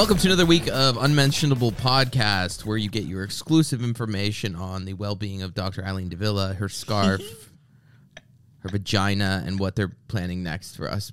Welcome 0.00 0.16
to 0.16 0.28
another 0.28 0.46
week 0.46 0.66
of 0.68 0.96
Unmentionable 0.96 1.72
Podcast, 1.72 2.64
where 2.64 2.78
you 2.78 2.88
get 2.88 3.04
your 3.04 3.22
exclusive 3.22 3.84
information 3.84 4.56
on 4.56 4.86
the 4.86 4.94
well-being 4.94 5.42
of 5.42 5.52
Dr. 5.52 5.84
Eileen 5.84 6.08
de 6.08 6.16
Villa, 6.16 6.54
her 6.54 6.70
scarf, 6.70 7.20
her 8.60 8.70
vagina, 8.70 9.44
and 9.44 9.60
what 9.60 9.76
they're 9.76 9.94
planning 10.08 10.42
next 10.42 10.74
for 10.74 10.90
us. 10.90 11.12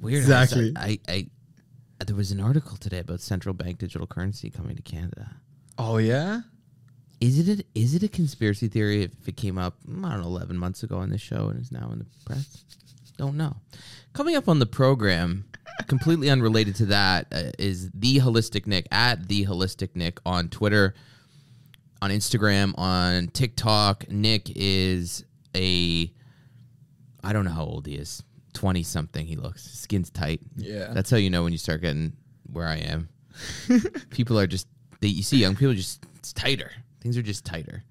Weird. 0.00 0.20
Exactly. 0.20 0.72
I, 0.76 1.00
I, 1.08 1.26
I 2.00 2.04
there 2.04 2.14
was 2.14 2.30
an 2.30 2.38
article 2.38 2.76
today 2.76 3.00
about 3.00 3.20
central 3.20 3.54
bank 3.54 3.78
digital 3.78 4.06
currency 4.06 4.48
coming 4.48 4.76
to 4.76 4.82
Canada. 4.82 5.34
Oh 5.76 5.96
yeah. 5.96 6.42
Is 7.20 7.40
it 7.40 7.58
a, 7.58 7.64
is 7.74 7.96
it 7.96 8.04
a 8.04 8.08
conspiracy 8.08 8.68
theory 8.68 9.02
if 9.02 9.26
it 9.26 9.36
came 9.36 9.58
up 9.58 9.78
I 9.88 10.10
don't 10.10 10.20
know 10.20 10.28
eleven 10.28 10.56
months 10.56 10.84
ago 10.84 10.98
on 10.98 11.10
this 11.10 11.20
show 11.20 11.48
and 11.48 11.60
is 11.60 11.72
now 11.72 11.90
in 11.90 11.98
the 11.98 12.06
press? 12.24 12.64
Don't 13.16 13.36
know. 13.36 13.56
Coming 14.12 14.36
up 14.36 14.48
on 14.48 14.60
the 14.60 14.66
program, 14.66 15.44
completely 15.86 16.30
unrelated 16.30 16.76
to 16.76 16.86
that, 16.86 17.26
uh, 17.32 17.50
is 17.58 17.90
the 17.92 18.18
holistic 18.18 18.66
Nick 18.66 18.86
at 18.90 19.28
the 19.28 19.46
holistic 19.46 19.94
Nick 19.94 20.18
on 20.24 20.48
Twitter, 20.48 20.94
on 22.00 22.10
Instagram, 22.10 22.76
on 22.78 23.28
TikTok. 23.28 24.10
Nick 24.10 24.50
is 24.54 25.24
a 25.54 26.12
I 27.24 27.32
don't 27.32 27.44
know 27.44 27.52
how 27.52 27.64
old 27.64 27.86
he 27.86 27.94
is. 27.94 28.22
Twenty 28.52 28.82
something. 28.82 29.26
He 29.26 29.36
looks 29.36 29.62
skin's 29.62 30.10
tight. 30.10 30.40
Yeah. 30.56 30.92
That's 30.92 31.10
how 31.10 31.16
you 31.16 31.30
know 31.30 31.44
when 31.44 31.52
you 31.52 31.58
start 31.58 31.80
getting 31.80 32.12
where 32.52 32.66
I 32.66 32.76
am. 32.76 33.08
people 34.10 34.38
are 34.38 34.46
just 34.46 34.66
they, 35.00 35.08
you 35.08 35.22
see 35.22 35.38
young 35.38 35.56
people 35.56 35.74
just 35.74 36.04
it's 36.16 36.32
tighter. 36.32 36.70
Things 37.00 37.16
are 37.16 37.22
just 37.22 37.44
tighter. 37.44 37.82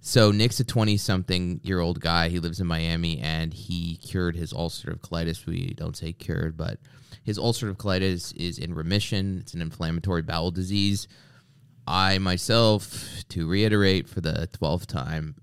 So 0.00 0.30
Nick's 0.30 0.60
a 0.60 0.64
twenty 0.64 0.96
something 0.96 1.60
year 1.62 1.80
old 1.80 2.00
guy. 2.00 2.28
He 2.30 2.38
lives 2.38 2.60
in 2.60 2.66
Miami 2.66 3.18
and 3.18 3.52
he 3.52 3.96
cured 3.96 4.34
his 4.34 4.52
ulcerative 4.52 5.00
colitis. 5.00 5.44
We 5.44 5.74
don't 5.74 5.96
say 5.96 6.12
cured, 6.12 6.56
but 6.56 6.78
his 7.22 7.38
ulcerative 7.38 7.76
colitis 7.76 8.34
is 8.34 8.58
in 8.58 8.72
remission. 8.72 9.38
It's 9.40 9.52
an 9.52 9.60
inflammatory 9.60 10.22
bowel 10.22 10.50
disease. 10.50 11.06
I 11.86 12.18
myself, 12.18 13.24
to 13.28 13.48
reiterate 13.48 14.08
for 14.08 14.20
the 14.20 14.48
twelfth 14.52 14.86
time, 14.86 15.34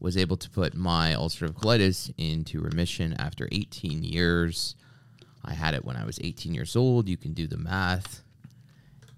was 0.00 0.16
able 0.16 0.36
to 0.38 0.50
put 0.50 0.74
my 0.74 1.12
ulcerative 1.12 1.54
colitis 1.54 2.12
into 2.18 2.60
remission 2.60 3.14
after 3.18 3.48
18 3.52 4.02
years. 4.02 4.74
I 5.44 5.54
had 5.54 5.74
it 5.74 5.84
when 5.84 5.96
I 5.96 6.04
was 6.04 6.18
18 6.20 6.54
years 6.54 6.74
old. 6.74 7.08
You 7.08 7.16
can 7.16 7.32
do 7.34 7.46
the 7.46 7.56
math. 7.56 8.24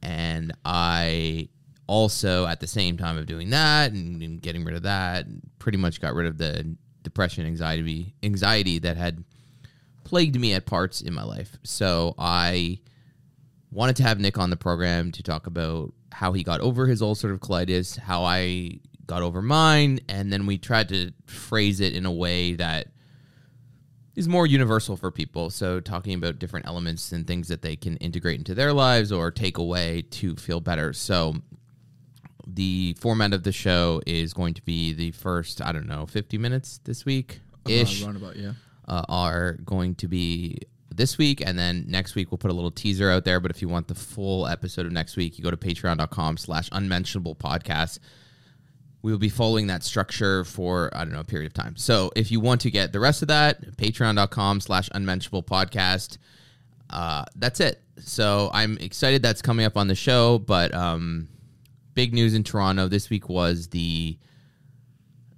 And 0.03 0.53
I 0.65 1.49
also, 1.87 2.47
at 2.47 2.61
the 2.61 2.67
same 2.67 2.97
time 2.97 3.19
of 3.19 3.27
doing 3.27 3.51
that 3.51 3.93
and, 3.93 4.23
and 4.23 4.41
getting 4.41 4.65
rid 4.65 4.75
of 4.75 4.83
that, 4.83 5.27
pretty 5.59 5.79
much 5.79 6.01
got 6.01 6.15
rid 6.15 6.27
of 6.27 6.39
the 6.39 6.77
depression, 7.03 7.47
anxiety, 7.47 8.15
anxiety 8.23 8.79
that 8.79 8.97
had 8.97 9.25
plagued 10.05 10.39
me 10.41 10.55
at 10.55 10.67
parts 10.67 11.01
in 11.01 11.13
my 11.13 11.23
life. 11.23 11.59
So 11.63 12.15
I 12.19 12.79
wanted 13.71 13.97
to 13.97 14.03
have 14.05 14.21
Nick 14.21 14.39
on 14.39 14.51
the 14.51 14.57
program 14.57 15.13
to 15.13 15.23
talk 15.23 15.47
about 15.47 15.93
how 16.13 16.33
he 16.33 16.43
got 16.43 16.61
over 16.61 16.87
his 16.87 17.03
ulcerative 17.03 17.41
colitis, 17.41 17.99
how 17.99 18.25
I 18.25 18.79
got 19.07 19.23
over 19.23 19.43
mine, 19.43 20.01
and 20.09 20.33
then 20.33 20.47
we 20.47 20.59
tried 20.59 20.89
to 20.91 21.13
phrase 21.27 21.81
it 21.81 21.95
in 21.95 22.07
a 22.07 22.13
way 22.13 22.55
that 22.55 22.89
is 24.15 24.29
more 24.29 24.47
universal 24.47 24.97
for 24.97 25.11
people. 25.11 25.51
So 25.51 25.81
talking 25.81 26.15
about 26.15 26.39
different 26.39 26.67
elements 26.67 27.13
and 27.13 27.27
things 27.27 27.49
that 27.49 27.63
they 27.63 27.77
can 27.77 27.97
integrate 27.97 28.39
into 28.39 28.55
their 28.55 28.73
lives 28.73 29.11
or 29.11 29.31
take 29.31 29.59
away 29.59 30.03
to 30.03 30.37
feel 30.37 30.61
better. 30.61 30.93
So 30.93 31.35
the 32.47 32.97
format 33.01 33.33
of 33.33 33.43
the 33.43 33.53
show 33.53 34.01
is 34.07 34.35
going 34.35 34.55
to 34.55 34.63
be 34.63 34.93
the 34.93 35.11
first, 35.13 35.63
I 35.63 35.73
don't 35.73 35.87
know, 35.87 36.07
50 36.07 36.39
minutes 36.39 36.81
this 36.85 37.05
week 37.05 37.41
ish 37.69 38.03
Roundabout, 38.03 38.37
yeah. 38.37 38.53
uh, 38.89 39.05
are 39.09 39.55
going 39.65 39.95
to 39.97 40.09
be 40.09 40.59
this 40.95 41.19
week 41.19 41.43
and 41.45 41.59
then 41.59 41.85
next 41.89 42.15
week 42.15 42.31
we'll 42.31 42.39
put 42.39 42.51
a 42.51 42.55
little 42.55 42.71
teaser 42.71 43.11
out 43.11 43.25
there 43.25 43.41
but 43.41 43.51
if 43.51 43.61
you 43.61 43.69
want 43.69 43.89
the 43.89 43.95
full 43.95 44.47
episode 44.47 44.87
of 44.87 44.93
next 44.93 45.17
week 45.17 45.37
you 45.39 45.43
go 45.43 45.51
to 45.51 45.57
patreon.com 45.57 46.37
slash 46.37 46.69
unmentionable 46.73 47.35
podcast. 47.35 47.99
We 49.03 49.13
will 49.13 49.19
be 49.19 49.29
following 49.29 49.67
that 49.67 49.83
structure 49.83 50.45
for 50.45 50.91
i 50.95 51.05
don't 51.05 51.13
know 51.13 51.21
a 51.21 51.25
period 51.25 51.47
of 51.47 51.55
time. 51.55 51.77
So 51.77 52.11
if 52.17 52.31
you 52.31 52.41
want 52.41 52.61
to 52.63 52.71
get 52.71 52.93
the 52.93 53.01
rest 53.01 53.23
of 53.23 53.29
that 53.29 53.77
patreon.com 53.77 54.61
slash 54.61 54.89
unmentionable 54.95 55.43
podcast. 55.43 56.19
Uh, 56.91 57.25
that's 57.37 57.61
it. 57.61 57.83
So 57.99 58.51
i'm 58.53 58.79
excited 58.79 59.23
that's 59.23 59.43
coming 59.43 59.67
up 59.67 59.77
on 59.77 59.89
the 59.89 59.95
show 59.95 60.39
but 60.39 60.73
um, 60.75 61.29
big 61.95 62.13
news 62.13 62.35
in 62.35 62.45
toronto 62.45 62.89
this 62.89 63.11
week 63.11 63.29
was 63.29 63.69
the 63.69 64.19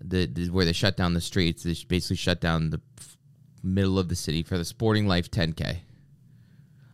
the, 0.09 0.27
the 0.27 0.49
where 0.49 0.65
they 0.65 0.73
shut 0.73 0.97
down 0.97 1.15
the 1.15 1.21
streets. 1.21 1.63
They 1.63 1.75
basically 1.89 2.17
shut 2.17 2.41
down 2.41 2.71
the 2.71 2.81
f- 2.99 3.17
middle 3.63 3.99
of 3.99 4.09
the 4.09 4.17
city 4.17 4.43
for 4.43 4.59
the 4.59 4.65
Sporting 4.65 5.07
Life 5.07 5.31
10K. 5.31 5.79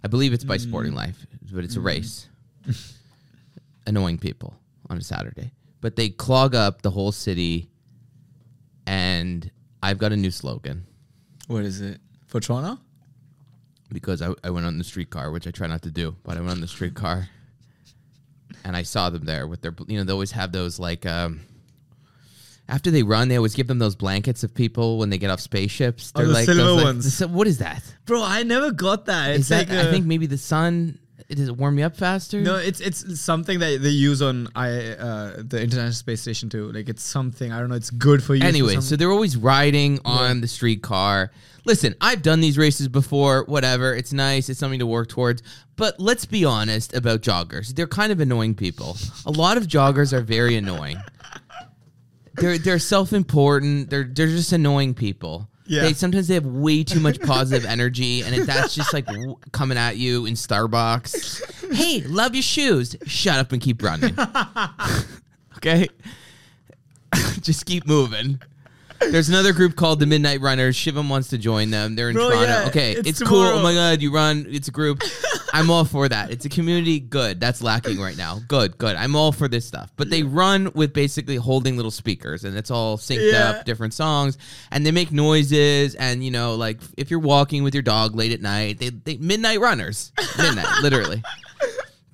I 0.05 0.09
believe 0.09 0.33
it's 0.33 0.45
by 0.45 0.56
mm. 0.56 0.61
Sporting 0.61 0.95
Life, 0.95 1.27
but 1.53 1.65
it's 1.65 1.77
a 1.77 1.81
mm. 1.81 1.84
race. 1.84 2.28
Annoying 3.87 4.19
people 4.19 4.55
on 4.89 4.99
a 4.99 5.03
Saturday, 5.03 5.53
but 5.81 5.97
they 5.97 6.09
clog 6.09 6.55
up 6.55 6.83
the 6.83 6.91
whole 6.91 7.12
city. 7.12 7.69
And 8.87 9.49
I've 9.83 9.99
got 9.99 10.12
a 10.12 10.17
new 10.17 10.33
slogan 10.33 10.87
What 11.47 11.65
is 11.65 11.81
it 11.81 12.00
for 12.27 12.41
Toronto? 12.41 12.81
because 13.93 14.23
I, 14.23 14.33
I 14.43 14.50
went 14.50 14.65
on 14.67 14.79
the 14.79 14.84
streetcar, 14.84 15.31
which 15.31 15.47
I 15.47 15.50
try 15.50 15.67
not 15.67 15.83
to 15.83 15.91
do, 15.91 16.17
but 16.25 16.37
I 16.37 16.41
went 16.41 16.53
on 16.53 16.61
the 16.62 16.67
streetcar 16.67 17.29
and 18.65 18.77
I 18.77 18.83
saw 18.83 19.11
them 19.11 19.25
there 19.25 19.47
with 19.47 19.62
their, 19.62 19.75
you 19.87 19.99
know, 19.99 20.05
they 20.05 20.12
always 20.12 20.33
have 20.33 20.53
those 20.53 20.78
like, 20.78 21.05
um, 21.06 21.41
after 22.69 22.91
they 22.91 23.03
run, 23.03 23.28
they 23.28 23.37
always 23.37 23.55
give 23.55 23.67
them 23.67 23.78
those 23.78 23.97
blankets 23.97 24.45
of 24.45 24.55
people 24.55 24.99
when 24.99 25.11
they 25.11 25.19
get 25.19 25.31
off 25.31 25.41
spaceships. 25.41 26.12
Oh, 26.15 26.25
the 26.25 26.33
like 26.33 26.45
silver 26.47 26.61
those, 26.62 26.77
like- 26.77 26.84
ones. 26.84 27.19
the- 27.19 27.28
what 27.28 27.47
is 27.47 27.59
that? 27.59 27.83
Bro, 28.06 28.23
I 28.23 28.45
never 28.45 28.71
got 28.71 29.06
that. 29.06 29.31
Is 29.33 29.41
It's 29.41 29.49
that 29.50 29.69
like 29.69 29.78
I 29.78 29.89
a- 29.89 29.91
think 29.91 30.06
maybe 30.06 30.27
the 30.27 30.39
sun. 30.39 30.99
Does 31.37 31.48
it 31.48 31.56
warm 31.56 31.78
you 31.78 31.84
up 31.84 31.97
faster? 31.97 32.41
no, 32.41 32.56
it's 32.56 32.81
it's 32.81 33.20
something 33.20 33.59
that 33.60 33.82
they 33.82 33.91
use 33.91 34.22
on 34.22 34.48
I 34.54 34.69
uh, 34.69 35.37
the 35.38 35.62
International 35.62 35.93
Space 35.93 36.20
Station 36.20 36.48
too. 36.48 36.70
Like 36.72 36.88
it's 36.88 37.03
something 37.03 37.53
I 37.53 37.60
don't 37.60 37.69
know. 37.69 37.75
It's 37.76 37.91
good 37.91 38.22
for 38.22 38.34
you. 38.34 38.44
Anyway, 38.44 38.81
so 38.81 38.97
they're 38.97 39.10
always 39.10 39.37
riding 39.37 39.98
on 40.04 40.41
the 40.41 40.48
streetcar. 40.48 41.31
Listen, 41.65 41.94
I've 42.00 42.22
done 42.22 42.41
these 42.41 42.59
races 42.59 42.88
before, 42.88 43.44
whatever. 43.44 43.94
It's 43.94 44.12
nice, 44.12 44.48
it's 44.48 44.59
something 44.59 44.81
to 44.81 44.87
work 44.87 45.09
towards. 45.09 45.43
But 45.76 46.00
let's 46.00 46.26
be 46.26 46.44
honest 46.44 46.94
about 46.94 47.22
joggers. 47.22 47.75
They're 47.75 47.87
kind 47.87 48.10
of 48.12 48.20
annoying 48.20 48.54
people. 48.54 48.97
A 49.26 49.31
lot 49.31 49.56
of 49.56 49.66
joggers 49.69 50.12
are 50.12 50.22
very 50.22 50.56
annoying. 50.56 50.99
They're 52.34 52.59
they're 52.59 52.78
self-important. 52.78 53.91
They're 53.91 54.04
they're 54.04 54.26
just 54.26 54.53
annoying 54.53 54.94
people. 54.94 55.49
Yeah. 55.67 55.83
They 55.83 55.93
sometimes 55.93 56.28
they 56.28 56.34
have 56.34 56.47
way 56.47 56.83
too 56.84 57.00
much 57.00 57.21
positive 57.21 57.65
energy 57.65 58.23
and 58.23 58.34
it, 58.34 58.47
that's 58.47 58.75
just 58.75 58.93
like 58.93 59.06
w- 59.06 59.37
coming 59.53 59.78
at 59.78 59.97
you 59.97 60.27
in 60.27 60.34
Starbucks. 60.34 61.75
Hey, 61.75 62.03
love 62.03 62.34
your 62.34 62.43
shoes. 62.43 62.97
Shut 63.06 63.39
up 63.39 63.53
and 63.53 63.62
keep 63.62 63.83
running. 63.83 64.15
okay? 65.56 65.89
just 67.41 67.67
keep 67.67 67.87
moving. 67.87 68.41
There's 69.10 69.28
another 69.28 69.52
group 69.52 69.76
called 69.76 70.00
the 70.00 70.06
Midnight 70.06 70.40
Runners. 70.40 70.76
Shivam 70.76 71.08
wants 71.08 71.28
to 71.28 71.38
join 71.38 71.70
them. 71.70 71.94
They're 71.96 72.10
in 72.10 72.14
Bro, 72.14 72.30
Toronto. 72.30 72.46
yeah, 72.46 72.66
okay, 72.68 72.92
it's 72.92 73.08
it's, 73.08 73.22
cool. 73.22 73.40
Oh 73.42 73.62
my 73.62 73.74
god, 73.74 74.00
you 74.00 74.12
run. 74.12 74.46
It's 74.49 74.69
a 74.69 74.70
group. 74.70 75.02
I'm 75.54 75.70
all 75.70 75.84
for 75.84 76.08
that. 76.08 76.31
It's 76.31 76.46
a 76.46 76.49
community. 76.49 76.99
Good. 76.99 77.38
That's 77.38 77.60
lacking 77.62 78.00
right 78.00 78.16
now. 78.16 78.38
Good. 78.49 78.78
Good. 78.78 78.96
I'm 78.96 79.14
all 79.14 79.32
for 79.32 79.49
this 79.49 79.66
stuff. 79.66 79.90
But 79.96 80.08
they 80.08 80.22
run 80.22 80.70
with 80.75 80.94
basically 80.94 81.37
holding 81.37 81.76
little 81.76 81.90
speakers, 81.90 82.44
and 82.44 82.56
it's 82.56 82.70
all 82.70 82.96
synced 82.96 83.32
Yeah. 83.32 83.50
up, 83.50 83.64
different 83.66 83.93
songs, 83.93 84.38
and 84.70 84.87
they 84.87 84.93
make 84.93 85.12
noises. 85.12 85.94
And 85.94 86.25
you 86.25 86.31
know, 86.31 86.55
like 86.55 86.81
if 86.96 87.10
you're 87.10 87.20
walking 87.20 87.62
with 87.64 87.75
your 87.75 87.82
dog 87.82 88.14
late 88.14 88.32
at 88.32 88.40
night, 88.40 88.78
they, 88.78 88.88
they 88.90 89.16
midnight 89.19 89.60
runners, 89.60 90.12
midnight, 90.38 90.66
literally 90.82 91.22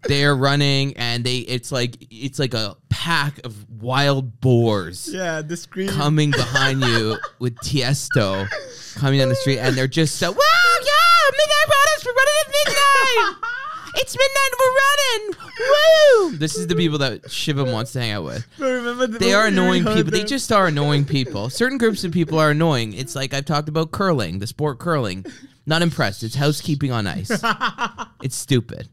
they're 0.05 0.35
running 0.37 0.97
and 0.97 1.25
they 1.25 1.39
it's 1.39 1.73
like 1.73 1.97
it's 2.11 2.39
like 2.39 2.55
a 2.55 2.77
pack 2.89 3.45
of 3.45 3.67
wild 3.81 4.41
boars 4.41 5.09
yeah, 5.13 5.43
the 5.43 5.57
screen. 5.57 5.89
coming 5.89 6.31
behind 6.31 6.83
you 6.83 7.17
with 7.39 7.57
Tiesto 7.59 8.49
coming 8.97 9.19
down 9.19 9.29
the 9.29 9.35
street 9.35 9.59
and 9.59 9.77
they're 9.77 9.87
just 9.87 10.17
so 10.17 10.31
wow 10.31 10.39
yeah 10.83 11.31
midnight 11.33 11.69
runners 11.69 12.05
we're 12.07 12.13
running 12.13 12.35
at 12.41 12.49
midnight! 12.67 13.37
It's 14.01 14.17
midnight 14.17 14.53
we're 14.61 14.75
running! 14.75 16.31
Woo! 16.31 16.37
This 16.39 16.57
is 16.57 16.67
the 16.69 16.77
people 16.77 16.99
that 16.99 17.23
Shivam 17.25 17.73
wants 17.73 17.93
to 17.93 18.01
hang 18.01 18.13
out 18.13 18.25
with. 18.25 18.47
Bro, 18.57 18.71
remember 18.71 19.07
the 19.09 19.19
they 19.19 19.33
are 19.33 19.47
annoying 19.47 19.83
heard 19.83 19.97
people. 19.97 20.13
They 20.13 20.19
them? 20.21 20.29
just 20.29 20.53
are 20.53 20.67
annoying 20.69 21.05
people. 21.05 21.51
Certain 21.51 21.79
groups 21.79 22.05
of 22.05 22.13
people 22.13 22.39
are 22.39 22.51
annoying. 22.51 22.93
It's 22.93 23.17
like 23.17 23.35
I've 23.35 23.47
talked 23.47 23.69
about 23.69 23.91
curling 23.91 24.39
the 24.39 24.47
sport 24.47 24.79
curling. 24.79 25.25
Not 25.67 25.83
impressed. 25.83 26.23
It's 26.23 26.37
housekeeping 26.37 26.93
on 26.93 27.07
ice. 27.07 27.31
It's 28.23 28.37
stupid 28.37 28.89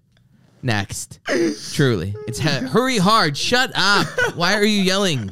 Next. 0.66 1.20
Truly. 1.74 2.16
It's 2.28 2.40
he- 2.40 2.50
hurry 2.50 2.98
hard. 2.98 3.38
Shut 3.38 3.72
up. 3.76 4.08
Why 4.36 4.56
are 4.56 4.66
you 4.66 4.82
yelling? 4.82 5.32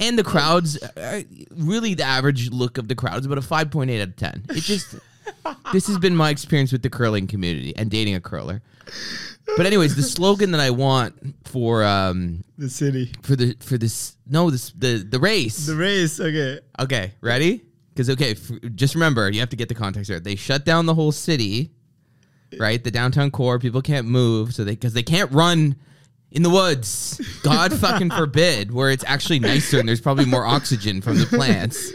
And 0.00 0.18
the 0.18 0.22
crowds, 0.24 0.80
uh, 0.82 1.22
really 1.50 1.92
the 1.94 2.04
average 2.04 2.50
look 2.50 2.78
of 2.78 2.88
the 2.88 2.94
crowd 2.94 3.18
is 3.20 3.26
about 3.26 3.38
a 3.38 3.42
5.8 3.42 4.00
out 4.00 4.08
of 4.08 4.16
10. 4.16 4.44
It 4.50 4.60
just, 4.62 4.94
this 5.72 5.86
has 5.88 5.98
been 5.98 6.14
my 6.16 6.30
experience 6.30 6.70
with 6.72 6.82
the 6.82 6.88
curling 6.88 7.26
community 7.26 7.74
and 7.76 7.90
dating 7.90 8.14
a 8.14 8.20
curler. 8.20 8.62
But 9.56 9.66
anyways, 9.66 9.96
the 9.96 10.02
slogan 10.02 10.52
that 10.52 10.60
I 10.60 10.70
want 10.70 11.34
for 11.44 11.82
um 11.84 12.44
the 12.58 12.68
city, 12.70 13.12
for 13.22 13.34
the 13.34 13.56
for 13.60 13.76
this 13.76 14.16
no 14.26 14.50
this 14.50 14.70
the 14.72 14.98
the 15.08 15.18
race. 15.18 15.66
the 15.66 15.74
race. 15.74 16.20
Okay, 16.20 16.60
Okay, 16.78 17.12
ready? 17.22 17.62
Because 17.90 18.08
okay, 18.10 18.32
f- 18.32 18.50
just 18.74 18.94
remember 18.94 19.28
you 19.30 19.40
have 19.40 19.48
to 19.50 19.56
get 19.56 19.68
the 19.68 19.74
context 19.74 20.10
right. 20.10 20.22
They 20.22 20.36
shut 20.36 20.64
down 20.64 20.86
the 20.86 20.94
whole 20.94 21.12
city 21.12 21.72
right? 22.58 22.82
The 22.82 22.90
downtown 22.90 23.30
core, 23.30 23.58
people 23.58 23.82
can't 23.82 24.06
move, 24.06 24.54
so 24.54 24.64
they 24.64 24.72
because 24.72 24.92
they 24.92 25.02
can't 25.02 25.30
run 25.32 25.76
in 26.30 26.42
the 26.42 26.50
woods. 26.50 27.20
God 27.42 27.72
fucking 27.80 28.10
forbid, 28.10 28.72
where 28.72 28.90
it's 28.90 29.04
actually 29.06 29.38
nicer 29.38 29.78
and 29.78 29.88
there's 29.88 30.00
probably 30.00 30.24
more 30.24 30.44
oxygen 30.44 31.00
from 31.00 31.18
the 31.18 31.26
plants. 31.26 31.92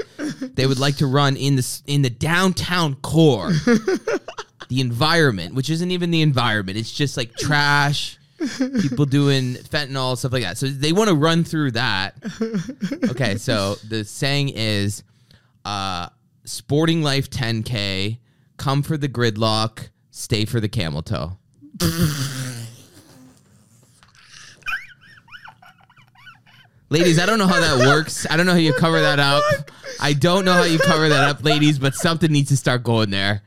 They 0.56 0.66
would 0.66 0.80
like 0.80 0.98
to 0.98 1.08
run 1.08 1.36
in 1.36 1.56
the 1.56 1.82
in 1.88 2.02
the 2.02 2.10
downtown 2.10 2.96
core, 2.96 3.52
the 3.52 4.82
environment, 4.82 5.56
which 5.56 5.70
isn't 5.70 5.92
even 5.92 6.12
the 6.12 6.22
environment. 6.22 6.78
It's 6.78 6.92
just 6.92 7.18
like 7.18 7.36
trash. 7.36 8.18
People 8.82 9.06
doing 9.06 9.54
fentanyl 9.54 10.18
stuff 10.18 10.34
like 10.34 10.44
that. 10.44 10.58
So 10.58 10.68
they 10.68 10.92
want 10.92 11.08
to 11.10 11.16
run 11.16 11.46
through 11.46 11.72
that. 11.72 12.16
Okay, 13.12 13.38
so 13.38 13.76
the 13.88 14.04
saying 14.04 14.50
is, 14.50 15.04
uh, 15.64 16.10
"Sporting 16.44 17.02
Life 17.02 17.30
10K, 17.30 18.18
come 18.58 18.84
for 18.84 18.98
the 18.98 19.08
gridlock, 19.08 19.90
stay 20.14 20.46
for 20.46 20.62
the 20.62 20.70
camel 20.70 21.02
toe." 21.02 21.38
Ladies, 26.90 27.18
I 27.18 27.26
don't 27.26 27.40
know 27.40 27.48
how 27.48 27.60
that 27.60 27.88
works. 27.88 28.28
I 28.30 28.38
don't 28.38 28.46
know 28.46 28.52
how 28.52 28.60
you 28.60 28.72
cover 28.74 29.02
that 29.02 29.18
up. 29.18 29.44
I 30.00 30.14
don't 30.14 30.46
know 30.46 30.54
how 30.54 30.64
you 30.64 30.78
cover 30.78 31.10
that 31.10 31.28
up, 31.28 31.44
ladies, 31.44 31.80
but 31.80 31.96
something 31.96 32.32
needs 32.32 32.50
to 32.50 32.58
start 32.58 32.84
going 32.84 33.10
there. 33.10 33.42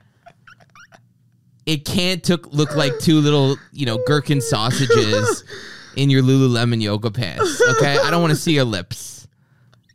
It 1.65 1.85
can't 1.85 2.25
took, 2.25 2.53
look 2.53 2.75
like 2.75 2.99
two 2.99 3.21
little, 3.21 3.57
you 3.73 3.87
know, 3.87 4.01
gherkin 4.05 4.41
sausages 4.41 5.45
in 5.95 6.11
your 6.11 6.23
Lululemon 6.23 6.83
yoga 6.83 7.11
pants. 7.11 7.63
Okay? 7.77 7.97
I 7.99 8.11
don't 8.11 8.21
want 8.21 8.33
to 8.33 8.37
see 8.37 8.53
your 8.53 8.65
lips. 8.65 9.16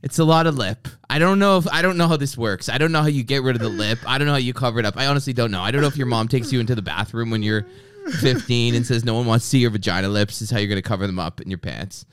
It's 0.04 0.18
a 0.20 0.24
lot 0.24 0.48
of 0.48 0.58
lip. 0.58 0.88
I 1.10 1.20
don't 1.20 1.38
know 1.38 1.58
if 1.58 1.68
I 1.72 1.82
don't 1.82 1.98
know 1.98 2.08
how 2.08 2.18
this 2.18 2.38
works. 2.38 2.70
I 2.70 2.78
don't 2.78 2.92
know 2.92 3.02
how 3.02 3.08
you 3.08 3.24
get 3.24 3.44
rid 3.44 3.56
of 3.56 3.62
the 3.62 3.70
lip. 3.70 4.00
I 4.08 4.18
don't 4.18 4.26
know 4.26 4.34
how 4.34 4.40
you 4.40 4.54
cover 4.54 4.80
it 4.80 4.86
up. 4.86 4.98
I 4.98 5.06
honestly 5.06 5.34
don't 5.34 5.52
know. 5.52 5.62
I 5.62 5.70
don't 5.72 5.82
know 5.82 5.88
if 5.88 5.98
your 5.98 6.08
mom 6.08 6.28
takes 6.28 6.52
you 6.52 6.60
into 6.60 6.74
the 6.74 6.82
bathroom 6.82 7.30
when 7.30 7.44
you're 7.44 7.68
15 8.20 8.74
and 8.74 8.84
says 8.86 9.06
no 9.06 9.14
one 9.14 9.28
wants 9.28 9.46
to 9.46 9.50
see 9.50 9.60
your 9.60 9.70
vagina 9.70 10.10
lips. 10.10 10.42
Is 10.42 10.50
how 10.50 10.58
you're 10.58 10.68
going 10.68 10.82
to 10.82 10.88
cover 10.88 11.06
them 11.06 11.20
up 11.20 11.40
in 11.40 11.50
your 11.50 11.60
pants. 11.60 12.06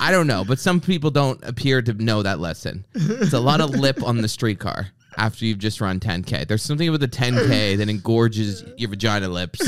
I 0.00 0.12
don't 0.12 0.28
know, 0.28 0.44
but 0.44 0.60
some 0.60 0.80
people 0.80 1.10
don't 1.10 1.42
appear 1.44 1.82
to 1.82 1.92
know 1.94 2.22
that 2.22 2.38
lesson. 2.38 2.84
It's 2.94 3.32
a 3.32 3.40
lot 3.40 3.60
of 3.60 3.70
lip 3.70 4.02
on 4.04 4.18
the 4.18 4.28
streetcar 4.28 4.88
after 5.16 5.44
you've 5.44 5.58
just 5.58 5.80
run 5.80 5.98
10k. 5.98 6.46
There's 6.46 6.62
something 6.62 6.88
about 6.88 7.00
the 7.00 7.08
10k 7.08 7.76
that 7.78 7.88
engorges 7.88 8.64
your 8.76 8.90
vagina 8.90 9.28
lips. 9.28 9.60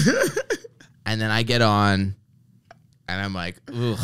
And 1.07 1.21
then 1.21 1.31
I 1.31 1.43
get 1.43 1.61
on 1.61 2.15
and 3.09 3.21
I'm 3.21 3.35
like, 3.35 3.57
ugh. 3.75 3.99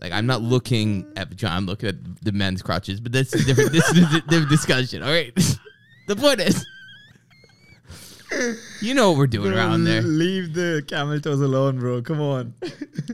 Like 0.00 0.12
I'm 0.12 0.26
not 0.26 0.42
looking 0.42 1.06
at 1.16 1.34
John. 1.36 1.52
I'm 1.52 1.66
looking 1.66 1.88
at 1.88 2.24
the 2.24 2.32
men's 2.32 2.62
crotches, 2.62 3.00
but 3.00 3.12
that's 3.12 3.34
a 3.34 3.44
different 3.44 3.72
this 3.72 3.88
is 3.90 4.14
a 4.14 4.20
different 4.22 4.48
discussion. 4.48 5.02
All 5.02 5.10
right. 5.10 5.34
the 6.06 6.16
point 6.16 6.40
is 6.40 6.64
you 8.80 8.94
know 8.94 9.10
what 9.10 9.18
we're 9.18 9.26
doing 9.26 9.52
around 9.52 9.84
there. 9.84 10.02
Leave 10.02 10.54
the 10.54 10.84
camel 10.86 11.20
toes 11.20 11.40
alone, 11.40 11.78
bro. 11.78 12.02
Come 12.02 12.20
on. 12.20 12.54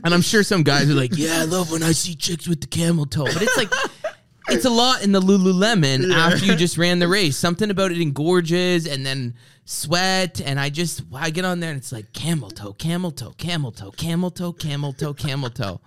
And 0.03 0.13
I'm 0.13 0.21
sure 0.21 0.43
some 0.43 0.61
guys 0.61 0.89
are 0.89 0.93
like, 0.93 1.17
"Yeah, 1.17 1.39
I 1.39 1.45
love 1.45 1.71
when 1.71 1.81
I 1.81 1.93
see 1.93 2.15
chicks 2.15 2.47
with 2.47 2.59
the 2.59 2.67
camel 2.67 3.05
toe," 3.05 3.23
but 3.23 3.41
it's 3.41 3.57
like, 3.57 3.71
it's 4.49 4.65
a 4.65 4.69
lot 4.69 5.03
in 5.03 5.13
the 5.13 5.21
Lululemon 5.21 6.13
after 6.13 6.45
you 6.45 6.55
just 6.55 6.77
ran 6.77 6.99
the 6.99 7.07
race. 7.07 7.37
Something 7.37 7.71
about 7.71 7.91
it 7.91 8.01
engorges 8.01 8.87
and 8.87 9.05
then 9.05 9.35
sweat, 9.63 10.41
and 10.41 10.59
I 10.59 10.69
just 10.69 11.01
I 11.13 11.29
get 11.29 11.45
on 11.45 11.61
there 11.61 11.71
and 11.71 11.77
it's 11.77 11.93
like 11.93 12.11
camel 12.11 12.51
toe, 12.51 12.73
camel 12.73 13.11
toe, 13.11 13.33
camel 13.37 13.71
toe, 13.71 13.91
camel 13.91 14.31
toe, 14.31 14.51
camel 14.51 14.91
toe, 14.91 15.13
camel 15.13 15.49
toe, 15.49 15.79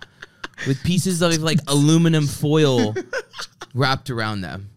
with 0.67 0.83
pieces 0.83 1.21
of 1.21 1.37
like 1.41 1.59
aluminum 1.67 2.27
foil 2.27 2.95
wrapped 3.73 4.09
around 4.09 4.41
them. 4.41 4.69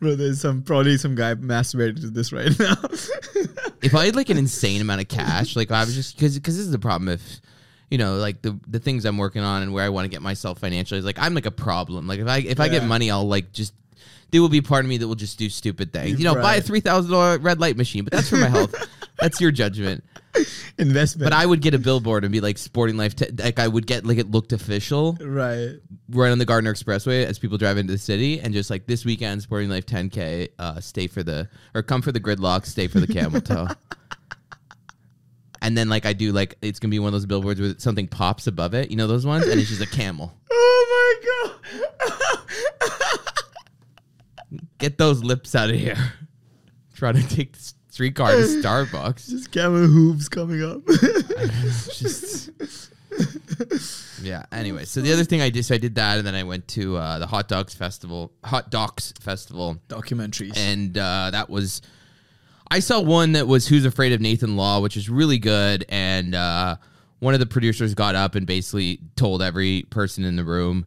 Bro, 0.00 0.16
there's 0.16 0.40
some 0.40 0.62
probably 0.62 0.96
some 0.98 1.14
guy 1.14 1.34
masturbating 1.34 2.00
to 2.00 2.10
this 2.10 2.32
right 2.32 2.58
now. 2.58 2.74
if 3.82 3.94
I 3.94 4.06
had 4.06 4.16
like 4.16 4.30
an 4.30 4.38
insane 4.38 4.80
amount 4.80 5.00
of 5.00 5.08
cash, 5.08 5.56
like 5.56 5.70
I 5.70 5.84
was 5.84 5.94
just 5.94 6.16
because 6.16 6.36
because 6.38 6.56
this 6.56 6.66
is 6.66 6.72
the 6.72 6.78
problem 6.78 7.08
if 7.08 7.40
you 7.90 7.98
know 7.98 8.16
like 8.16 8.42
the 8.42 8.58
the 8.66 8.78
things 8.78 9.04
I'm 9.04 9.18
working 9.18 9.42
on 9.42 9.62
and 9.62 9.72
where 9.72 9.84
I 9.84 9.88
want 9.88 10.04
to 10.04 10.08
get 10.08 10.22
myself 10.22 10.58
financially 10.58 10.98
is 10.98 11.04
like 11.04 11.18
I'm 11.18 11.34
like 11.34 11.46
a 11.46 11.52
problem. 11.52 12.06
Like 12.06 12.20
if 12.20 12.28
I 12.28 12.38
if 12.38 12.60
I 12.60 12.68
get 12.68 12.84
money, 12.84 13.10
I'll 13.10 13.28
like 13.28 13.52
just 13.52 13.74
there 14.30 14.40
will 14.40 14.48
be 14.48 14.62
part 14.62 14.84
of 14.84 14.88
me 14.88 14.96
that 14.96 15.06
will 15.06 15.14
just 15.14 15.38
do 15.38 15.48
stupid 15.48 15.92
things. 15.92 16.18
You 16.18 16.24
know, 16.24 16.34
buy 16.34 16.56
a 16.56 16.60
three 16.60 16.80
thousand 16.80 17.12
dollar 17.12 17.38
red 17.38 17.60
light 17.60 17.76
machine, 17.76 18.04
but 18.04 18.12
that's 18.12 18.28
for 18.28 18.36
my 18.36 18.48
health. 18.48 18.74
That's 19.18 19.40
your 19.40 19.52
judgment. 19.52 20.02
Investment. 20.78 21.30
But 21.30 21.36
I 21.36 21.44
would 21.44 21.60
get 21.60 21.74
a 21.74 21.78
billboard 21.78 22.24
and 22.24 22.32
be 22.32 22.40
like 22.40 22.58
Sporting 22.58 22.96
Life. 22.96 23.14
Like 23.38 23.58
I 23.58 23.68
would 23.68 23.86
get 23.86 24.06
like 24.06 24.18
it 24.18 24.30
looked 24.30 24.52
official 24.52 25.16
right. 25.20 25.76
right 26.10 26.30
on 26.30 26.38
the 26.38 26.44
Gardiner 26.44 26.72
Expressway 26.72 27.24
as 27.24 27.38
people 27.38 27.58
drive 27.58 27.76
into 27.76 27.92
the 27.92 27.98
city, 27.98 28.40
and 28.40 28.54
just 28.54 28.70
like 28.70 28.86
this 28.86 29.04
weekend, 29.04 29.42
Sporting 29.42 29.68
Life 29.68 29.86
10K, 29.86 30.48
uh, 30.58 30.80
stay 30.80 31.06
for 31.06 31.22
the 31.22 31.48
or 31.74 31.82
come 31.82 32.02
for 32.02 32.12
the 32.12 32.20
gridlock, 32.20 32.66
stay 32.66 32.88
for 32.88 33.00
the 33.00 33.06
camel 33.06 33.40
toe. 33.40 33.68
And 35.62 35.78
then 35.78 35.88
like 35.88 36.04
I 36.04 36.12
do 36.12 36.32
like 36.32 36.56
it's 36.60 36.80
gonna 36.80 36.90
be 36.90 36.98
one 36.98 37.06
of 37.06 37.12
those 37.12 37.24
billboards 37.24 37.60
where 37.60 37.78
something 37.78 38.08
pops 38.08 38.48
above 38.48 38.74
it, 38.74 38.90
you 38.90 38.96
know 38.96 39.06
those 39.06 39.24
ones, 39.24 39.46
and 39.46 39.60
it's 39.60 39.68
just 39.70 39.80
a 39.80 39.86
camel. 39.86 40.34
Oh 40.50 41.16
my 41.30 42.10
god. 42.10 42.20
Get 44.78 44.98
those 44.98 45.22
lips 45.22 45.54
out 45.54 45.70
of 45.70 45.76
here. 45.76 46.14
Try 46.96 47.12
to 47.12 47.28
take 47.28 47.54
the 47.92 47.94
streetcar 47.94 48.32
to 48.32 48.36
Starbucks. 48.62 49.28
Just 49.28 49.50
camel 49.50 49.86
hooves 49.86 50.28
coming 50.28 50.62
up. 50.62 50.84
just 50.86 52.50
yeah. 54.22 54.46
Anyway, 54.52 54.84
so 54.84 55.00
the 55.00 55.12
other 55.12 55.24
thing 55.24 55.42
I 55.42 55.50
did, 55.50 55.64
so 55.64 55.74
I 55.74 55.78
did 55.78 55.96
that, 55.96 56.18
and 56.18 56.26
then 56.26 56.34
I 56.34 56.44
went 56.44 56.66
to 56.68 56.96
uh, 56.96 57.18
the 57.18 57.26
Hot 57.26 57.48
Dogs 57.48 57.74
Festival, 57.74 58.32
Hot 58.44 58.70
Docs 58.70 59.12
Festival, 59.20 59.76
Documentaries. 59.88 60.56
and 60.56 60.96
uh, 60.96 61.30
that 61.32 61.50
was 61.50 61.82
I 62.70 62.78
saw 62.78 63.00
one 63.00 63.32
that 63.32 63.46
was 63.46 63.68
Who's 63.68 63.84
Afraid 63.84 64.12
of 64.12 64.20
Nathan 64.20 64.56
Law, 64.56 64.80
which 64.80 64.96
is 64.96 65.10
really 65.10 65.38
good, 65.38 65.84
and 65.88 66.34
uh, 66.34 66.76
one 67.18 67.34
of 67.34 67.40
the 67.40 67.46
producers 67.46 67.94
got 67.94 68.14
up 68.14 68.34
and 68.34 68.46
basically 68.46 69.00
told 69.16 69.42
every 69.42 69.82
person 69.90 70.24
in 70.24 70.36
the 70.36 70.44
room 70.44 70.86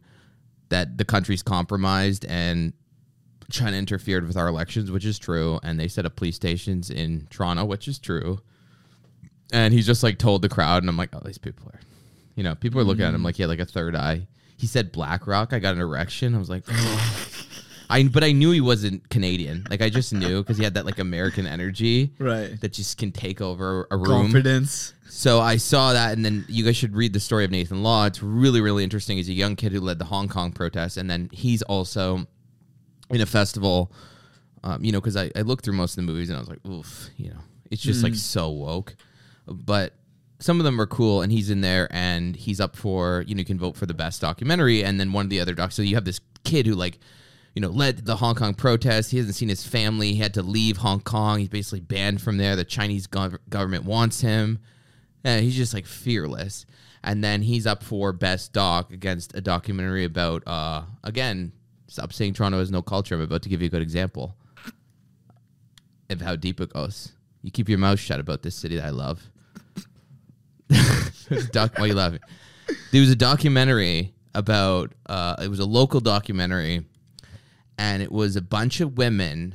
that 0.68 0.98
the 0.98 1.04
country's 1.04 1.42
compromised 1.44 2.24
and 2.24 2.72
China 3.50 3.76
interfered 3.76 4.26
with 4.26 4.36
our 4.36 4.48
elections, 4.48 4.90
which 4.90 5.04
is 5.04 5.18
true, 5.18 5.60
and 5.62 5.78
they 5.78 5.88
set 5.88 6.06
up 6.06 6.16
police 6.16 6.36
stations 6.36 6.90
in 6.90 7.26
Toronto, 7.30 7.64
which 7.64 7.88
is 7.88 7.98
true. 7.98 8.40
And 9.52 9.72
he 9.72 9.82
just 9.82 10.02
like 10.02 10.18
told 10.18 10.42
the 10.42 10.48
crowd, 10.48 10.82
and 10.82 10.90
I'm 10.90 10.96
like, 10.96 11.10
oh, 11.14 11.22
these 11.24 11.38
people 11.38 11.68
are, 11.72 11.80
you 12.34 12.42
know, 12.42 12.54
people 12.54 12.80
are 12.80 12.84
looking 12.84 13.04
at 13.04 13.14
him 13.14 13.22
like 13.22 13.36
he 13.36 13.42
had 13.42 13.48
like 13.48 13.60
a 13.60 13.66
third 13.66 13.94
eye. 13.94 14.26
He 14.56 14.66
said 14.66 14.90
BlackRock. 14.90 15.52
I 15.52 15.58
got 15.58 15.74
an 15.74 15.80
erection. 15.80 16.34
I 16.34 16.38
was 16.38 16.50
like, 16.50 16.64
oh. 16.68 17.32
I 17.90 18.02
but 18.04 18.24
I 18.24 18.32
knew 18.32 18.50
he 18.50 18.60
wasn't 18.60 19.08
Canadian. 19.10 19.66
Like 19.70 19.80
I 19.80 19.90
just 19.90 20.12
knew 20.12 20.42
because 20.42 20.58
he 20.58 20.64
had 20.64 20.74
that 20.74 20.86
like 20.86 20.98
American 20.98 21.46
energy 21.46 22.12
right. 22.18 22.60
that 22.60 22.72
just 22.72 22.98
can 22.98 23.12
take 23.12 23.40
over 23.40 23.86
a 23.90 23.96
room. 23.96 24.32
Confidence. 24.32 24.92
So 25.08 25.40
I 25.40 25.56
saw 25.56 25.92
that, 25.92 26.14
and 26.14 26.24
then 26.24 26.44
you 26.48 26.64
guys 26.64 26.76
should 26.76 26.94
read 26.94 27.12
the 27.12 27.20
story 27.20 27.44
of 27.44 27.50
Nathan 27.50 27.82
Law. 27.82 28.06
It's 28.06 28.22
really, 28.22 28.60
really 28.60 28.82
interesting. 28.82 29.16
He's 29.16 29.28
a 29.28 29.32
young 29.32 29.54
kid 29.54 29.72
who 29.72 29.80
led 29.80 29.98
the 29.98 30.04
Hong 30.04 30.28
Kong 30.28 30.50
protests, 30.52 30.96
and 30.96 31.08
then 31.08 31.30
he's 31.32 31.62
also 31.62 32.26
in 33.10 33.20
a 33.20 33.26
festival. 33.26 33.92
Um, 34.64 34.82
you 34.82 34.90
know, 34.90 35.00
because 35.00 35.16
I, 35.16 35.30
I 35.36 35.42
looked 35.42 35.64
through 35.64 35.74
most 35.74 35.92
of 35.92 35.96
the 35.96 36.10
movies 36.10 36.28
and 36.28 36.36
I 36.36 36.40
was 36.40 36.48
like, 36.48 36.64
oof, 36.66 37.10
you 37.16 37.30
know, 37.30 37.40
it's 37.70 37.82
just 37.82 38.02
like 38.02 38.14
so 38.14 38.50
woke. 38.50 38.96
But 39.46 39.94
some 40.40 40.58
of 40.58 40.64
them 40.64 40.80
are 40.80 40.86
cool, 40.86 41.22
and 41.22 41.30
he's 41.30 41.50
in 41.50 41.60
there, 41.60 41.88
and 41.90 42.34
he's 42.36 42.60
up 42.60 42.76
for 42.76 43.24
you 43.26 43.34
know 43.34 43.38
you 43.38 43.44
can 43.44 43.58
vote 43.58 43.76
for 43.76 43.86
the 43.86 43.94
best 43.94 44.20
documentary, 44.20 44.84
and 44.84 44.98
then 44.98 45.12
one 45.12 45.24
of 45.24 45.30
the 45.30 45.40
other 45.40 45.54
docs. 45.54 45.76
So 45.76 45.82
you 45.82 45.94
have 45.94 46.04
this 46.04 46.20
kid 46.44 46.66
who 46.66 46.74
like 46.74 46.98
you 47.56 47.62
know, 47.62 47.70
led 47.70 48.04
the 48.04 48.16
Hong 48.16 48.34
Kong 48.34 48.52
protests. 48.52 49.10
He 49.10 49.16
hasn't 49.16 49.34
seen 49.34 49.48
his 49.48 49.66
family. 49.66 50.12
He 50.12 50.18
had 50.18 50.34
to 50.34 50.42
leave 50.42 50.76
Hong 50.76 51.00
Kong. 51.00 51.38
He's 51.38 51.48
basically 51.48 51.80
banned 51.80 52.20
from 52.20 52.36
there. 52.36 52.54
The 52.54 52.64
Chinese 52.64 53.06
gov- 53.06 53.38
government 53.48 53.84
wants 53.84 54.20
him. 54.20 54.58
And 55.24 55.42
he's 55.42 55.56
just 55.56 55.72
like 55.72 55.86
fearless. 55.86 56.66
And 57.02 57.24
then 57.24 57.40
he's 57.40 57.66
up 57.66 57.82
for 57.82 58.12
best 58.12 58.52
doc 58.52 58.92
against 58.92 59.34
a 59.34 59.40
documentary 59.40 60.04
about, 60.04 60.46
uh, 60.46 60.82
again, 61.02 61.52
stop 61.86 62.12
saying 62.12 62.34
Toronto 62.34 62.58
has 62.58 62.70
no 62.70 62.82
culture. 62.82 63.14
I'm 63.14 63.20
about 63.20 63.42
to 63.42 63.48
give 63.48 63.60
you 63.60 63.66
a 63.66 63.70
good 63.70 63.82
example 63.82 64.36
of 66.10 66.20
how 66.20 66.36
deep 66.36 66.60
it 66.60 66.72
goes. 66.72 67.12
You 67.42 67.50
keep 67.50 67.68
your 67.68 67.78
mouth 67.78 67.98
shut 67.98 68.20
about 68.20 68.42
this 68.42 68.54
city 68.54 68.76
that 68.76 68.86
I 68.86 68.90
love. 68.90 69.22
Doc- 71.52 71.78
why 71.78 71.84
are 71.84 71.86
you 71.86 71.94
laughing? 71.94 72.20
There 72.92 73.00
was 73.00 73.10
a 73.10 73.16
documentary 73.16 74.14
about, 74.34 74.92
uh, 75.06 75.36
it 75.40 75.48
was 75.48 75.60
a 75.60 75.64
local 75.64 76.00
documentary 76.00 76.84
and 77.78 78.02
it 78.02 78.10
was 78.10 78.36
a 78.36 78.42
bunch 78.42 78.80
of 78.80 78.96
women. 78.96 79.54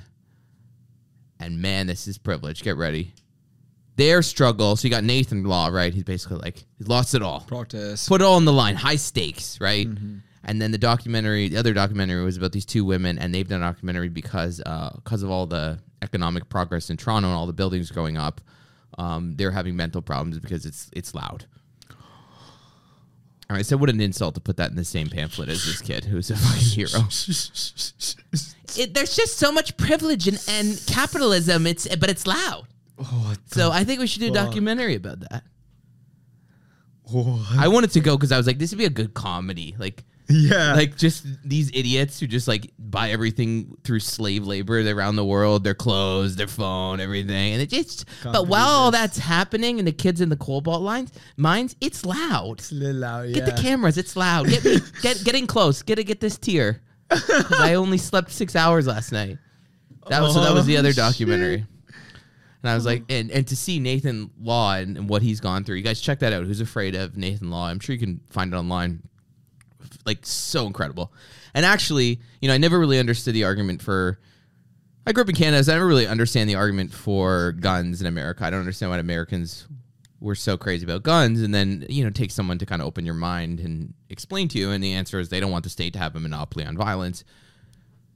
And 1.39 1.61
man, 1.61 1.87
this 1.87 2.07
is 2.07 2.17
privilege. 2.17 2.63
Get 2.63 2.77
ready. 2.77 3.13
Their 3.97 4.21
struggle. 4.21 4.75
So 4.75 4.87
you 4.87 4.89
got 4.89 5.03
Nathan 5.03 5.43
Law, 5.43 5.67
right? 5.67 5.93
He's 5.93 6.03
basically 6.03 6.37
like 6.37 6.63
he's 6.77 6.87
lost 6.87 7.13
it 7.13 7.21
all. 7.21 7.41
Protest. 7.41 8.07
Put 8.07 8.21
it 8.21 8.23
all 8.23 8.35
on 8.35 8.45
the 8.45 8.53
line. 8.53 8.75
High 8.75 8.95
stakes, 8.95 9.59
right? 9.59 9.87
And 10.43 10.61
then 10.61 10.71
the 10.71 10.77
documentary, 10.77 11.49
the 11.49 11.57
other 11.57 11.73
documentary 11.73 12.23
was 12.23 12.37
about 12.37 12.51
these 12.51 12.65
two 12.65 12.83
women, 12.83 13.19
and 13.19 13.33
they've 13.33 13.47
done 13.47 13.61
a 13.61 13.65
documentary 13.65 14.09
because 14.09 14.61
uh, 14.65 14.91
because 14.95 15.21
of 15.21 15.29
all 15.29 15.45
the 15.45 15.79
economic 16.01 16.49
progress 16.49 16.89
in 16.89 16.97
Toronto 16.97 17.29
and 17.29 17.37
all 17.37 17.45
the 17.47 17.53
buildings 17.53 17.91
going 17.91 18.17
up. 18.17 18.41
Um, 18.97 19.35
they're 19.37 19.51
having 19.51 19.75
mental 19.75 20.01
problems 20.01 20.39
because 20.39 20.65
it's 20.65 20.89
it's 20.93 21.13
loud. 21.13 21.45
All 23.49 23.57
right, 23.57 23.65
so 23.65 23.75
what 23.75 23.89
an 23.89 23.99
insult 23.99 24.35
to 24.35 24.41
put 24.41 24.57
that 24.57 24.69
in 24.69 24.77
the 24.77 24.85
same 24.85 25.09
pamphlet 25.09 25.49
as 25.49 25.65
this 25.65 25.81
kid 25.81 26.05
who's 26.05 26.31
a 26.31 26.35
fucking 26.37 26.61
hero. 26.61 27.07
It, 28.77 28.93
there's 28.93 29.17
just 29.17 29.37
so 29.37 29.51
much 29.51 29.75
privilege 29.75 30.29
and, 30.29 30.41
and 30.47 30.81
capitalism. 30.87 31.67
It's 31.67 31.93
but 31.97 32.09
it's 32.09 32.25
loud. 32.25 32.67
What? 32.95 33.39
So 33.47 33.69
I 33.69 33.83
think 33.83 33.99
we 33.99 34.07
should 34.07 34.21
do 34.21 34.29
a 34.29 34.31
documentary 34.31 34.95
about 34.95 35.19
that. 35.29 35.43
What? 37.03 37.57
I 37.57 37.67
wanted 37.67 37.91
to 37.91 37.99
go 37.99 38.15
because 38.15 38.31
I 38.31 38.37
was 38.37 38.47
like, 38.47 38.59
this 38.59 38.71
would 38.71 38.77
be 38.77 38.85
a 38.85 38.89
good 38.89 39.13
comedy. 39.13 39.75
Like, 39.77 40.05
yeah. 40.31 40.73
like 40.73 40.97
just 40.97 41.25
these 41.43 41.69
idiots 41.73 42.19
who 42.19 42.27
just 42.27 42.47
like 42.47 42.71
buy 42.79 43.11
everything 43.11 43.75
through 43.83 43.99
slave 43.99 44.45
labor 44.45 44.79
around 44.91 45.15
the 45.15 45.25
world, 45.25 45.63
their 45.63 45.73
clothes, 45.75 46.35
their 46.35 46.47
phone, 46.47 46.99
everything, 46.99 47.53
and 47.53 47.61
it 47.61 47.69
just. 47.69 48.05
Can't 48.21 48.33
but 48.33 48.47
while 48.47 48.67
all 48.67 48.91
that's 48.91 49.17
happening 49.17 49.79
and 49.79 49.87
the 49.87 49.91
kids 49.91 50.21
in 50.21 50.29
the 50.29 50.35
cobalt 50.37 50.81
lines 50.81 51.11
mines, 51.37 51.75
it's 51.81 52.05
loud. 52.05 52.59
it's 52.59 52.71
a 52.71 52.75
little 52.75 52.95
loud. 53.01 53.27
Yeah. 53.29 53.35
Get 53.35 53.45
the 53.55 53.61
cameras. 53.61 53.97
It's 53.97 54.15
loud. 54.15 54.47
Get 54.47 54.63
me, 54.65 54.77
get 55.01 55.23
getting 55.23 55.47
close. 55.47 55.81
Get 55.81 55.95
to 55.95 56.03
get 56.03 56.19
this 56.19 56.37
tier. 56.37 56.81
'Cause 57.09 57.51
I 57.59 57.73
only 57.73 57.97
slept 57.97 58.31
six 58.31 58.55
hours 58.55 58.87
last 58.87 59.11
night. 59.11 59.37
That 60.07 60.21
was 60.21 60.33
so. 60.33 60.41
That 60.41 60.53
was 60.53 60.65
the 60.65 60.77
Oh, 60.77 60.79
other 60.79 60.89
shit. 60.89 60.97
documentary. 60.97 61.65
And 62.63 62.69
I 62.69 62.75
was 62.75 62.85
like, 62.85 63.03
and, 63.09 63.31
and 63.31 63.47
to 63.47 63.55
see 63.55 63.79
Nathan 63.79 64.29
Law 64.39 64.75
and, 64.75 64.95
and 64.95 65.09
what 65.09 65.23
he's 65.23 65.39
gone 65.39 65.63
through, 65.63 65.77
you 65.77 65.81
guys 65.83 65.99
check 65.99 66.19
that 66.19 66.31
out. 66.31 66.45
Who's 66.45 66.61
afraid 66.61 66.93
of 66.95 67.17
Nathan 67.17 67.49
Law? 67.49 67.65
I'm 67.67 67.79
sure 67.79 67.93
you 67.95 67.99
can 67.99 68.21
find 68.29 68.53
it 68.53 68.57
online. 68.57 69.01
Like 70.05 70.25
so 70.25 70.67
incredible. 70.67 71.13
And 71.53 71.65
actually, 71.65 72.19
you 72.41 72.47
know, 72.47 72.53
I 72.53 72.57
never 72.57 72.79
really 72.79 72.99
understood 72.99 73.35
the 73.35 73.43
argument 73.43 73.81
for. 73.81 74.19
I 75.05 75.13
grew 75.13 75.23
up 75.23 75.29
in 75.29 75.35
Canada, 75.35 75.63
so 75.63 75.71
I 75.71 75.75
never 75.75 75.87
really 75.87 76.07
understand 76.07 76.47
the 76.49 76.55
argument 76.55 76.93
for 76.93 77.53
guns 77.53 78.01
in 78.01 78.07
America. 78.07 78.45
I 78.45 78.51
don't 78.51 78.59
understand 78.59 78.91
why 78.91 78.99
Americans 78.99 79.67
were 80.19 80.35
so 80.35 80.57
crazy 80.57 80.85
about 80.85 81.01
guns, 81.01 81.41
and 81.41 81.53
then 81.53 81.85
you 81.89 82.03
know, 82.03 82.11
take 82.11 82.31
someone 82.31 82.59
to 82.59 82.65
kind 82.65 82.81
of 82.81 82.87
open 82.87 83.05
your 83.05 83.15
mind 83.15 83.59
and 83.59 83.93
explain 84.09 84.47
to 84.49 84.59
you. 84.59 84.71
And 84.71 84.83
the 84.83 84.93
answer 84.93 85.19
is 85.19 85.29
they 85.29 85.39
don't 85.39 85.51
want 85.51 85.63
the 85.63 85.69
state 85.71 85.93
to 85.93 85.99
have 85.99 86.15
a 86.15 86.19
monopoly 86.19 86.65
on 86.65 86.77
violence 86.77 87.23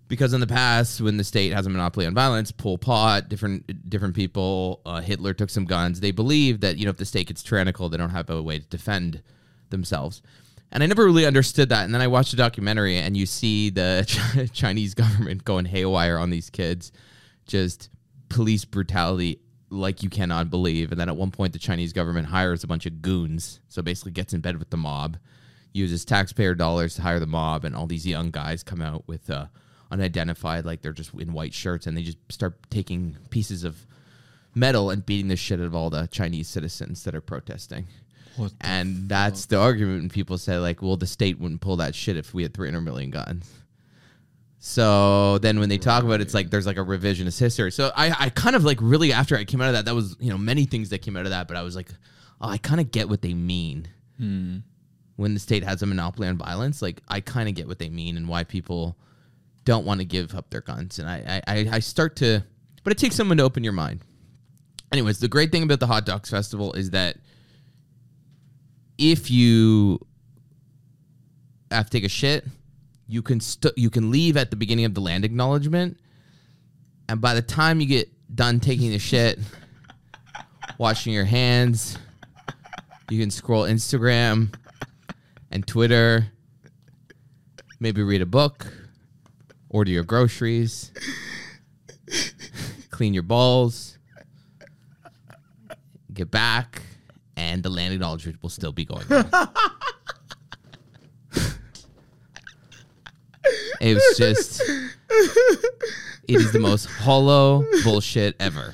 because 0.08 0.34
in 0.34 0.40
the 0.40 0.48
past, 0.48 1.02
when 1.02 1.18
the 1.18 1.24
state 1.24 1.52
has 1.54 1.66
a 1.66 1.70
monopoly 1.70 2.06
on 2.06 2.14
violence, 2.14 2.52
Pol 2.52 2.78
Pot, 2.78 3.30
different 3.30 3.90
different 3.90 4.16
people, 4.16 4.82
uh, 4.86 5.02
Hitler 5.02 5.34
took 5.34 5.50
some 5.50 5.66
guns. 5.66 6.00
They 6.00 6.12
believe 6.12 6.62
that 6.62 6.78
you 6.78 6.86
know 6.86 6.92
if 6.92 6.98
the 6.98 7.06
state 7.06 7.28
gets 7.28 7.42
tyrannical, 7.42 7.90
they 7.90 7.98
don't 7.98 8.12
have 8.12 8.30
a 8.30 8.42
way 8.42 8.60
to 8.60 8.66
defend 8.66 9.22
themselves. 9.70 10.22
And 10.72 10.84
I 10.84 10.88
never 10.88 11.06
really 11.06 11.26
understood 11.26 11.70
that. 11.70 11.86
And 11.86 11.94
then 11.94 12.02
I 12.02 12.08
watched 12.08 12.34
a 12.34 12.36
documentary, 12.36 12.98
and 12.98 13.16
you 13.16 13.26
see 13.26 13.70
the 13.70 14.50
Chinese 14.54 14.94
government 14.94 15.46
going 15.46 15.66
haywire 15.66 16.18
on 16.18 16.30
these 16.30 16.50
kids, 16.50 16.92
just 17.48 17.90
police 18.30 18.66
brutality 18.66 19.40
like 19.70 20.04
you 20.04 20.10
cannot 20.10 20.50
believe. 20.50 20.92
And 20.92 21.00
then 21.00 21.10
at 21.10 21.16
one 21.16 21.32
point, 21.32 21.54
the 21.54 21.60
Chinese 21.60 21.94
government 21.94 22.28
hires 22.28 22.64
a 22.64 22.68
bunch 22.68 22.86
of 22.86 23.02
goons, 23.02 23.62
so 23.70 23.82
basically 23.82 24.12
gets 24.12 24.34
in 24.34 24.42
bed 24.42 24.58
with 24.58 24.70
the 24.70 24.78
mob, 24.78 25.18
uses 25.72 26.04
taxpayer 26.04 26.56
dollars 26.56 26.96
to 26.96 27.04
hire 27.04 27.20
the 27.20 27.26
mob, 27.26 27.64
and 27.64 27.76
all 27.76 27.88
these 27.88 28.06
young 28.06 28.32
guys 28.32 28.64
come 28.64 28.82
out 28.82 29.08
with. 29.08 29.30
Uh, 29.30 29.48
unidentified, 29.92 30.66
like 30.66 30.82
they're 30.82 30.94
just 30.94 31.14
in 31.14 31.34
white 31.34 31.54
shirts, 31.54 31.88
and 31.88 31.98
they 31.98 32.04
just 32.04 32.18
start 32.30 32.58
taking 32.70 33.18
pieces 33.30 33.64
of 33.64 33.86
metal 34.54 34.90
and 34.90 35.06
beating 35.06 35.28
the 35.28 35.36
shit 35.36 35.60
out 35.60 35.66
of 35.66 35.76
all 35.76 35.90
the 35.90 36.08
Chinese 36.08 36.48
citizens 36.48 37.04
that 37.04 37.16
are 37.16 37.22
protesting. 37.22 37.88
And 38.62 39.08
that's 39.10 39.46
the 39.46 39.58
argument 39.60 40.02
when 40.02 40.10
people 40.10 40.38
say, 40.38 40.58
like, 40.58 40.82
well, 40.82 40.98
the 40.98 41.08
state 41.08 41.40
wouldn't 41.40 41.62
pull 41.62 41.78
that 41.78 41.96
shit 41.96 42.18
if 42.18 42.34
we 42.34 42.44
had 42.44 42.54
300 42.54 42.82
million 42.82 43.10
guns. 43.12 43.50
So 44.60 45.38
then 45.40 45.60
when 45.60 45.70
they 45.70 45.78
talk 45.78 46.04
about 46.04 46.16
it, 46.16 46.22
it's 46.22 46.34
like 46.34 46.50
there's 46.50 46.66
like 46.66 46.78
a 46.78 46.82
revisionist 46.82 47.40
history. 47.40 47.72
So 47.72 47.92
I, 47.96 48.26
I 48.26 48.30
kind 48.30 48.56
of 48.56 48.64
like 48.64 48.80
really 48.82 49.14
after 49.14 49.38
I 49.38 49.44
came 49.44 49.62
out 49.62 49.68
of 49.68 49.74
that, 49.74 49.86
that 49.86 49.94
was, 49.96 50.16
you 50.20 50.30
know, 50.32 50.38
many 50.38 50.66
things 50.66 50.90
that 50.90 51.00
came 51.00 51.16
out 51.16 51.26
of 51.26 51.32
that, 51.32 51.48
but 51.48 51.56
I 51.56 51.62
was 51.62 51.76
like, 51.76 51.90
oh, 52.42 52.50
I 52.50 52.58
kind 52.58 52.82
of 52.82 52.92
get 52.92 53.10
what 53.10 53.22
they 53.22 53.34
mean 53.34 53.88
Hmm. 54.18 54.60
when 55.18 55.34
the 55.34 55.42
state 55.42 55.64
has 55.66 55.82
a 55.82 55.86
monopoly 55.86 56.28
on 56.30 56.38
violence. 56.38 56.82
Like 56.82 57.02
I 57.10 57.20
kind 57.20 57.50
of 57.50 57.54
get 57.56 57.68
what 57.68 57.80
they 57.80 57.90
mean 57.90 58.16
and 58.18 58.28
why 58.30 58.44
people 58.46 58.98
don't 59.66 59.86
want 59.86 60.00
to 60.00 60.06
give 60.06 60.34
up 60.34 60.50
their 60.50 60.62
guns. 60.62 61.00
And 61.00 61.10
I, 61.10 61.42
I- 61.48 61.70
I 61.74 61.80
start 61.80 62.16
to, 62.18 62.44
but 62.84 62.92
it 62.94 62.98
takes 62.98 63.16
someone 63.16 63.38
to 63.38 63.44
open 63.44 63.64
your 63.64 63.74
mind. 63.74 64.02
Anyways, 64.92 65.20
the 65.20 65.28
great 65.28 65.52
thing 65.52 65.64
about 65.64 65.80
the 65.82 65.88
Hot 65.88 66.06
Dogs 66.06 66.30
Festival 66.30 66.72
is 66.74 66.92
that 66.92 67.18
if 68.98 69.30
you 69.30 70.00
have 71.72 71.86
to 71.86 71.92
take 71.92 72.04
a 72.04 72.10
shit, 72.10 72.46
you 73.08 73.22
can 73.22 73.40
st- 73.40 73.78
you 73.78 73.90
can 73.90 74.12
leave 74.12 74.38
at 74.38 74.50
the 74.50 74.56
beginning 74.56 74.86
of 74.86 74.94
the 74.94 75.02
land 75.02 75.26
acknowledgement, 75.26 76.00
and 77.08 77.22
by 77.22 77.34
the 77.34 77.42
time 77.42 77.80
you 77.80 77.86
get 77.86 78.10
done 78.34 78.60
taking 78.60 78.92
the 78.92 79.00
shit, 79.00 79.40
washing 80.78 81.14
your 81.14 81.26
hands, 81.26 81.98
you 83.10 83.20
can 83.20 83.30
scroll 83.30 83.64
Instagram 83.64 84.54
and 85.52 85.66
Twitter, 85.68 86.28
maybe 87.80 88.02
read 88.02 88.22
a 88.22 88.26
book, 88.26 88.68
order 89.70 89.92
your 89.92 90.04
groceries, 90.04 90.92
clean 92.90 93.14
your 93.14 93.24
balls, 93.24 93.98
get 96.14 96.32
back, 96.32 96.82
and 97.38 97.64
the 97.64 97.70
land 97.70 97.94
acknowledgement 97.94 98.42
will 98.42 98.50
still 98.50 98.72
be 98.72 98.86
going 98.86 99.06
on. 99.12 99.30
it 103.82 103.94
was 103.94 104.18
just, 104.18 104.62
it 106.28 106.36
is 106.36 106.52
the 106.52 106.60
most 106.60 106.86
hollow 106.86 107.66
bullshit 107.84 108.36
ever. 108.40 108.74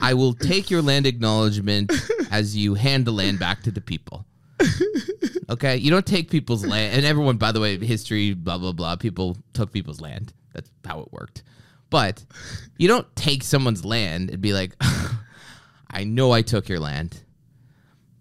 I 0.00 0.14
will 0.14 0.34
take 0.34 0.70
your 0.70 0.82
land 0.82 1.06
acknowledgement 1.06 1.92
as 2.30 2.56
you 2.56 2.74
hand 2.74 3.06
the 3.06 3.12
land 3.12 3.38
back 3.38 3.62
to 3.62 3.70
the 3.70 3.80
people. 3.80 4.26
Okay, 5.50 5.76
you 5.76 5.90
don't 5.90 6.04
take 6.04 6.30
people's 6.30 6.66
land, 6.66 6.94
and 6.94 7.06
everyone, 7.06 7.38
by 7.38 7.52
the 7.52 7.60
way, 7.60 7.78
history, 7.78 8.34
blah 8.34 8.58
blah 8.58 8.72
blah. 8.72 8.96
People 8.96 9.38
took 9.54 9.72
people's 9.72 10.00
land. 10.00 10.34
That's 10.52 10.70
how 10.84 11.00
it 11.00 11.10
worked. 11.10 11.42
But 11.88 12.22
you 12.76 12.86
don't 12.86 13.06
take 13.16 13.42
someone's 13.42 13.82
land 13.82 14.28
and 14.28 14.42
be 14.42 14.52
like, 14.52 14.76
"I 15.90 16.04
know 16.04 16.32
I 16.32 16.42
took 16.42 16.68
your 16.68 16.80
land, 16.80 17.22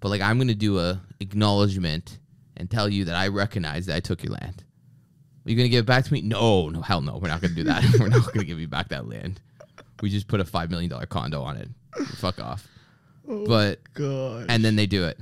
but 0.07 0.11
like 0.11 0.21
I'm 0.21 0.37
going 0.37 0.47
to 0.47 0.55
do 0.55 0.79
a 0.79 1.01
acknowledgement 1.19 2.19
and 2.55 2.71
tell 2.71 2.87
you 2.87 3.03
that 3.05 3.15
I 3.15 3.27
recognize 3.27 3.87
that 3.87 3.97
I 3.97 3.99
took 3.99 4.23
your 4.23 4.31
land." 4.33 4.63
Are 5.45 5.49
you 5.49 5.55
going 5.57 5.65
to 5.65 5.69
give 5.69 5.83
it 5.83 5.85
back 5.85 6.05
to 6.05 6.13
me? 6.13 6.21
No, 6.21 6.69
no, 6.69 6.81
hell 6.81 7.01
no. 7.01 7.17
We're 7.17 7.27
not 7.27 7.41
going 7.41 7.53
to 7.53 7.55
do 7.55 7.63
that. 7.65 7.83
We're 7.99 8.07
not 8.07 8.25
going 8.25 8.39
to 8.39 8.45
give 8.45 8.59
you 8.59 8.67
back 8.67 8.89
that 8.89 9.07
land. 9.07 9.41
We 10.01 10.09
just 10.09 10.27
put 10.27 10.39
a 10.39 10.45
five 10.45 10.69
million 10.69 10.89
dollar 10.89 11.05
condo 11.05 11.41
on 11.41 11.57
it. 11.57 11.69
Fuck 12.15 12.39
off. 12.39 12.65
But 13.25 13.79
God. 13.93 14.45
and 14.47 14.63
then 14.63 14.77
they 14.77 14.85
do 14.85 15.05
it. 15.05 15.19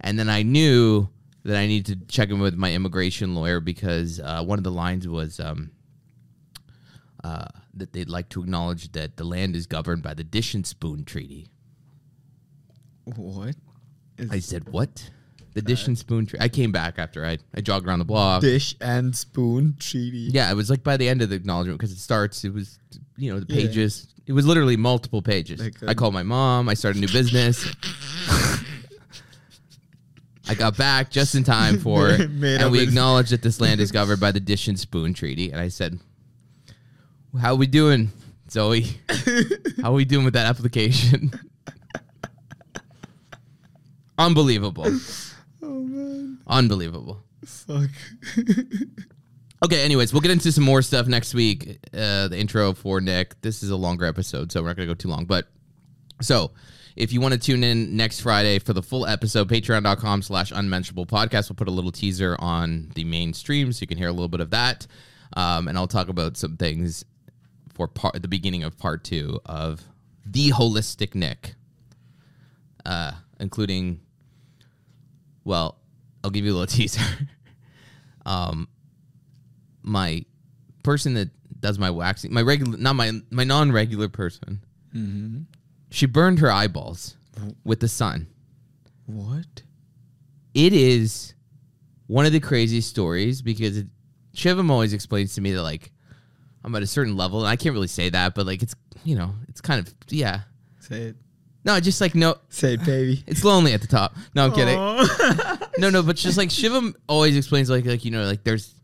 And 0.00 0.18
then 0.18 0.28
I 0.28 0.42
knew 0.42 1.08
that 1.44 1.56
I 1.56 1.66
needed 1.66 2.00
to 2.00 2.06
check 2.06 2.28
in 2.28 2.38
with 2.38 2.54
my 2.54 2.74
immigration 2.74 3.34
lawyer 3.34 3.60
because 3.60 4.20
uh, 4.20 4.44
one 4.44 4.58
of 4.58 4.64
the 4.64 4.70
lines 4.70 5.08
was 5.08 5.40
um, 5.40 5.70
uh, 7.24 7.46
that 7.74 7.94
they'd 7.94 8.10
like 8.10 8.28
to 8.30 8.42
acknowledge 8.42 8.92
that 8.92 9.16
the 9.16 9.24
land 9.24 9.56
is 9.56 9.66
governed 9.66 10.02
by 10.02 10.12
the 10.12 10.24
Dish 10.24 10.52
and 10.52 10.66
Spoon 10.66 11.04
Treaty. 11.04 11.48
what? 13.16 13.56
Is 14.18 14.30
I 14.30 14.38
said, 14.40 14.68
"What? 14.68 15.10
The 15.54 15.62
Dish 15.62 15.86
and 15.86 15.96
Spoon 15.98 16.26
Treaty?" 16.26 16.44
I 16.44 16.48
came 16.48 16.72
back 16.72 16.98
after 16.98 17.24
I 17.24 17.38
I 17.54 17.60
jogged 17.60 17.86
around 17.86 18.00
the 18.00 18.04
block. 18.04 18.42
dish 18.42 18.74
and 18.80 19.16
spoon 19.16 19.76
treaty? 19.78 20.28
Yeah, 20.32 20.50
it 20.50 20.54
was 20.54 20.68
like 20.70 20.82
by 20.84 20.96
the 20.96 21.08
end 21.08 21.22
of 21.22 21.30
the 21.30 21.36
acknowledgement 21.36 21.78
because 21.78 21.92
it 21.92 21.98
starts. 21.98 22.44
It 22.44 22.52
was 22.54 22.78
you 23.16 23.32
know 23.32 23.40
the 23.40 23.52
Yeah. 23.54 23.66
pages. 23.66 24.08
It 24.26 24.32
was 24.32 24.44
literally 24.46 24.76
multiple 24.76 25.22
pages. 25.22 25.58
Like, 25.60 25.82
I 25.88 25.94
called 25.94 26.12
my 26.12 26.22
mom. 26.22 26.68
I 26.68 26.74
started 26.74 26.98
a 26.98 27.06
new 27.06 27.12
business. 27.12 27.66
I 30.50 30.54
got 30.54 30.76
back 30.76 31.10
just 31.10 31.34
in 31.34 31.44
time 31.44 31.78
for 31.86 32.08
it, 32.10 32.30
Made 32.30 32.60
and 32.60 32.70
we 32.72 32.78
his- 32.80 32.88
acknowledged 32.88 33.30
that 33.32 33.42
this 33.42 33.60
land 33.64 33.80
is 33.80 33.92
governed 33.92 34.20
by 34.20 34.32
the 34.32 34.40
Dish 34.40 34.68
and 34.68 34.78
Spoon 34.78 35.14
Treaty. 35.14 35.50
And 35.50 35.60
I 35.60 35.68
said, 35.68 35.98
"How 37.40 37.52
are 37.52 37.56
we 37.56 37.66
doing, 37.66 38.10
Zoe? 38.50 38.86
How 39.82 39.90
are 39.90 39.92
we 39.92 40.04
doing 40.04 40.24
with 40.24 40.34
that 40.34 40.46
application?" 40.46 41.32
Unbelievable, 44.18 44.84
Oh 45.62 45.66
man. 45.82 46.38
unbelievable. 46.46 47.22
Fuck. 47.44 47.90
Okay, 49.60 49.84
anyways, 49.84 50.12
we'll 50.12 50.20
get 50.22 50.30
into 50.30 50.52
some 50.52 50.62
more 50.62 50.82
stuff 50.82 51.08
next 51.08 51.34
week. 51.34 51.80
Uh, 51.92 52.28
the 52.28 52.38
intro 52.38 52.74
for 52.74 53.00
Nick. 53.00 53.40
This 53.40 53.64
is 53.64 53.70
a 53.70 53.76
longer 53.76 54.04
episode, 54.04 54.52
so 54.52 54.62
we're 54.62 54.68
not 54.68 54.76
going 54.76 54.86
to 54.88 54.94
go 54.94 54.96
too 54.96 55.08
long. 55.08 55.24
But 55.24 55.48
so 56.22 56.52
if 56.94 57.12
you 57.12 57.20
want 57.20 57.34
to 57.34 57.40
tune 57.40 57.64
in 57.64 57.96
next 57.96 58.20
Friday 58.20 58.60
for 58.60 58.72
the 58.72 58.84
full 58.84 59.04
episode, 59.04 59.48
patreon.com 59.48 60.22
slash 60.22 60.52
unmentionable 60.54 61.06
podcast. 61.06 61.50
We'll 61.50 61.56
put 61.56 61.66
a 61.66 61.72
little 61.72 61.90
teaser 61.90 62.36
on 62.38 62.92
the 62.94 63.02
main 63.02 63.32
stream 63.34 63.72
so 63.72 63.80
you 63.82 63.88
can 63.88 63.98
hear 63.98 64.06
a 64.06 64.12
little 64.12 64.28
bit 64.28 64.38
of 64.40 64.50
that. 64.50 64.86
Um, 65.36 65.66
and 65.66 65.76
I'll 65.76 65.88
talk 65.88 66.08
about 66.08 66.36
some 66.36 66.56
things 66.56 67.04
for 67.74 67.88
part 67.88 68.22
the 68.22 68.28
beginning 68.28 68.62
of 68.62 68.78
part 68.78 69.02
two 69.02 69.40
of 69.44 69.82
the 70.24 70.50
holistic 70.50 71.16
Nick. 71.16 71.56
Uh, 72.86 73.10
including 73.40 73.98
well, 75.48 75.78
I'll 76.22 76.30
give 76.30 76.44
you 76.44 76.52
a 76.52 76.56
little 76.58 76.66
teaser. 76.78 77.00
um 78.26 78.68
my 79.82 80.24
person 80.82 81.14
that 81.14 81.30
does 81.60 81.78
my 81.78 81.90
waxing, 81.90 82.32
my 82.32 82.42
regular, 82.42 82.76
not 82.78 82.94
my 82.94 83.12
my 83.30 83.44
non-regular 83.44 84.08
person, 84.08 84.60
Mm-hmm. 84.94 85.40
she 85.90 86.06
burned 86.06 86.38
her 86.38 86.50
eyeballs 86.50 87.16
with 87.64 87.80
the 87.80 87.88
sun. 87.88 88.26
What? 89.06 89.62
It 90.54 90.72
is 90.72 91.34
one 92.06 92.24
of 92.26 92.32
the 92.32 92.40
craziest 92.40 92.88
stories 92.88 93.42
because 93.42 93.76
it, 93.76 93.86
Shivam 94.34 94.70
always 94.70 94.92
explains 94.94 95.34
to 95.34 95.40
me 95.42 95.52
that 95.52 95.62
like 95.62 95.92
I'm 96.64 96.74
at 96.74 96.82
a 96.82 96.86
certain 96.86 97.16
level, 97.16 97.40
and 97.40 97.48
I 97.48 97.56
can't 97.56 97.74
really 97.74 97.86
say 97.88 98.08
that, 98.10 98.34
but 98.34 98.46
like 98.46 98.62
it's 98.62 98.74
you 99.04 99.14
know 99.16 99.34
it's 99.48 99.60
kind 99.60 99.80
of 99.86 99.92
yeah. 100.08 100.40
Say 100.80 101.02
it. 101.12 101.16
No, 101.68 101.78
just 101.80 102.00
like 102.00 102.14
no. 102.14 102.36
Say 102.48 102.76
baby. 102.76 103.22
It's 103.26 103.44
lonely 103.44 103.74
at 103.74 103.82
the 103.82 103.86
top. 103.86 104.16
No, 104.34 104.46
I'm 104.46 104.52
kidding. 104.52 104.78
No, 105.78 105.90
no, 105.90 106.02
but 106.02 106.16
just 106.16 106.36
like 106.36 106.48
Shivam 106.48 106.96
always 107.08 107.36
explains, 107.36 107.70
like 107.70 107.84
like 107.84 108.04
you 108.04 108.10
know, 108.10 108.24
like 108.24 108.42
there's 108.42 108.74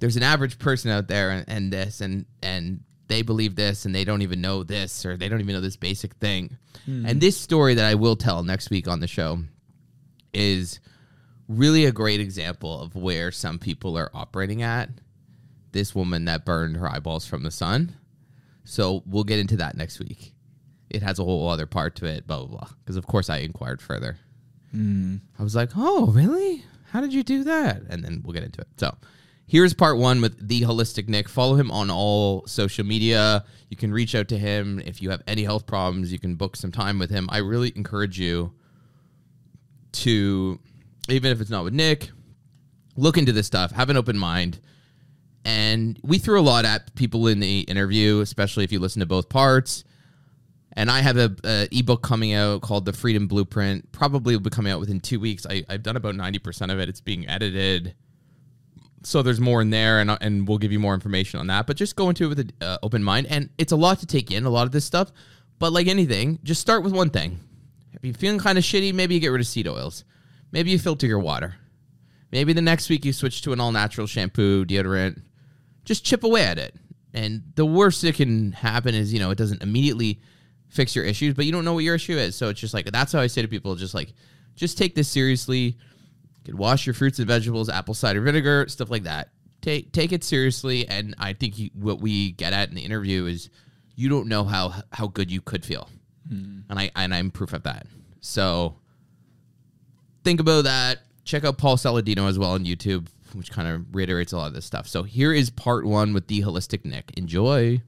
there's 0.00 0.16
an 0.16 0.24
average 0.24 0.58
person 0.58 0.90
out 0.90 1.06
there 1.06 1.30
and, 1.30 1.44
and 1.46 1.72
this 1.72 2.00
and 2.00 2.24
and 2.42 2.80
they 3.06 3.22
believe 3.22 3.54
this 3.54 3.84
and 3.84 3.94
they 3.94 4.02
don't 4.02 4.22
even 4.22 4.40
know 4.40 4.64
this 4.64 5.06
or 5.06 5.16
they 5.16 5.28
don't 5.28 5.38
even 5.40 5.54
know 5.54 5.60
this 5.60 5.76
basic 5.76 6.14
thing. 6.14 6.56
Hmm. 6.86 7.06
And 7.06 7.20
this 7.20 7.36
story 7.36 7.74
that 7.74 7.84
I 7.84 7.94
will 7.94 8.16
tell 8.16 8.42
next 8.42 8.70
week 8.70 8.88
on 8.88 8.98
the 8.98 9.06
show 9.06 9.38
is 10.32 10.80
really 11.46 11.84
a 11.84 11.92
great 11.92 12.18
example 12.18 12.80
of 12.80 12.96
where 12.96 13.30
some 13.30 13.60
people 13.60 13.96
are 13.96 14.10
operating 14.14 14.62
at. 14.62 14.88
This 15.70 15.94
woman 15.94 16.24
that 16.24 16.44
burned 16.44 16.76
her 16.78 16.90
eyeballs 16.90 17.24
from 17.24 17.44
the 17.44 17.52
sun. 17.52 17.94
So 18.64 19.04
we'll 19.06 19.22
get 19.22 19.38
into 19.38 19.58
that 19.58 19.76
next 19.76 20.00
week. 20.00 20.34
It 20.92 21.02
has 21.02 21.18
a 21.18 21.24
whole 21.24 21.48
other 21.48 21.66
part 21.66 21.96
to 21.96 22.06
it, 22.06 22.26
blah 22.26 22.44
blah 22.44 22.58
blah. 22.58 22.68
Because 22.84 22.96
of 22.96 23.06
course 23.06 23.30
I 23.30 23.38
inquired 23.38 23.80
further. 23.80 24.18
Mm. 24.74 25.20
I 25.38 25.42
was 25.42 25.54
like, 25.54 25.70
oh, 25.76 26.06
really? 26.08 26.64
How 26.90 27.00
did 27.00 27.12
you 27.12 27.22
do 27.22 27.44
that? 27.44 27.82
And 27.88 28.04
then 28.04 28.22
we'll 28.24 28.34
get 28.34 28.44
into 28.44 28.60
it. 28.60 28.68
So 28.76 28.94
here's 29.46 29.74
part 29.74 29.98
one 29.98 30.20
with 30.20 30.46
the 30.46 30.62
holistic 30.62 31.08
Nick. 31.08 31.28
Follow 31.28 31.54
him 31.56 31.70
on 31.70 31.90
all 31.90 32.46
social 32.46 32.84
media. 32.84 33.44
You 33.70 33.76
can 33.76 33.92
reach 33.92 34.14
out 34.14 34.28
to 34.28 34.38
him 34.38 34.80
if 34.80 35.00
you 35.00 35.10
have 35.10 35.22
any 35.26 35.44
health 35.44 35.66
problems. 35.66 36.12
You 36.12 36.18
can 36.18 36.34
book 36.36 36.56
some 36.56 36.72
time 36.72 36.98
with 36.98 37.10
him. 37.10 37.28
I 37.30 37.38
really 37.38 37.72
encourage 37.76 38.18
you 38.18 38.52
to, 39.92 40.58
even 41.08 41.32
if 41.32 41.40
it's 41.40 41.50
not 41.50 41.64
with 41.64 41.74
Nick, 41.74 42.10
look 42.96 43.16
into 43.16 43.32
this 43.32 43.46
stuff. 43.46 43.72
Have 43.72 43.90
an 43.90 43.96
open 43.96 44.18
mind. 44.18 44.60
And 45.44 45.98
we 46.02 46.18
threw 46.18 46.38
a 46.38 46.42
lot 46.42 46.64
at 46.64 46.94
people 46.94 47.26
in 47.26 47.40
the 47.40 47.60
interview, 47.62 48.20
especially 48.20 48.64
if 48.64 48.72
you 48.72 48.78
listen 48.78 49.00
to 49.00 49.06
both 49.06 49.28
parts. 49.28 49.84
And 50.74 50.90
I 50.90 51.00
have 51.00 51.16
a, 51.18 51.36
a 51.44 51.68
ebook 51.70 52.02
coming 52.02 52.32
out 52.32 52.62
called 52.62 52.86
The 52.86 52.92
Freedom 52.92 53.26
Blueprint. 53.26 53.92
Probably 53.92 54.34
will 54.34 54.40
be 54.40 54.50
coming 54.50 54.72
out 54.72 54.80
within 54.80 55.00
two 55.00 55.20
weeks. 55.20 55.46
I, 55.48 55.64
I've 55.68 55.82
done 55.82 55.96
about 55.96 56.14
ninety 56.14 56.38
percent 56.38 56.72
of 56.72 56.78
it. 56.80 56.88
It's 56.88 57.00
being 57.00 57.28
edited, 57.28 57.94
so 59.02 59.22
there's 59.22 59.40
more 59.40 59.60
in 59.60 59.70
there, 59.70 60.00
and 60.00 60.16
and 60.20 60.48
we'll 60.48 60.58
give 60.58 60.72
you 60.72 60.80
more 60.80 60.94
information 60.94 61.40
on 61.40 61.46
that. 61.48 61.66
But 61.66 61.76
just 61.76 61.94
go 61.94 62.08
into 62.08 62.24
it 62.24 62.28
with 62.28 62.38
an 62.40 62.52
uh, 62.60 62.78
open 62.82 63.02
mind, 63.04 63.26
and 63.28 63.50
it's 63.58 63.72
a 63.72 63.76
lot 63.76 64.00
to 64.00 64.06
take 64.06 64.30
in, 64.30 64.44
a 64.46 64.50
lot 64.50 64.64
of 64.64 64.72
this 64.72 64.84
stuff. 64.84 65.12
But 65.58 65.72
like 65.72 65.88
anything, 65.88 66.38
just 66.42 66.60
start 66.60 66.82
with 66.82 66.94
one 66.94 67.10
thing. 67.10 67.38
If 67.92 68.02
you're 68.02 68.14
feeling 68.14 68.38
kind 68.38 68.56
of 68.56 68.64
shitty, 68.64 68.94
maybe 68.94 69.14
you 69.14 69.20
get 69.20 69.28
rid 69.28 69.42
of 69.42 69.46
seed 69.46 69.68
oils. 69.68 70.04
Maybe 70.50 70.70
you 70.70 70.78
filter 70.78 71.06
your 71.06 71.18
water. 71.18 71.56
Maybe 72.30 72.54
the 72.54 72.62
next 72.62 72.88
week 72.88 73.04
you 73.04 73.12
switch 73.12 73.42
to 73.42 73.52
an 73.52 73.60
all 73.60 73.72
natural 73.72 74.06
shampoo, 74.06 74.64
deodorant. 74.64 75.20
Just 75.84 76.04
chip 76.04 76.24
away 76.24 76.44
at 76.44 76.58
it. 76.58 76.74
And 77.12 77.42
the 77.56 77.66
worst 77.66 78.00
that 78.02 78.14
can 78.14 78.52
happen 78.52 78.94
is, 78.94 79.12
you 79.12 79.18
know, 79.18 79.30
it 79.30 79.38
doesn't 79.38 79.62
immediately 79.62 80.20
fix 80.72 80.96
your 80.96 81.04
issues, 81.04 81.34
but 81.34 81.44
you 81.44 81.52
don't 81.52 81.64
know 81.64 81.74
what 81.74 81.84
your 81.84 81.94
issue 81.94 82.16
is. 82.16 82.34
So 82.34 82.48
it's 82.48 82.60
just 82.60 82.72
like 82.72 82.90
that's 82.90 83.12
how 83.12 83.20
I 83.20 83.26
say 83.26 83.42
to 83.42 83.48
people, 83.48 83.74
just 83.74 83.94
like, 83.94 84.14
just 84.56 84.78
take 84.78 84.94
this 84.94 85.08
seriously. 85.08 85.60
You 85.60 86.44
could 86.44 86.54
wash 86.56 86.86
your 86.86 86.94
fruits 86.94 87.18
and 87.18 87.28
vegetables, 87.28 87.68
apple 87.68 87.94
cider 87.94 88.20
vinegar, 88.22 88.66
stuff 88.68 88.90
like 88.90 89.04
that. 89.04 89.28
Take 89.60 89.92
take 89.92 90.12
it 90.12 90.24
seriously, 90.24 90.88
and 90.88 91.14
I 91.18 91.34
think 91.34 91.58
you, 91.58 91.70
what 91.74 92.00
we 92.00 92.32
get 92.32 92.52
at 92.52 92.68
in 92.68 92.74
the 92.74 92.80
interview 92.84 93.26
is 93.26 93.48
you 93.94 94.08
don't 94.08 94.26
know 94.26 94.44
how 94.44 94.74
how 94.92 95.06
good 95.06 95.30
you 95.30 95.40
could 95.40 95.64
feel, 95.64 95.88
hmm. 96.28 96.60
and 96.68 96.78
I 96.78 96.90
and 96.96 97.14
I'm 97.14 97.30
proof 97.30 97.52
of 97.52 97.62
that. 97.62 97.86
So 98.20 98.76
think 100.24 100.40
about 100.40 100.64
that. 100.64 101.00
Check 101.24 101.44
out 101.44 101.58
Paul 101.58 101.76
Saladino 101.76 102.28
as 102.28 102.38
well 102.38 102.52
on 102.52 102.64
YouTube, 102.64 103.06
which 103.34 103.52
kind 103.52 103.68
of 103.68 103.94
reiterates 103.94 104.32
a 104.32 104.38
lot 104.38 104.48
of 104.48 104.54
this 104.54 104.64
stuff. 104.64 104.88
So 104.88 105.04
here 105.04 105.32
is 105.32 105.50
part 105.50 105.84
one 105.84 106.12
with 106.12 106.26
the 106.26 106.40
holistic 106.40 106.84
Nick. 106.84 107.12
Enjoy. 107.16 107.82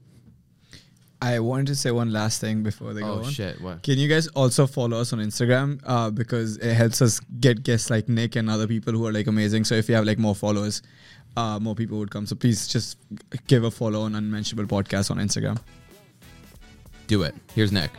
I 1.25 1.39
wanted 1.39 1.69
to 1.69 1.75
say 1.75 1.91
one 1.91 2.13
last 2.13 2.39
thing 2.39 2.63
before 2.63 2.93
they 2.93 3.01
go 3.01 3.23
Oh 3.25 3.31
shit! 3.31 3.59
What? 3.63 3.83
Can 3.83 3.97
you 3.97 4.09
guys 4.09 4.27
also 4.29 4.67
follow 4.67 4.99
us 4.99 5.11
on 5.15 5.21
Instagram? 5.21 5.81
Uh, 5.83 6.11
because 6.11 6.59
it 6.59 6.75
helps 6.75 7.01
us 7.01 7.19
get 7.41 7.63
guests 7.63 7.89
like 7.89 8.11
Nick 8.11 8.37
and 8.37 8.51
other 8.51 8.67
people 8.67 8.93
who 8.93 9.07
are 9.07 9.13
like 9.13 9.27
amazing. 9.27 9.65
So 9.65 9.75
if 9.75 9.89
you 9.89 9.95
have 9.95 10.05
like 10.05 10.19
more 10.19 10.35
followers, 10.35 10.83
uh, 11.35 11.59
more 11.59 11.75
people 11.75 11.97
would 11.99 12.11
come. 12.11 12.27
So 12.27 12.37
please 12.37 12.69
just 12.69 12.99
give 13.47 13.65
a 13.65 13.71
follow 13.71 14.03
on 14.03 14.15
Unmentionable 14.15 14.67
Podcast 14.67 15.11
on 15.11 15.17
Instagram. 15.17 15.59
Do 17.07 17.23
it. 17.23 17.35
Here's 17.55 17.73
Nick. 17.73 17.91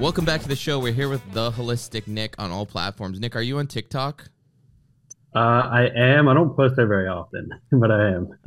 Welcome 0.00 0.24
back 0.24 0.40
to 0.40 0.48
the 0.48 0.56
show. 0.56 0.78
We're 0.78 0.94
here 0.94 1.10
with 1.10 1.32
the 1.34 1.50
holistic 1.50 2.06
Nick 2.06 2.34
on 2.38 2.50
all 2.50 2.64
platforms. 2.64 3.20
Nick, 3.20 3.36
are 3.36 3.42
you 3.42 3.58
on 3.58 3.66
TikTok? 3.66 4.30
Uh, 5.34 5.38
I 5.38 5.90
am. 5.94 6.28
I 6.28 6.34
don't 6.34 6.56
post 6.56 6.76
there 6.76 6.86
very 6.86 7.06
often, 7.08 7.50
but 7.72 7.90
I 7.90 8.08
am. 8.10 8.38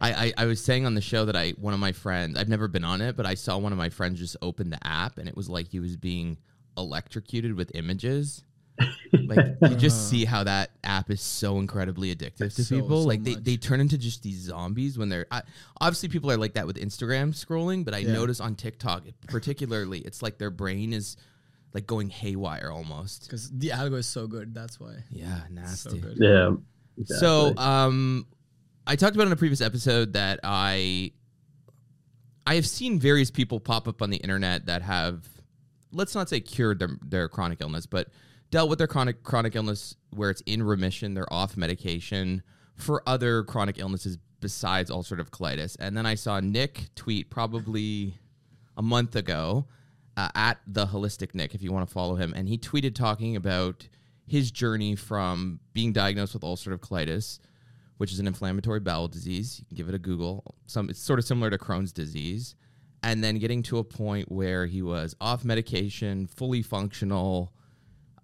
I, 0.00 0.12
I, 0.26 0.32
I 0.38 0.44
was 0.46 0.62
saying 0.62 0.84
on 0.86 0.94
the 0.94 1.00
show 1.00 1.24
that 1.24 1.36
I 1.36 1.50
one 1.52 1.72
of 1.74 1.80
my 1.80 1.92
friends 1.92 2.36
I've 2.38 2.48
never 2.48 2.68
been 2.68 2.84
on 2.84 3.00
it, 3.00 3.16
but 3.16 3.26
I 3.26 3.34
saw 3.34 3.56
one 3.58 3.72
of 3.72 3.78
my 3.78 3.88
friends 3.88 4.18
just 4.18 4.36
open 4.42 4.70
the 4.70 4.84
app 4.86 5.18
and 5.18 5.28
it 5.28 5.36
was 5.36 5.48
like 5.48 5.68
he 5.68 5.80
was 5.80 5.96
being 5.96 6.36
electrocuted 6.76 7.54
with 7.54 7.70
images. 7.74 8.44
Like 9.28 9.56
you 9.62 9.74
just 9.74 10.08
see 10.10 10.24
how 10.24 10.44
that 10.44 10.70
app 10.84 11.10
is 11.10 11.20
so 11.22 11.58
incredibly 11.58 12.14
addictive 12.14 12.54
to 12.54 12.62
So, 12.64 12.76
people. 12.76 13.02
so 13.02 13.08
like 13.08 13.24
they, 13.24 13.34
much. 13.34 13.42
they 13.44 13.56
turn 13.56 13.80
into 13.80 13.96
just 13.98 14.22
these 14.22 14.36
zombies 14.42 14.98
when 14.98 15.08
they're 15.08 15.26
I, 15.32 15.42
obviously 15.80 16.10
people 16.10 16.30
are 16.30 16.36
like 16.36 16.52
that 16.54 16.66
with 16.66 16.76
Instagram 16.76 17.30
scrolling, 17.34 17.84
but 17.84 17.92
I 17.94 17.98
Yeah. 17.98 18.12
notice 18.12 18.38
on 18.40 18.54
TikTok 18.54 19.04
particularly 19.26 20.00
it's 20.00 20.22
like 20.22 20.38
their 20.38 20.50
brain 20.50 20.92
is 20.92 21.16
like 21.74 21.86
going 21.86 22.08
haywire 22.10 22.70
almost. 22.72 23.24
Because 23.24 23.50
the 23.50 23.68
algo 23.70 23.98
is 23.98 24.06
so 24.06 24.26
good. 24.26 24.54
That's 24.54 24.80
why. 24.80 24.96
Yeah, 25.10 25.40
So 25.42 25.52
nasty. 25.52 25.98
good. 25.98 26.16
yeah. 26.18 26.50
So, 27.04 27.54
um, 27.56 28.26
I 28.86 28.96
talked 28.96 29.14
about 29.16 29.26
in 29.26 29.32
a 29.32 29.36
previous 29.36 29.60
episode 29.60 30.14
that 30.14 30.40
I 30.44 31.12
I 32.46 32.54
have 32.54 32.66
seen 32.66 32.98
various 33.00 33.30
people 33.30 33.58
pop 33.60 33.88
up 33.88 34.00
on 34.00 34.10
the 34.10 34.18
internet 34.18 34.66
that 34.66 34.82
have, 34.82 35.26
let's 35.92 36.14
not 36.14 36.28
say 36.28 36.38
cured 36.38 36.78
their, 36.78 36.90
their 37.04 37.28
chronic 37.28 37.60
illness, 37.60 37.86
but 37.86 38.08
dealt 38.52 38.70
with 38.70 38.78
their 38.78 38.86
chronic 38.86 39.24
chronic 39.24 39.56
illness 39.56 39.96
where 40.10 40.30
it's 40.30 40.42
in 40.42 40.62
remission, 40.62 41.14
they're 41.14 41.30
off 41.32 41.56
medication 41.56 42.42
for 42.76 43.02
other 43.06 43.42
chronic 43.42 43.78
illnesses 43.80 44.16
besides 44.40 44.90
ulcerative 44.90 45.30
colitis. 45.30 45.76
And 45.80 45.96
then 45.96 46.06
I 46.06 46.14
saw 46.14 46.38
Nick 46.38 46.94
tweet 46.94 47.30
probably 47.30 48.14
a 48.76 48.82
month 48.82 49.16
ago 49.16 49.66
uh, 50.16 50.28
at 50.34 50.58
the 50.66 50.86
holistic 50.86 51.34
Nick, 51.34 51.54
if 51.54 51.62
you 51.62 51.72
want 51.72 51.86
to 51.86 51.92
follow 51.92 52.14
him, 52.14 52.32
and 52.34 52.48
he 52.48 52.58
tweeted 52.58 52.94
talking 52.94 53.36
about 53.36 53.88
his 54.26 54.50
journey 54.50 54.96
from 54.96 55.60
being 55.72 55.92
diagnosed 55.92 56.34
with 56.34 56.42
ulcerative 56.42 56.80
colitis, 56.80 57.38
which 57.98 58.12
is 58.12 58.18
an 58.18 58.26
inflammatory 58.26 58.80
bowel 58.80 59.08
disease. 59.08 59.58
You 59.60 59.66
can 59.66 59.76
give 59.76 59.88
it 59.88 59.94
a 59.94 59.98
Google. 59.98 60.56
Some 60.66 60.90
it's 60.90 61.00
sort 61.00 61.18
of 61.18 61.24
similar 61.24 61.50
to 61.50 61.58
Crohn's 61.58 61.92
disease, 61.92 62.54
and 63.02 63.22
then 63.22 63.38
getting 63.38 63.62
to 63.64 63.78
a 63.78 63.84
point 63.84 64.30
where 64.30 64.66
he 64.66 64.82
was 64.82 65.14
off 65.20 65.44
medication, 65.44 66.26
fully 66.26 66.62
functional. 66.62 67.52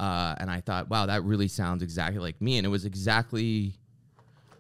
Uh, 0.01 0.35
and 0.39 0.51
I 0.51 0.61
thought, 0.61 0.91
wow, 0.91 1.07
that 1.07 1.23
really 1.23 1.47
sounds 1.47 1.83
exactly 1.83 2.19
like 2.19 2.41
me. 2.41 2.57
And 2.57 2.67
it 2.67 2.71
was 2.71 2.85
exactly 2.85 3.77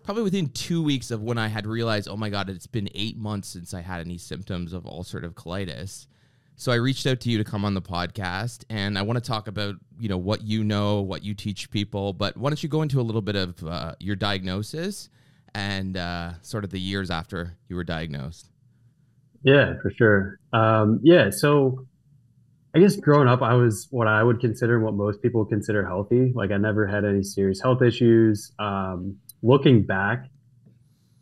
probably 0.04 0.22
within 0.22 0.48
two 0.48 0.82
weeks 0.82 1.10
of 1.10 1.22
when 1.22 1.38
I 1.38 1.48
had 1.48 1.66
realized, 1.66 2.08
oh 2.08 2.16
my 2.16 2.30
God, 2.30 2.48
it's 2.48 2.66
been 2.66 2.88
eight 2.94 3.16
months 3.16 3.48
since 3.48 3.74
I 3.74 3.80
had 3.80 4.00
any 4.00 4.18
symptoms 4.18 4.72
of 4.72 4.84
ulcerative 4.84 5.34
colitis. 5.34 6.06
So 6.56 6.70
I 6.70 6.76
reached 6.76 7.06
out 7.06 7.20
to 7.20 7.30
you 7.30 7.38
to 7.38 7.44
come 7.44 7.64
on 7.64 7.74
the 7.74 7.82
podcast, 7.82 8.64
and 8.70 8.98
I 8.98 9.02
want 9.02 9.22
to 9.22 9.28
talk 9.28 9.48
about 9.48 9.76
you 9.98 10.08
know 10.08 10.18
what 10.18 10.42
you 10.42 10.64
know, 10.64 11.00
what 11.00 11.22
you 11.24 11.34
teach 11.34 11.70
people. 11.70 12.12
But 12.12 12.36
why 12.36 12.50
don't 12.50 12.62
you 12.62 12.68
go 12.68 12.82
into 12.82 13.00
a 13.00 13.02
little 13.02 13.22
bit 13.22 13.36
of 13.36 13.64
uh, 13.64 13.94
your 13.98 14.16
diagnosis 14.16 15.08
and 15.54 15.96
uh, 15.96 16.32
sort 16.42 16.64
of 16.64 16.70
the 16.70 16.80
years 16.80 17.10
after 17.10 17.56
you 17.68 17.76
were 17.76 17.84
diagnosed? 17.84 18.48
Yeah, 19.42 19.74
for 19.82 19.90
sure. 19.90 20.38
Um, 20.52 21.00
yeah, 21.02 21.30
so 21.30 21.86
I 22.74 22.78
guess 22.78 22.96
growing 22.96 23.28
up, 23.28 23.42
I 23.42 23.54
was 23.54 23.88
what 23.90 24.06
I 24.06 24.22
would 24.22 24.40
consider 24.40 24.80
what 24.80 24.94
most 24.94 25.20
people 25.20 25.44
consider 25.44 25.84
healthy. 25.84 26.32
Like 26.34 26.50
I 26.52 26.56
never 26.56 26.86
had 26.86 27.04
any 27.04 27.22
serious 27.22 27.60
health 27.60 27.82
issues. 27.82 28.52
Um, 28.58 29.18
looking 29.42 29.84
back, 29.84 30.30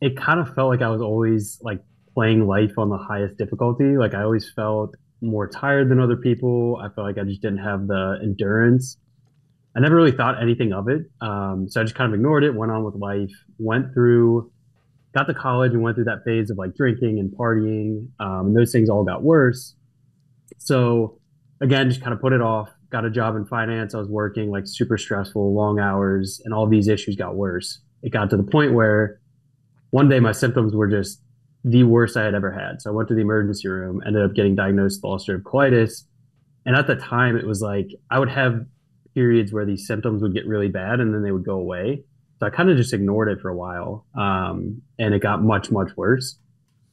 it 0.01 0.17
kind 0.17 0.39
of 0.39 0.55
felt 0.55 0.69
like 0.69 0.83
I 0.83 0.91
was 0.91 1.01
always 1.01 1.59
like 1.63 1.81
playing 2.15 2.47
life 2.47 2.79
on 2.79 2.89
the 2.89 2.99
highest 2.99 3.37
difficulty. 3.37 3.97
Like 3.97 4.15
I 4.15 4.23
always 4.23 4.51
felt 4.51 4.95
more 5.21 5.49
tired 5.49 5.91
than 5.91 6.01
other 6.01 6.17
people. 6.17 6.81
I 6.83 6.89
felt 6.95 7.07
like 7.07 7.19
I 7.19 7.25
just 7.25 7.43
didn't 7.43 7.59
have 7.59 7.87
the 7.87 8.19
endurance. 8.23 8.97
I 9.77 9.81
never 9.81 9.95
really 9.95 10.13
thought 10.13 10.43
anything 10.43 10.73
of 10.73 10.89
it. 10.89 11.03
Um, 11.21 11.67
so 11.69 11.81
I 11.81 11.85
just 11.85 11.95
kind 11.95 12.13
of 12.13 12.15
ignored 12.15 12.43
it, 12.45 12.55
went 12.55 12.73
on 12.73 12.85
with 12.85 12.95
life, 12.97 13.31
went 13.59 13.93
through 13.95 14.51
got 15.15 15.25
to 15.25 15.35
college 15.35 15.73
and 15.73 15.83
went 15.83 15.97
through 15.97 16.05
that 16.05 16.23
phase 16.25 16.51
of 16.51 16.59
like 16.59 16.75
drinking 16.75 17.19
and 17.19 17.31
partying, 17.33 18.09
um, 18.21 18.49
and 18.49 18.57
those 18.57 18.73
things 18.73 18.89
all 18.89 19.05
got 19.05 19.23
worse. 19.23 19.75
So 20.59 21.19
again, 21.61 21.89
just 21.89 22.01
kind 22.01 22.13
of 22.13 22.21
put 22.21 22.33
it 22.33 22.41
off. 22.41 22.69
Got 22.91 23.05
a 23.05 23.11
job 23.11 23.37
in 23.37 23.45
finance. 23.47 23.95
I 23.95 23.99
was 23.99 24.09
working 24.09 24.51
like 24.51 24.65
super 24.67 24.99
stressful, 24.99 25.55
long 25.55 25.79
hours, 25.79 26.41
and 26.45 26.53
all 26.53 26.69
these 26.69 26.89
issues 26.89 27.17
got 27.17 27.37
worse. 27.37 27.81
It 28.03 28.13
got 28.13 28.31
to 28.31 28.37
the 28.37 28.43
point 28.43 28.73
where 28.73 29.21
one 29.91 30.09
day 30.09 30.21
my 30.21 30.33
symptoms 30.33 30.75
were 30.75 30.89
just 30.89 31.21
the 31.65 31.85
worst 31.85 32.17
I 32.17 32.25
had 32.25 32.35
ever 32.35 32.51
had. 32.51 32.81
So 32.81 32.91
I 32.91 32.95
went 32.95 33.09
to 33.09 33.15
the 33.15 33.21
emergency 33.21 33.69
room, 33.69 34.03
ended 34.07 34.25
up 34.25 34.35
getting 34.35 34.55
diagnosed 34.55 35.01
with 35.03 35.11
ulcerative 35.11 35.43
colitis. 35.43 36.05
And 36.67 36.77
at 36.77 36.87
the 36.87 36.97
time, 36.97 37.37
it 37.37 37.47
was 37.47 37.61
like 37.61 37.89
I 38.11 38.19
would 38.19 38.31
have 38.31 38.65
periods 39.15 39.53
where 39.53 39.67
these 39.67 39.87
symptoms 39.87 40.23
would 40.23 40.35
get 40.35 40.47
really 40.47 40.69
bad 40.69 41.01
and 41.01 41.13
then 41.13 41.23
they 41.23 41.33
would 41.33 41.45
go 41.45 41.57
away. 41.57 42.05
So 42.39 42.47
I 42.47 42.51
kind 42.51 42.71
of 42.71 42.77
just 42.77 42.95
ignored 42.95 43.29
it 43.29 43.41
for 43.41 43.51
a 43.51 43.57
while. 43.57 44.07
Um, 44.15 44.81
and 44.99 45.15
it 45.15 45.21
got 45.21 45.43
much, 45.43 45.71
much 45.71 45.97
worse. 45.97 46.39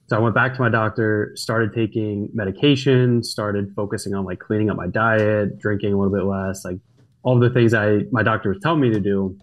So 0.09 0.15
I 0.15 0.19
went 0.19 0.35
back 0.35 0.53
to 0.55 0.61
my 0.61 0.69
doctor, 0.69 1.33
started 1.35 1.73
taking 1.73 2.29
medication, 2.33 3.23
started 3.23 3.73
focusing 3.75 4.13
on 4.13 4.23
like 4.25 4.39
cleaning 4.39 4.69
up 4.69 4.77
my 4.77 4.87
diet, 4.87 5.59
drinking 5.59 5.93
a 5.93 5.97
little 5.97 6.13
bit 6.13 6.23
less, 6.23 6.63
like 6.63 6.77
all 7.23 7.39
the 7.39 7.49
things 7.49 7.73
I 7.73 8.03
my 8.11 8.23
doctor 8.23 8.49
was 8.49 8.59
telling 8.61 8.79
me 8.79 8.89
to 8.91 9.01
do. 9.01 9.37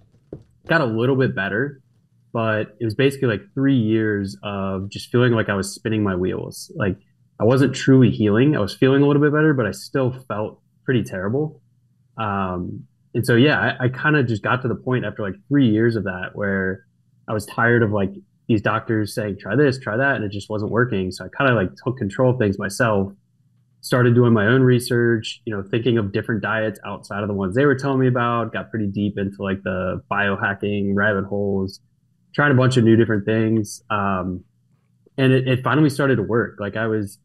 Got 0.66 0.80
a 0.80 0.86
little 0.86 1.16
bit 1.16 1.34
better, 1.34 1.82
but 2.34 2.76
it 2.80 2.84
was 2.84 2.96
basically 2.96 3.28
like 3.28 3.42
three 3.54 3.76
years 3.76 4.36
of 4.42 4.90
just 4.90 5.08
feeling 5.10 5.32
like 5.32 5.48
I 5.48 5.54
was 5.54 5.72
spinning 5.72 6.02
my 6.02 6.16
wheels. 6.16 6.70
Like 6.74 6.98
I 7.40 7.44
wasn't 7.44 7.76
truly 7.76 8.10
healing. 8.10 8.56
I 8.56 8.60
was 8.60 8.74
feeling 8.74 9.02
a 9.02 9.06
little 9.06 9.22
bit 9.22 9.32
better, 9.32 9.54
but 9.54 9.66
I 9.66 9.70
still 9.70 10.12
felt 10.26 10.60
pretty 10.84 11.04
terrible. 11.04 11.62
Um, 12.18 12.84
and 13.14 13.24
so 13.24 13.36
yeah, 13.36 13.76
I, 13.80 13.84
I 13.84 13.88
kind 13.88 14.16
of 14.16 14.26
just 14.26 14.42
got 14.42 14.62
to 14.62 14.68
the 14.68 14.74
point 14.74 15.04
after 15.04 15.22
like 15.22 15.36
three 15.48 15.68
years 15.68 15.94
of 15.94 16.04
that 16.04 16.30
where 16.34 16.84
I 17.28 17.32
was 17.32 17.46
tired 17.46 17.84
of 17.84 17.92
like 17.92 18.10
these 18.48 18.60
doctors 18.60 19.14
saying 19.14 19.36
try 19.40 19.54
this, 19.54 19.78
try 19.78 19.96
that, 19.96 20.16
and 20.16 20.24
it 20.24 20.32
just 20.32 20.50
wasn't 20.50 20.72
working. 20.72 21.12
So 21.12 21.24
I 21.24 21.28
kind 21.38 21.48
of 21.48 21.56
like 21.56 21.70
took 21.84 21.96
control 21.96 22.32
of 22.32 22.38
things 22.38 22.58
myself. 22.58 23.12
Started 23.80 24.14
doing 24.14 24.32
my 24.32 24.46
own 24.46 24.62
research, 24.62 25.40
you 25.44 25.54
know, 25.54 25.62
thinking 25.70 25.98
of 25.98 26.10
different 26.10 26.42
diets 26.42 26.80
outside 26.86 27.22
of 27.22 27.28
the 27.28 27.34
ones 27.34 27.54
they 27.54 27.66
were 27.66 27.74
telling 27.76 28.00
me 28.00 28.08
about. 28.08 28.52
Got 28.52 28.70
pretty 28.70 28.88
deep 28.88 29.18
into 29.18 29.36
like 29.40 29.62
the 29.62 30.00
biohacking 30.10 30.94
rabbit 30.94 31.26
holes, 31.26 31.80
trying 32.34 32.52
a 32.52 32.54
bunch 32.54 32.76
of 32.76 32.84
new 32.84 32.96
different 32.96 33.24
things, 33.24 33.82
um, 33.90 34.44
and 35.16 35.32
it, 35.32 35.46
it 35.46 35.62
finally 35.62 35.90
started 35.90 36.16
to 36.16 36.22
work. 36.22 36.56
Like 36.58 36.76
I 36.76 36.86
was 36.86 37.18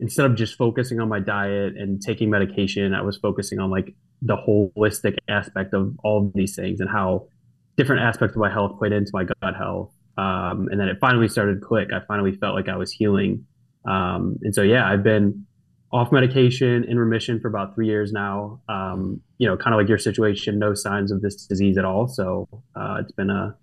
instead 0.00 0.26
of 0.26 0.34
just 0.34 0.56
focusing 0.56 0.98
on 0.98 1.08
my 1.08 1.20
diet 1.20 1.76
and 1.76 2.00
taking 2.00 2.30
medication, 2.30 2.94
I 2.94 3.02
was 3.02 3.18
focusing 3.18 3.58
on 3.58 3.70
like 3.70 3.94
the 4.22 4.36
holistic 4.36 5.16
aspect 5.28 5.74
of 5.74 5.94
all 6.02 6.26
of 6.26 6.32
these 6.34 6.56
things 6.56 6.80
and 6.80 6.88
how 6.88 7.28
different 7.76 8.02
aspects 8.02 8.34
of 8.34 8.40
my 8.40 8.50
health 8.50 8.78
played 8.78 8.92
into 8.92 9.10
my 9.12 9.24
gut 9.24 9.56
health. 9.56 9.92
Um, 10.16 10.68
and 10.70 10.80
then 10.80 10.88
it 10.88 10.98
finally 11.00 11.28
started 11.28 11.60
to 11.60 11.66
click. 11.66 11.88
I 11.92 12.00
finally 12.06 12.32
felt 12.32 12.54
like 12.54 12.68
I 12.68 12.76
was 12.76 12.90
healing. 12.90 13.46
Um, 13.86 14.38
and 14.42 14.54
so, 14.54 14.62
yeah, 14.62 14.86
I've 14.86 15.02
been 15.02 15.46
off 15.92 16.12
medication 16.12 16.84
in 16.84 16.98
remission 16.98 17.40
for 17.40 17.48
about 17.48 17.74
three 17.74 17.86
years 17.86 18.12
now. 18.12 18.60
Um, 18.68 19.20
you 19.38 19.48
know, 19.48 19.56
kind 19.56 19.74
of 19.74 19.80
like 19.80 19.88
your 19.88 19.98
situation, 19.98 20.58
no 20.58 20.74
signs 20.74 21.10
of 21.10 21.22
this 21.22 21.46
disease 21.46 21.78
at 21.78 21.84
all. 21.84 22.06
So 22.08 22.48
uh, 22.74 22.98
it's 23.00 23.12
been 23.12 23.30
a 23.30 23.56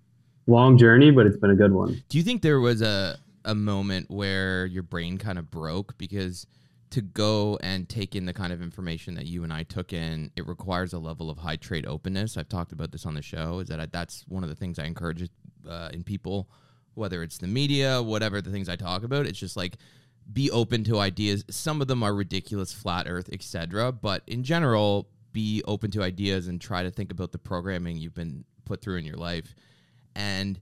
long 0.48 0.78
journey, 0.78 1.10
but 1.10 1.26
it's 1.26 1.36
been 1.36 1.50
a 1.50 1.56
good 1.56 1.72
one. 1.72 2.02
Do 2.08 2.18
you 2.18 2.24
think 2.24 2.42
there 2.42 2.60
was 2.60 2.82
a 2.82 3.18
a 3.44 3.54
moment 3.54 4.10
where 4.10 4.66
your 4.66 4.82
brain 4.82 5.16
kind 5.16 5.38
of 5.38 5.50
broke 5.50 5.96
because 5.96 6.46
to 6.90 7.00
go 7.00 7.58
and 7.62 7.88
take 7.88 8.16
in 8.16 8.26
the 8.26 8.32
kind 8.32 8.52
of 8.52 8.62
information 8.62 9.14
that 9.14 9.26
you 9.26 9.44
and 9.44 9.52
I 9.52 9.62
took 9.62 9.92
in, 9.92 10.30
it 10.36 10.46
requires 10.46 10.92
a 10.92 10.98
level 10.98 11.30
of 11.30 11.38
high 11.38 11.56
trait 11.56 11.86
openness. 11.86 12.36
I've 12.36 12.48
talked 12.48 12.72
about 12.72 12.92
this 12.92 13.06
on 13.06 13.14
the 13.14 13.22
show. 13.22 13.58
Is 13.60 13.68
that 13.68 13.80
I, 13.80 13.86
that's 13.86 14.24
one 14.28 14.42
of 14.42 14.48
the 14.48 14.54
things 14.54 14.78
I 14.78 14.84
encourage 14.84 15.28
uh, 15.68 15.90
in 15.92 16.02
people, 16.02 16.48
whether 16.94 17.22
it's 17.22 17.38
the 17.38 17.46
media, 17.46 18.02
whatever 18.02 18.40
the 18.40 18.50
things 18.50 18.68
I 18.68 18.76
talk 18.76 19.02
about. 19.02 19.26
It's 19.26 19.38
just 19.38 19.56
like 19.56 19.76
be 20.32 20.50
open 20.50 20.84
to 20.84 20.98
ideas. 20.98 21.44
Some 21.50 21.80
of 21.80 21.88
them 21.88 22.02
are 22.02 22.14
ridiculous, 22.14 22.72
flat 22.72 23.06
Earth, 23.08 23.28
etc. 23.32 23.92
But 23.92 24.22
in 24.26 24.42
general, 24.42 25.08
be 25.32 25.62
open 25.66 25.90
to 25.92 26.02
ideas 26.02 26.48
and 26.48 26.60
try 26.60 26.82
to 26.82 26.90
think 26.90 27.12
about 27.12 27.32
the 27.32 27.38
programming 27.38 27.96
you've 27.96 28.14
been 28.14 28.44
put 28.64 28.80
through 28.82 28.96
in 28.96 29.04
your 29.04 29.16
life. 29.16 29.54
And 30.18 30.60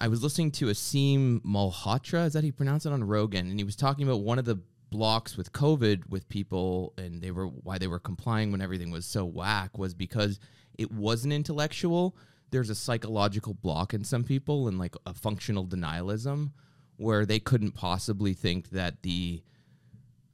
I 0.00 0.08
was 0.08 0.22
listening 0.22 0.50
to 0.52 0.66
Aseem 0.66 1.42
Malhotra, 1.42 2.26
is 2.26 2.32
that 2.32 2.40
how 2.40 2.46
you 2.46 2.52
pronounce 2.52 2.86
it 2.86 2.92
on 2.92 3.04
Rogan, 3.04 3.50
and 3.50 3.60
he 3.60 3.64
was 3.64 3.76
talking 3.76 4.04
about 4.04 4.22
one 4.22 4.38
of 4.38 4.46
the 4.46 4.58
blocks 4.90 5.36
with 5.36 5.52
COVID 5.52 6.08
with 6.10 6.28
people 6.28 6.92
and 6.98 7.22
they 7.22 7.30
were 7.30 7.46
why 7.46 7.78
they 7.78 7.86
were 7.86 7.98
complying 7.98 8.52
when 8.52 8.60
everything 8.60 8.90
was 8.90 9.06
so 9.06 9.24
whack 9.24 9.78
was 9.78 9.94
because 9.94 10.38
it 10.78 10.92
wasn't 10.92 11.32
intellectual. 11.32 12.14
There's 12.50 12.68
a 12.68 12.74
psychological 12.74 13.54
block 13.54 13.94
in 13.94 14.04
some 14.04 14.22
people 14.22 14.68
and 14.68 14.78
like 14.78 14.94
a 15.06 15.14
functional 15.14 15.66
denialism 15.66 16.50
where 16.98 17.24
they 17.24 17.40
couldn't 17.40 17.72
possibly 17.72 18.34
think 18.34 18.68
that 18.70 19.02
the 19.02 19.42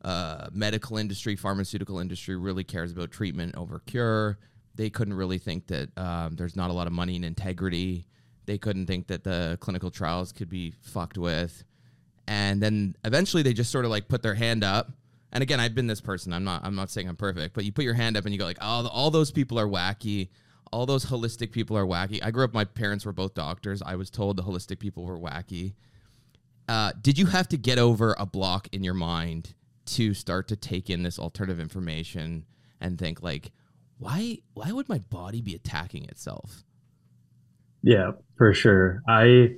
uh, 0.03 0.49
medical 0.53 0.97
industry, 0.97 1.37
pharmaceutical 1.37 2.01
industry 2.01 2.37
really 2.37 2.65
cares 2.65 2.91
about 2.91 3.13
treatment 3.13 3.55
over 3.57 3.79
cure. 3.81 4.39
They 4.75 4.91
couldn't 4.91 5.15
really 5.15 5.39
think 5.39 5.69
that 5.69 5.97
um, 5.97 6.35
there's 6.35 6.57
not 6.57 6.71
a 6.71 6.73
lot 6.73 6.89
of 6.89 6.93
money 6.93 7.15
in 7.15 7.23
integrity. 7.23 8.07
They 8.49 8.57
couldn't 8.57 8.87
think 8.87 9.09
that 9.09 9.25
the 9.25 9.59
clinical 9.61 9.91
trials 9.91 10.33
could 10.33 10.49
be 10.49 10.73
fucked 10.81 11.19
with. 11.19 11.65
And 12.27 12.63
then 12.63 12.97
eventually 13.05 13.43
they 13.43 13.53
just 13.53 13.71
sort 13.71 13.85
of 13.85 13.91
like 13.91 14.09
put 14.09 14.23
their 14.23 14.35
hand 14.35 14.65
up. 14.65 14.91
And 15.31 15.43
again 15.43 15.61
i've 15.61 15.75
been 15.75 15.87
this 15.87 16.01
person. 16.01 16.33
I'm 16.33 16.45
not 16.45 16.65
i'm 16.65 16.75
not 16.75 16.91
saying 16.91 17.09
i'm 17.09 17.17
perfect 17.17 17.55
but 17.55 17.67
you 17.67 17.73
put 17.73 17.85
your 17.85 17.93
hand 17.93 18.17
up 18.17 18.25
and 18.25 18.33
you 18.33 18.39
go 18.39 18.47
like 18.47 18.57
oh 18.63 18.89
all 18.89 19.11
those 19.11 19.31
people 19.31 19.61
are 19.61 19.69
wacky. 19.69 20.31
All 20.73 20.87
those 20.87 21.05
holistic 21.05 21.53
people 21.53 21.77
are 21.77 21.85
wacky. 21.85 22.21
I 22.23 22.31
grew 22.31 22.45
up 22.45 22.55
my 22.55 22.65
parents 22.65 23.05
were 23.05 23.13
both 23.13 23.35
doctors. 23.35 23.83
I 23.83 23.97
was 23.97 24.09
told 24.09 24.39
the 24.39 24.43
holistic 24.43 24.79
people 24.79 25.05
were 25.05 25.19
wacky. 25.19 25.75
Uh, 26.67 26.93
did 27.01 27.19
you 27.19 27.27
have 27.27 27.49
to 27.49 27.59
get 27.59 27.79
over 27.79 28.17
a 28.19 28.25
block 28.25 28.69
in 28.73 28.83
your 28.83 28.95
mind 28.95 29.55
to 29.87 30.15
start 30.15 30.49
to 30.49 30.57
take 30.57 30.89
in 30.89 31.03
this 31.03 31.19
alternative 31.19 31.61
information 31.61 32.47
and 32.81 32.99
think 32.99 33.23
like 33.23 33.53
why 33.99 34.39
why 34.55 34.73
would 34.73 34.89
my 34.89 34.99
body 34.99 35.43
be 35.43 35.55
attacking 35.55 36.05
itself 36.07 36.65
yeah 37.83 38.13
for 38.37 38.55
sure. 38.55 39.03
I 39.09 39.57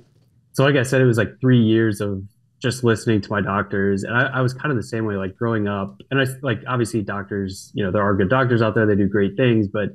so 0.53 0.63
like 0.63 0.75
i 0.75 0.83
said 0.83 1.01
it 1.01 1.05
was 1.05 1.17
like 1.17 1.39
three 1.39 1.61
years 1.61 2.01
of 2.01 2.23
just 2.61 2.83
listening 2.83 3.21
to 3.21 3.29
my 3.31 3.41
doctors 3.41 4.03
and 4.03 4.15
I, 4.15 4.37
I, 4.37 4.41
was 4.41 4.53
kind 4.53 4.69
of 4.69 4.77
the 4.77 4.83
same 4.83 5.05
way 5.05 5.15
like 5.15 5.35
growing 5.35 5.67
up 5.67 5.99
and 6.11 6.21
i 6.21 6.25
like 6.41 6.61
obviously 6.67 7.01
doctors 7.01 7.71
you 7.73 7.83
know 7.83 7.91
there 7.91 8.03
are 8.03 8.15
good 8.15 8.29
doctors 8.29 8.61
out 8.61 8.75
there 8.75 8.85
they 8.85 8.95
do 8.95 9.07
great 9.07 9.35
things 9.35 9.67
but 9.67 9.89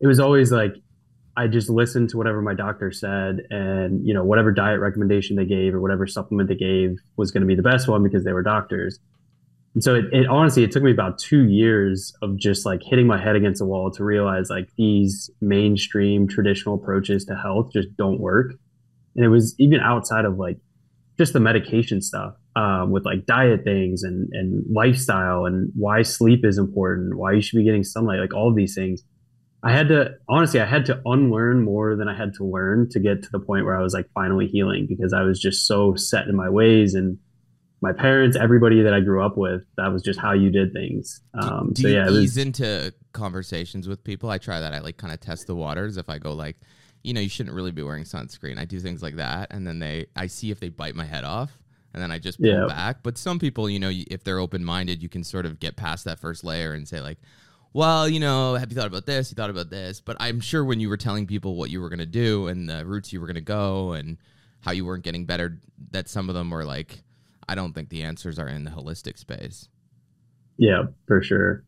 it 0.00 0.06
was 0.06 0.20
always 0.20 0.52
like 0.52 0.74
i 1.36 1.46
just 1.46 1.68
listened 1.68 2.08
to 2.10 2.16
whatever 2.16 2.40
my 2.42 2.54
doctor 2.54 2.92
said 2.92 3.40
and 3.50 4.06
you 4.06 4.14
know 4.14 4.22
whatever 4.22 4.52
diet 4.52 4.80
recommendation 4.80 5.36
they 5.36 5.44
gave 5.44 5.74
or 5.74 5.80
whatever 5.80 6.06
supplement 6.06 6.48
they 6.48 6.54
gave 6.54 6.96
was 7.16 7.30
going 7.30 7.40
to 7.40 7.46
be 7.46 7.56
the 7.56 7.62
best 7.62 7.88
one 7.88 8.02
because 8.02 8.24
they 8.24 8.32
were 8.32 8.42
doctors 8.42 8.98
and 9.74 9.84
so 9.84 9.94
it, 9.94 10.06
it 10.12 10.26
honestly 10.26 10.64
it 10.64 10.72
took 10.72 10.82
me 10.82 10.90
about 10.90 11.18
two 11.18 11.48
years 11.48 12.12
of 12.22 12.36
just 12.36 12.66
like 12.66 12.82
hitting 12.82 13.06
my 13.06 13.20
head 13.20 13.36
against 13.36 13.60
the 13.60 13.66
wall 13.66 13.90
to 13.90 14.04
realize 14.04 14.50
like 14.50 14.68
these 14.76 15.30
mainstream 15.40 16.26
traditional 16.26 16.74
approaches 16.74 17.24
to 17.24 17.36
health 17.36 17.70
just 17.72 17.88
don't 17.96 18.20
work 18.20 18.54
and 19.16 19.24
it 19.24 19.28
was 19.28 19.54
even 19.58 19.80
outside 19.80 20.24
of 20.24 20.38
like 20.38 20.56
just 21.18 21.32
the 21.32 21.40
medication 21.40 22.00
stuff 22.00 22.34
um, 22.56 22.90
with 22.90 23.04
like 23.04 23.26
diet 23.26 23.62
things 23.64 24.02
and 24.02 24.28
and 24.32 24.64
lifestyle 24.70 25.44
and 25.44 25.70
why 25.76 26.02
sleep 26.02 26.44
is 26.44 26.58
important, 26.58 27.16
why 27.16 27.32
you 27.32 27.42
should 27.42 27.58
be 27.58 27.64
getting 27.64 27.84
sunlight, 27.84 28.20
like 28.20 28.34
all 28.34 28.48
of 28.48 28.56
these 28.56 28.74
things. 28.74 29.02
I 29.62 29.72
had 29.72 29.88
to 29.88 30.12
honestly, 30.28 30.60
I 30.60 30.66
had 30.66 30.86
to 30.86 31.00
unlearn 31.04 31.62
more 31.62 31.94
than 31.94 32.08
I 32.08 32.16
had 32.16 32.32
to 32.34 32.44
learn 32.44 32.88
to 32.90 33.00
get 33.00 33.22
to 33.22 33.28
the 33.30 33.38
point 33.38 33.66
where 33.66 33.78
I 33.78 33.82
was 33.82 33.92
like 33.92 34.06
finally 34.14 34.46
healing 34.46 34.86
because 34.88 35.12
I 35.12 35.22
was 35.22 35.38
just 35.38 35.66
so 35.66 35.94
set 35.94 36.26
in 36.26 36.34
my 36.34 36.48
ways 36.48 36.94
and 36.94 37.18
my 37.80 37.92
parents, 37.92 38.36
everybody 38.36 38.82
that 38.82 38.92
I 38.92 39.00
grew 39.00 39.24
up 39.24 39.36
with, 39.36 39.62
that 39.76 39.90
was 39.92 40.02
just 40.02 40.20
how 40.20 40.32
you 40.32 40.50
did 40.50 40.72
things. 40.72 41.20
Um, 41.34 41.72
do, 41.72 41.82
do 41.82 41.82
so 41.82 41.88
yeah, 41.88 42.08
you 42.08 42.18
ease 42.20 42.36
was, 42.36 42.38
into 42.38 42.94
conversations 43.12 43.88
with 43.88 44.04
people? 44.04 44.28
I 44.28 44.38
try 44.38 44.60
that. 44.60 44.74
I 44.74 44.80
like 44.80 44.98
kind 44.98 45.12
of 45.12 45.20
test 45.20 45.46
the 45.46 45.54
waters. 45.54 45.96
If 45.96 46.10
I 46.10 46.18
go 46.18 46.32
like, 46.34 46.56
you 47.02 47.14
know, 47.14 47.20
you 47.20 47.30
shouldn't 47.30 47.56
really 47.56 47.70
be 47.70 47.82
wearing 47.82 48.04
sunscreen. 48.04 48.58
I 48.58 48.66
do 48.66 48.78
things 48.80 49.02
like 49.02 49.16
that, 49.16 49.52
and 49.52 49.66
then 49.66 49.78
they, 49.78 50.06
I 50.14 50.26
see 50.26 50.50
if 50.50 50.60
they 50.60 50.68
bite 50.68 50.94
my 50.94 51.06
head 51.06 51.24
off, 51.24 51.58
and 51.94 52.02
then 52.02 52.10
I 52.10 52.18
just 52.18 52.38
pull 52.38 52.50
yeah. 52.50 52.66
back. 52.66 53.02
But 53.02 53.16
some 53.16 53.38
people, 53.38 53.70
you 53.70 53.78
know, 53.78 53.90
if 53.92 54.24
they're 54.24 54.38
open 54.38 54.64
minded, 54.64 55.02
you 55.02 55.08
can 55.08 55.24
sort 55.24 55.46
of 55.46 55.58
get 55.58 55.76
past 55.76 56.04
that 56.04 56.18
first 56.18 56.44
layer 56.44 56.74
and 56.74 56.86
say 56.86 57.00
like, 57.00 57.18
well, 57.72 58.08
you 58.08 58.20
know, 58.20 58.54
have 58.56 58.70
you 58.70 58.76
thought 58.76 58.88
about 58.88 59.06
this? 59.06 59.30
You 59.30 59.36
thought 59.36 59.48
about 59.48 59.70
this? 59.70 60.00
But 60.00 60.16
I'm 60.20 60.40
sure 60.40 60.64
when 60.64 60.80
you 60.80 60.88
were 60.88 60.96
telling 60.96 61.26
people 61.26 61.54
what 61.54 61.70
you 61.70 61.80
were 61.80 61.88
going 61.88 62.00
to 62.00 62.06
do 62.06 62.48
and 62.48 62.68
the 62.68 62.84
routes 62.84 63.12
you 63.12 63.20
were 63.20 63.26
going 63.26 63.36
to 63.36 63.40
go 63.40 63.92
and 63.92 64.18
how 64.60 64.72
you 64.72 64.84
weren't 64.84 65.04
getting 65.04 65.24
better, 65.24 65.60
that 65.92 66.08
some 66.08 66.28
of 66.28 66.34
them 66.34 66.50
were 66.50 66.64
like, 66.64 67.02
I 67.50 67.56
don't 67.56 67.72
think 67.72 67.88
the 67.88 68.04
answers 68.04 68.38
are 68.38 68.46
in 68.46 68.62
the 68.62 68.70
holistic 68.70 69.18
space. 69.18 69.68
Yeah, 70.56 70.84
for 71.08 71.20
sure. 71.20 71.64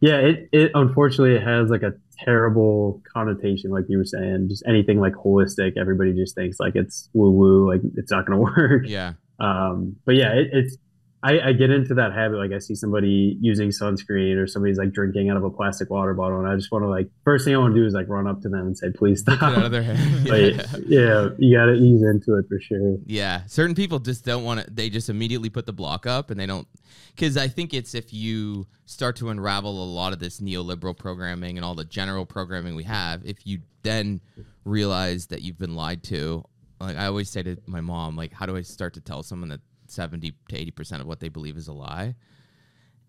Yeah, 0.00 0.16
it, 0.16 0.48
it 0.50 0.72
unfortunately 0.74 1.36
it 1.36 1.44
has 1.44 1.70
like 1.70 1.84
a 1.84 1.92
terrible 2.18 3.00
connotation, 3.14 3.70
like 3.70 3.84
you 3.88 3.98
were 3.98 4.04
saying. 4.04 4.48
Just 4.48 4.64
anything 4.66 4.98
like 4.98 5.12
holistic, 5.12 5.76
everybody 5.78 6.12
just 6.12 6.34
thinks 6.34 6.58
like 6.58 6.74
it's 6.74 7.08
woo 7.12 7.30
woo, 7.30 7.68
like 7.68 7.82
it's 7.96 8.10
not 8.10 8.26
going 8.26 8.36
to 8.36 8.42
work. 8.42 8.82
Yeah. 8.84 9.12
Um, 9.38 9.94
but 10.04 10.16
yeah, 10.16 10.32
it, 10.32 10.48
it's 10.52 10.76
I, 11.24 11.40
I, 11.40 11.52
get 11.52 11.70
into 11.70 11.94
that 11.94 12.12
habit. 12.12 12.38
Like 12.38 12.50
I 12.50 12.58
see 12.58 12.74
somebody 12.74 13.38
using 13.40 13.68
sunscreen 13.68 14.36
or 14.36 14.46
somebody's 14.48 14.78
like 14.78 14.92
drinking 14.92 15.30
out 15.30 15.36
of 15.36 15.44
a 15.44 15.50
plastic 15.50 15.88
water 15.88 16.14
bottle, 16.14 16.40
and 16.40 16.48
I 16.48 16.56
just 16.56 16.72
want 16.72 16.82
to 16.84 16.88
like 16.88 17.08
first 17.24 17.44
thing 17.44 17.54
I 17.54 17.58
want 17.58 17.74
to 17.74 17.80
do 17.80 17.86
is 17.86 17.94
like 17.94 18.08
run 18.08 18.26
up 18.26 18.40
to 18.42 18.48
them 18.48 18.66
and 18.66 18.76
say, 18.76 18.90
"Please 18.90 19.20
stop." 19.20 19.42
out 19.42 19.64
of 19.64 19.70
their 19.70 19.82
head. 19.82 19.98
yeah. 20.24 20.66
yeah, 20.86 21.28
you 21.38 21.56
got 21.56 21.66
to 21.66 21.74
ease 21.74 22.02
into 22.02 22.36
it 22.36 22.46
for 22.48 22.58
sure. 22.60 22.98
Yeah, 23.06 23.46
certain 23.46 23.74
people 23.74 24.00
just 24.00 24.24
don't 24.24 24.44
want 24.44 24.60
to. 24.64 24.70
They 24.70 24.90
just 24.90 25.08
immediately 25.08 25.48
put 25.48 25.66
the 25.66 25.72
block 25.72 26.06
up, 26.06 26.30
and 26.30 26.40
they 26.40 26.46
don't. 26.46 26.66
Because 27.14 27.36
I 27.36 27.46
think 27.46 27.72
it's 27.72 27.94
if 27.94 28.12
you 28.12 28.66
start 28.86 29.16
to 29.16 29.28
unravel 29.28 29.82
a 29.82 29.86
lot 29.86 30.12
of 30.12 30.18
this 30.18 30.40
neoliberal 30.40 30.96
programming 30.96 31.56
and 31.56 31.64
all 31.64 31.74
the 31.74 31.84
general 31.84 32.26
programming 32.26 32.74
we 32.74 32.84
have, 32.84 33.24
if 33.24 33.46
you 33.46 33.60
then 33.82 34.20
realize 34.64 35.26
that 35.26 35.42
you've 35.42 35.58
been 35.58 35.74
lied 35.74 36.02
to. 36.04 36.44
Like 36.80 36.96
I 36.96 37.06
always 37.06 37.30
say 37.30 37.42
to 37.44 37.56
my 37.66 37.80
mom, 37.80 38.16
like, 38.16 38.32
how 38.32 38.46
do 38.46 38.56
I 38.56 38.62
start 38.62 38.94
to 38.94 39.00
tell 39.00 39.22
someone 39.22 39.50
that 39.50 39.60
70 39.92 40.32
to 40.48 40.72
80% 40.72 41.00
of 41.00 41.06
what 41.06 41.20
they 41.20 41.28
believe 41.28 41.56
is 41.56 41.68
a 41.68 41.72
lie 41.72 42.14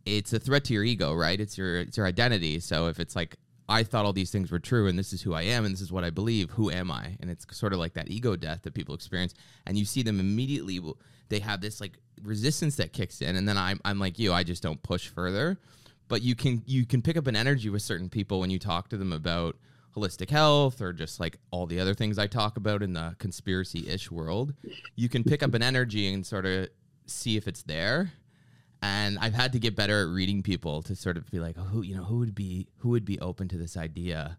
it's 0.06 0.34
a 0.34 0.40
threat 0.40 0.66
to 0.66 0.74
your 0.74 0.84
ego 0.84 1.14
right 1.14 1.40
it's 1.40 1.58
your 1.58 1.78
it's 1.78 1.98
your 1.98 2.06
identity 2.06 2.60
so 2.60 2.88
if 2.88 3.00
it's 3.00 3.16
like 3.16 3.38
I 3.70 3.84
thought 3.84 4.06
all 4.06 4.14
these 4.14 4.32
things 4.32 4.52
were 4.52 4.60
true 4.60 4.88
and 4.88 5.00
this 5.00 5.14
is 5.14 5.22
who 5.22 5.34
I 5.34 5.44
am 5.44 5.66
and 5.66 5.74
this 5.74 5.82
is 5.82 5.92
what 5.92 6.04
I 6.04 6.10
believe. 6.10 6.52
Who 6.52 6.70
am 6.70 6.92
I? 6.92 7.16
And 7.22 7.30
it's 7.30 7.46
sort 7.56 7.74
of 7.74 7.80
like 7.80 7.94
that 7.94 8.10
ego 8.10 8.36
death 8.36 8.64
that 8.64 8.74
people 8.74 8.94
experience. 8.94 9.34
And 9.66 9.78
you 9.78 9.86
see 9.86 10.04
them 10.04 10.20
immediately, 10.20 10.82
they 11.30 11.40
have 11.40 11.62
this 11.62 11.80
like 11.80 11.98
resistance 12.22 12.76
that 12.76 12.94
kicks 12.94 13.22
in. 13.22 13.36
And 13.36 13.48
then 13.48 13.58
I'm, 13.58 13.80
I'm 13.86 14.00
like 14.00 14.20
you, 14.20 14.34
I 14.34 14.44
just 14.44 14.62
don't 14.62 14.82
push 14.84 15.08
further. 15.08 15.60
But 16.10 16.22
you 16.22 16.36
can 16.36 16.62
you 16.66 16.86
can 16.86 17.02
pick 17.02 17.16
up 17.16 17.28
an 17.28 17.36
energy 17.36 17.70
with 17.70 17.82
certain 17.82 18.10
people 18.10 18.42
when 18.42 18.50
you 18.50 18.60
talk 18.60 18.90
to 18.90 18.98
them 18.98 19.14
about 19.14 19.56
holistic 19.96 20.30
health 20.30 20.82
or 20.82 20.92
just 20.94 21.20
like 21.20 21.38
all 21.52 21.66
the 21.66 21.80
other 21.80 21.94
things 21.94 22.18
I 22.18 22.28
talk 22.28 22.58
about 22.58 22.82
in 22.82 22.94
the 22.94 23.16
conspiracy 23.20 23.88
ish 23.88 24.10
world. 24.10 24.54
You 24.96 25.10
can 25.10 25.24
pick 25.24 25.44
up 25.44 25.54
an 25.54 25.62
energy 25.62 26.12
and 26.12 26.26
sort 26.26 26.46
of 26.46 26.70
see 27.06 27.38
if 27.38 27.48
it's 27.48 27.64
there 27.64 28.12
and 28.84 29.18
I've 29.20 29.34
had 29.34 29.54
to 29.54 29.60
get 29.60 29.78
better 29.78 30.02
at 30.02 30.10
reading 30.10 30.44
people 30.44 30.82
to 30.84 30.96
sort 30.96 31.16
of 31.16 31.32
be 31.32 31.40
like, 31.40 31.56
oh, 31.58 31.64
who 31.64 31.84
you 31.84 31.96
know, 31.96 32.04
who 32.04 32.20
would 32.20 32.36
be 32.36 32.68
who 32.80 32.90
would 32.90 33.06
be 33.06 33.18
open 33.22 33.48
to 33.48 33.58
this 33.58 33.78
idea? 33.78 34.38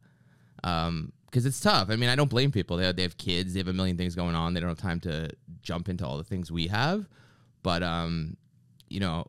Because 0.56 0.88
um, 0.88 1.12
it's 1.32 1.60
tough. 1.60 1.88
I 1.88 1.96
mean, 1.96 2.10
I 2.10 2.14
don't 2.14 2.28
blame 2.28 2.52
people. 2.52 2.76
They 2.76 2.92
they 2.92 3.02
have 3.02 3.16
kids. 3.16 3.54
They 3.54 3.60
have 3.60 3.68
a 3.68 3.72
million 3.72 3.96
things 3.96 4.14
going 4.14 4.34
on. 4.34 4.52
They 4.52 4.60
don't 4.60 4.68
have 4.68 4.78
time 4.78 5.00
to 5.00 5.30
jump 5.62 5.88
into 5.88 6.06
all 6.06 6.18
the 6.18 6.24
things 6.24 6.52
we 6.52 6.66
have. 6.66 7.08
But 7.62 7.82
um, 7.82 8.36
you 8.90 9.00
know, 9.00 9.28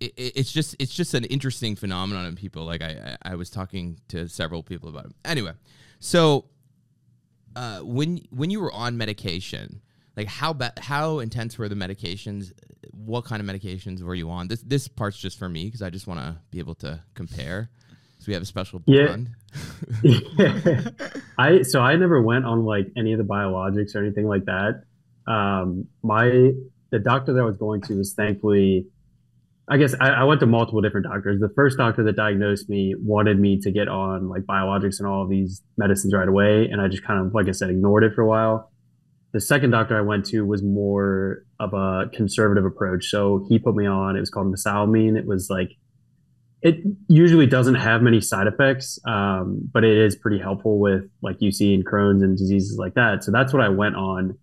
it, 0.00 0.12
it's 0.16 0.52
just 0.52 0.76
it's 0.78 0.94
just 0.94 1.14
an 1.14 1.24
interesting 1.24 1.76
phenomenon 1.76 2.26
in 2.26 2.36
people. 2.36 2.64
Like 2.64 2.82
I, 2.82 3.16
I, 3.22 3.34
was 3.34 3.50
talking 3.50 4.00
to 4.08 4.28
several 4.28 4.62
people 4.62 4.88
about 4.88 5.06
it. 5.06 5.12
Anyway, 5.24 5.52
so 5.98 6.46
uh, 7.54 7.80
when 7.80 8.22
when 8.30 8.50
you 8.50 8.60
were 8.60 8.72
on 8.72 8.96
medication, 8.96 9.80
like 10.16 10.26
how 10.26 10.52
bad 10.52 10.78
how 10.78 11.18
intense 11.18 11.58
were 11.58 11.68
the 11.68 11.74
medications 11.74 12.52
what 12.92 13.24
kind 13.24 13.40
of 13.40 13.48
medications 13.48 14.02
were 14.02 14.14
you 14.14 14.30
on? 14.30 14.48
This 14.48 14.62
this 14.62 14.88
part's 14.88 15.18
just 15.18 15.38
for 15.38 15.48
me 15.48 15.64
because 15.66 15.82
I 15.82 15.90
just 15.90 16.06
want 16.06 16.20
to 16.20 16.36
be 16.50 16.58
able 16.58 16.74
to 16.76 17.02
compare. 17.14 17.70
So 18.18 18.24
we 18.28 18.34
have 18.34 18.42
a 18.42 18.46
special 18.46 18.80
bond. 18.80 19.30
Yeah. 20.02 20.20
yeah. 20.38 20.90
I 21.38 21.62
so 21.62 21.80
I 21.80 21.96
never 21.96 22.20
went 22.20 22.44
on 22.44 22.64
like 22.64 22.88
any 22.96 23.12
of 23.12 23.18
the 23.18 23.24
biologics 23.24 23.94
or 23.94 24.00
anything 24.00 24.26
like 24.26 24.44
that. 24.44 24.84
Um, 25.26 25.86
my 26.02 26.52
the 26.90 26.98
doctor 26.98 27.32
that 27.32 27.40
I 27.40 27.44
was 27.44 27.56
going 27.56 27.80
to 27.82 27.96
was 27.96 28.12
thankfully. 28.12 28.86
I 29.70 29.76
guess 29.76 29.94
I, 30.00 30.08
I 30.08 30.24
went 30.24 30.40
to 30.40 30.46
multiple 30.46 30.80
different 30.80 31.06
doctors. 31.06 31.40
The 31.40 31.52
first 31.54 31.78
doctor 31.78 32.02
that 32.02 32.16
diagnosed 32.16 32.68
me 32.68 32.94
wanted 32.98 33.38
me 33.38 33.60
to 33.60 33.70
get 33.70 33.88
on 33.88 34.28
like 34.28 34.42
biologics 34.42 34.98
and 34.98 35.06
all 35.06 35.28
these 35.28 35.62
medicines 35.76 36.12
right 36.12 36.28
away, 36.28 36.68
and 36.70 36.80
I 36.80 36.88
just 36.88 37.04
kind 37.04 37.24
of, 37.24 37.34
like 37.34 37.46
I 37.48 37.52
said, 37.52 37.70
ignored 37.70 38.02
it 38.04 38.12
for 38.14 38.22
a 38.22 38.26
while 38.26 38.70
the 39.32 39.40
second 39.40 39.70
doctor 39.70 39.96
I 39.96 40.00
went 40.00 40.24
to 40.26 40.44
was 40.44 40.62
more 40.62 41.44
of 41.60 41.72
a 41.72 42.10
conservative 42.12 42.64
approach. 42.64 43.06
So 43.06 43.46
he 43.48 43.58
put 43.58 43.76
me 43.76 43.86
on, 43.86 44.16
it 44.16 44.20
was 44.20 44.30
called 44.30 44.52
mesalamine. 44.52 45.16
It 45.16 45.26
was 45.26 45.48
like, 45.48 45.70
it 46.62 46.76
usually 47.08 47.46
doesn't 47.46 47.76
have 47.76 48.02
many 48.02 48.20
side 48.20 48.46
effects, 48.46 48.98
um, 49.06 49.60
but 49.72 49.84
it 49.84 49.96
is 49.96 50.16
pretty 50.16 50.38
helpful 50.38 50.78
with 50.78 51.04
like 51.22 51.38
UC 51.38 51.74
and 51.74 51.86
Crohn's 51.86 52.22
and 52.22 52.36
diseases 52.36 52.76
like 52.76 52.94
that. 52.94 53.24
So 53.24 53.30
that's 53.30 53.52
what 53.52 53.62
I 53.62 53.68
went 53.68 53.96
on. 53.96 54.36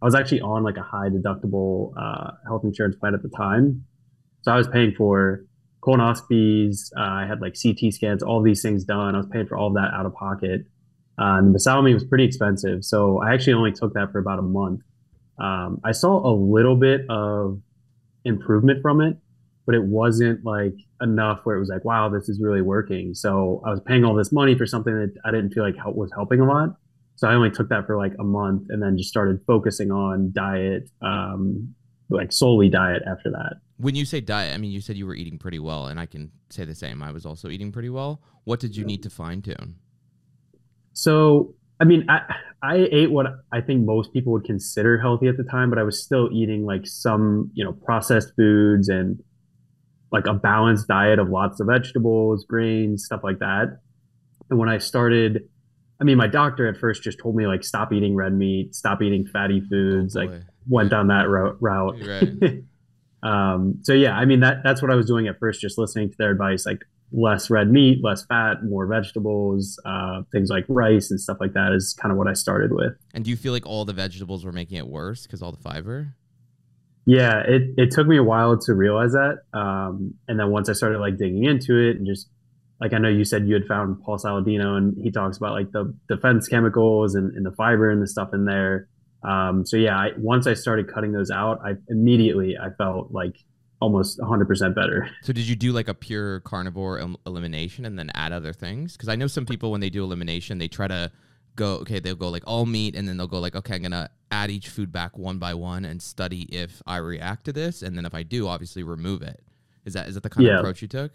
I 0.00 0.04
was 0.04 0.14
actually 0.14 0.42
on 0.42 0.62
like 0.62 0.76
a 0.76 0.82
high 0.82 1.08
deductible 1.08 1.92
uh, 1.98 2.32
health 2.46 2.62
insurance 2.64 2.96
plan 2.96 3.14
at 3.14 3.22
the 3.22 3.30
time. 3.30 3.84
So 4.44 4.52
I 4.52 4.56
was 4.56 4.68
paying 4.68 4.92
for 4.94 5.42
colonoscopies. 5.82 6.90
Uh, 6.96 7.00
I 7.00 7.26
had 7.26 7.40
like 7.40 7.56
CT 7.60 7.94
scans, 7.94 8.22
all 8.22 8.42
these 8.42 8.60
things 8.60 8.84
done. 8.84 9.14
I 9.14 9.18
was 9.18 9.26
paying 9.26 9.46
for 9.46 9.56
all 9.56 9.68
of 9.68 9.74
that 9.74 9.92
out 9.94 10.04
of 10.04 10.14
pocket. 10.14 10.66
Uh, 11.18 11.38
and 11.38 11.54
the 11.54 11.58
mesalamine 11.58 11.94
was 11.94 12.04
pretty 12.04 12.24
expensive. 12.24 12.84
So 12.84 13.22
I 13.22 13.32
actually 13.32 13.54
only 13.54 13.72
took 13.72 13.94
that 13.94 14.12
for 14.12 14.18
about 14.18 14.38
a 14.38 14.42
month. 14.42 14.82
Um, 15.38 15.80
I 15.82 15.92
saw 15.92 16.28
a 16.28 16.34
little 16.34 16.76
bit 16.76 17.06
of 17.08 17.58
improvement 18.26 18.82
from 18.82 19.00
it, 19.00 19.16
but 19.64 19.74
it 19.74 19.84
wasn't 19.84 20.44
like 20.44 20.74
enough 21.00 21.40
where 21.44 21.56
it 21.56 21.60
was 21.60 21.70
like, 21.70 21.84
wow, 21.86 22.10
this 22.10 22.28
is 22.28 22.38
really 22.38 22.62
working. 22.62 23.14
So 23.14 23.62
I 23.64 23.70
was 23.70 23.80
paying 23.80 24.04
all 24.04 24.14
this 24.14 24.30
money 24.30 24.58
for 24.58 24.66
something 24.66 24.94
that 24.94 25.14
I 25.24 25.30
didn't 25.30 25.52
feel 25.52 25.64
like 25.64 25.76
help 25.76 25.96
was 25.96 26.12
helping 26.14 26.40
a 26.40 26.46
lot. 26.46 26.76
So 27.16 27.28
I 27.28 27.34
only 27.34 27.50
took 27.50 27.70
that 27.70 27.86
for 27.86 27.96
like 27.96 28.12
a 28.18 28.24
month 28.24 28.64
and 28.68 28.82
then 28.82 28.98
just 28.98 29.08
started 29.08 29.40
focusing 29.46 29.90
on 29.90 30.32
diet, 30.34 30.90
um, 31.00 31.74
like 32.10 32.30
solely 32.30 32.68
diet 32.68 33.02
after 33.06 33.30
that. 33.30 33.63
When 33.76 33.94
you 33.94 34.04
say 34.04 34.20
diet, 34.20 34.54
I 34.54 34.58
mean, 34.58 34.70
you 34.70 34.80
said 34.80 34.96
you 34.96 35.06
were 35.06 35.14
eating 35.14 35.38
pretty 35.38 35.58
well, 35.58 35.86
and 35.86 35.98
I 35.98 36.06
can 36.06 36.30
say 36.50 36.64
the 36.64 36.74
same. 36.74 37.02
I 37.02 37.10
was 37.10 37.26
also 37.26 37.48
eating 37.48 37.72
pretty 37.72 37.90
well. 37.90 38.22
What 38.44 38.60
did 38.60 38.76
you 38.76 38.84
need 38.84 39.02
to 39.02 39.10
fine 39.10 39.42
tune? 39.42 39.76
So, 40.92 41.54
I 41.80 41.84
mean, 41.84 42.06
I, 42.08 42.20
I 42.62 42.88
ate 42.92 43.10
what 43.10 43.26
I 43.52 43.60
think 43.60 43.84
most 43.84 44.12
people 44.12 44.32
would 44.32 44.44
consider 44.44 44.98
healthy 44.98 45.26
at 45.26 45.36
the 45.36 45.44
time, 45.44 45.70
but 45.70 45.78
I 45.78 45.82
was 45.82 46.02
still 46.02 46.28
eating 46.32 46.64
like 46.64 46.86
some, 46.86 47.50
you 47.54 47.64
know, 47.64 47.72
processed 47.72 48.32
foods 48.36 48.88
and 48.88 49.20
like 50.12 50.26
a 50.28 50.34
balanced 50.34 50.86
diet 50.86 51.18
of 51.18 51.28
lots 51.28 51.58
of 51.58 51.66
vegetables, 51.66 52.44
grains, 52.44 53.04
stuff 53.04 53.22
like 53.24 53.40
that. 53.40 53.78
And 54.48 54.58
when 54.58 54.68
I 54.68 54.78
started, 54.78 55.48
I 56.00 56.04
mean, 56.04 56.16
my 56.16 56.28
doctor 56.28 56.68
at 56.68 56.76
first 56.76 57.02
just 57.02 57.18
told 57.18 57.34
me 57.34 57.48
like 57.48 57.64
stop 57.64 57.92
eating 57.92 58.14
red 58.14 58.32
meat, 58.32 58.74
stop 58.74 59.02
eating 59.02 59.26
fatty 59.26 59.60
oh, 59.64 59.68
foods, 59.68 60.16
oh 60.16 60.20
like 60.20 60.30
went 60.68 60.90
down 60.90 61.08
that 61.08 61.28
route. 61.28 61.56
route. 61.60 61.96
Right. 62.06 62.62
um, 63.24 63.78
so 63.82 63.92
yeah, 63.92 64.16
I 64.16 64.26
mean 64.26 64.40
that 64.40 64.58
that's 64.62 64.82
what 64.82 64.90
I 64.90 64.94
was 64.94 65.06
doing 65.06 65.26
at 65.26 65.38
first, 65.38 65.60
just 65.60 65.78
listening 65.78 66.10
to 66.10 66.16
their 66.18 66.30
advice. 66.30 66.66
Like 66.66 66.82
less 67.12 67.48
red 67.48 67.70
meat, 67.70 68.00
less 68.02 68.24
fat, 68.26 68.64
more 68.64 68.86
vegetables, 68.86 69.80
uh, 69.86 70.22
things 70.32 70.50
like 70.50 70.64
rice 70.68 71.10
and 71.10 71.20
stuff 71.20 71.38
like 71.40 71.54
that 71.54 71.72
is 71.72 71.96
kind 72.00 72.12
of 72.12 72.18
what 72.18 72.28
I 72.28 72.32
started 72.34 72.72
with. 72.72 72.92
And 73.14 73.24
do 73.24 73.30
you 73.30 73.36
feel 73.36 73.52
like 73.52 73.66
all 73.66 73.84
the 73.84 73.92
vegetables 73.92 74.44
were 74.44 74.52
making 74.52 74.78
it 74.78 74.86
worse 74.86 75.22
because 75.22 75.42
all 75.42 75.52
the 75.52 75.62
fiber? 75.62 76.14
Yeah, 77.06 77.40
it, 77.40 77.74
it 77.76 77.90
took 77.90 78.06
me 78.06 78.16
a 78.16 78.22
while 78.22 78.58
to 78.58 78.74
realize 78.74 79.12
that. 79.12 79.42
Um, 79.52 80.14
and 80.26 80.40
then 80.40 80.50
once 80.50 80.68
I 80.68 80.72
started 80.72 80.98
like 80.98 81.18
digging 81.18 81.44
into 81.44 81.76
it 81.76 81.96
and 81.96 82.06
just 82.06 82.28
like 82.80 82.92
I 82.92 82.98
know 82.98 83.08
you 83.08 83.24
said 83.24 83.46
you 83.46 83.54
had 83.54 83.66
found 83.66 84.02
Paul 84.02 84.18
Saladino 84.18 84.76
and 84.76 84.96
he 85.02 85.10
talks 85.10 85.36
about 85.36 85.52
like 85.52 85.70
the 85.70 85.94
defense 86.08 86.48
chemicals 86.48 87.14
and, 87.14 87.34
and 87.34 87.46
the 87.46 87.52
fiber 87.52 87.90
and 87.90 88.02
the 88.02 88.06
stuff 88.06 88.30
in 88.32 88.44
there. 88.46 88.88
Um, 89.24 89.64
so 89.64 89.76
yeah, 89.76 89.96
I, 89.96 90.10
once 90.18 90.46
I 90.46 90.54
started 90.54 90.92
cutting 90.92 91.12
those 91.12 91.30
out, 91.30 91.60
I 91.64 91.76
immediately 91.88 92.56
I 92.58 92.70
felt 92.70 93.10
like 93.10 93.36
almost 93.80 94.18
100% 94.18 94.74
better. 94.74 95.10
So 95.22 95.32
did 95.32 95.48
you 95.48 95.56
do 95.56 95.72
like 95.72 95.88
a 95.88 95.94
pure 95.94 96.40
carnivore 96.40 96.98
el- 96.98 97.20
elimination 97.26 97.84
and 97.86 97.98
then 97.98 98.10
add 98.14 98.32
other 98.32 98.52
things? 98.52 98.92
Because 98.92 99.08
I 99.08 99.16
know 99.16 99.26
some 99.26 99.46
people 99.46 99.70
when 99.70 99.80
they 99.80 99.90
do 99.90 100.04
elimination, 100.04 100.58
they 100.58 100.68
try 100.68 100.86
to 100.88 101.10
go 101.56 101.76
okay, 101.76 102.00
they'll 102.00 102.14
go 102.14 102.28
like 102.28 102.42
all 102.46 102.66
meat 102.66 102.96
and 102.96 103.06
then 103.08 103.16
they'll 103.16 103.26
go 103.26 103.38
like 103.38 103.56
okay, 103.56 103.76
I'm 103.76 103.82
gonna 103.82 104.10
add 104.30 104.50
each 104.50 104.68
food 104.68 104.92
back 104.92 105.16
one 105.16 105.38
by 105.38 105.54
one 105.54 105.84
and 105.84 106.02
study 106.02 106.42
if 106.42 106.82
I 106.86 106.96
react 106.96 107.44
to 107.44 107.52
this, 107.52 107.82
and 107.82 107.96
then 107.96 108.04
if 108.04 108.14
I 108.14 108.22
do, 108.22 108.48
obviously 108.48 108.82
remove 108.82 109.22
it. 109.22 109.40
Is 109.84 109.94
that 109.94 110.08
is 110.08 110.14
that 110.14 110.22
the 110.22 110.30
kind 110.30 110.46
yeah. 110.46 110.54
of 110.54 110.60
approach 110.60 110.82
you 110.82 110.88
took? 110.88 111.12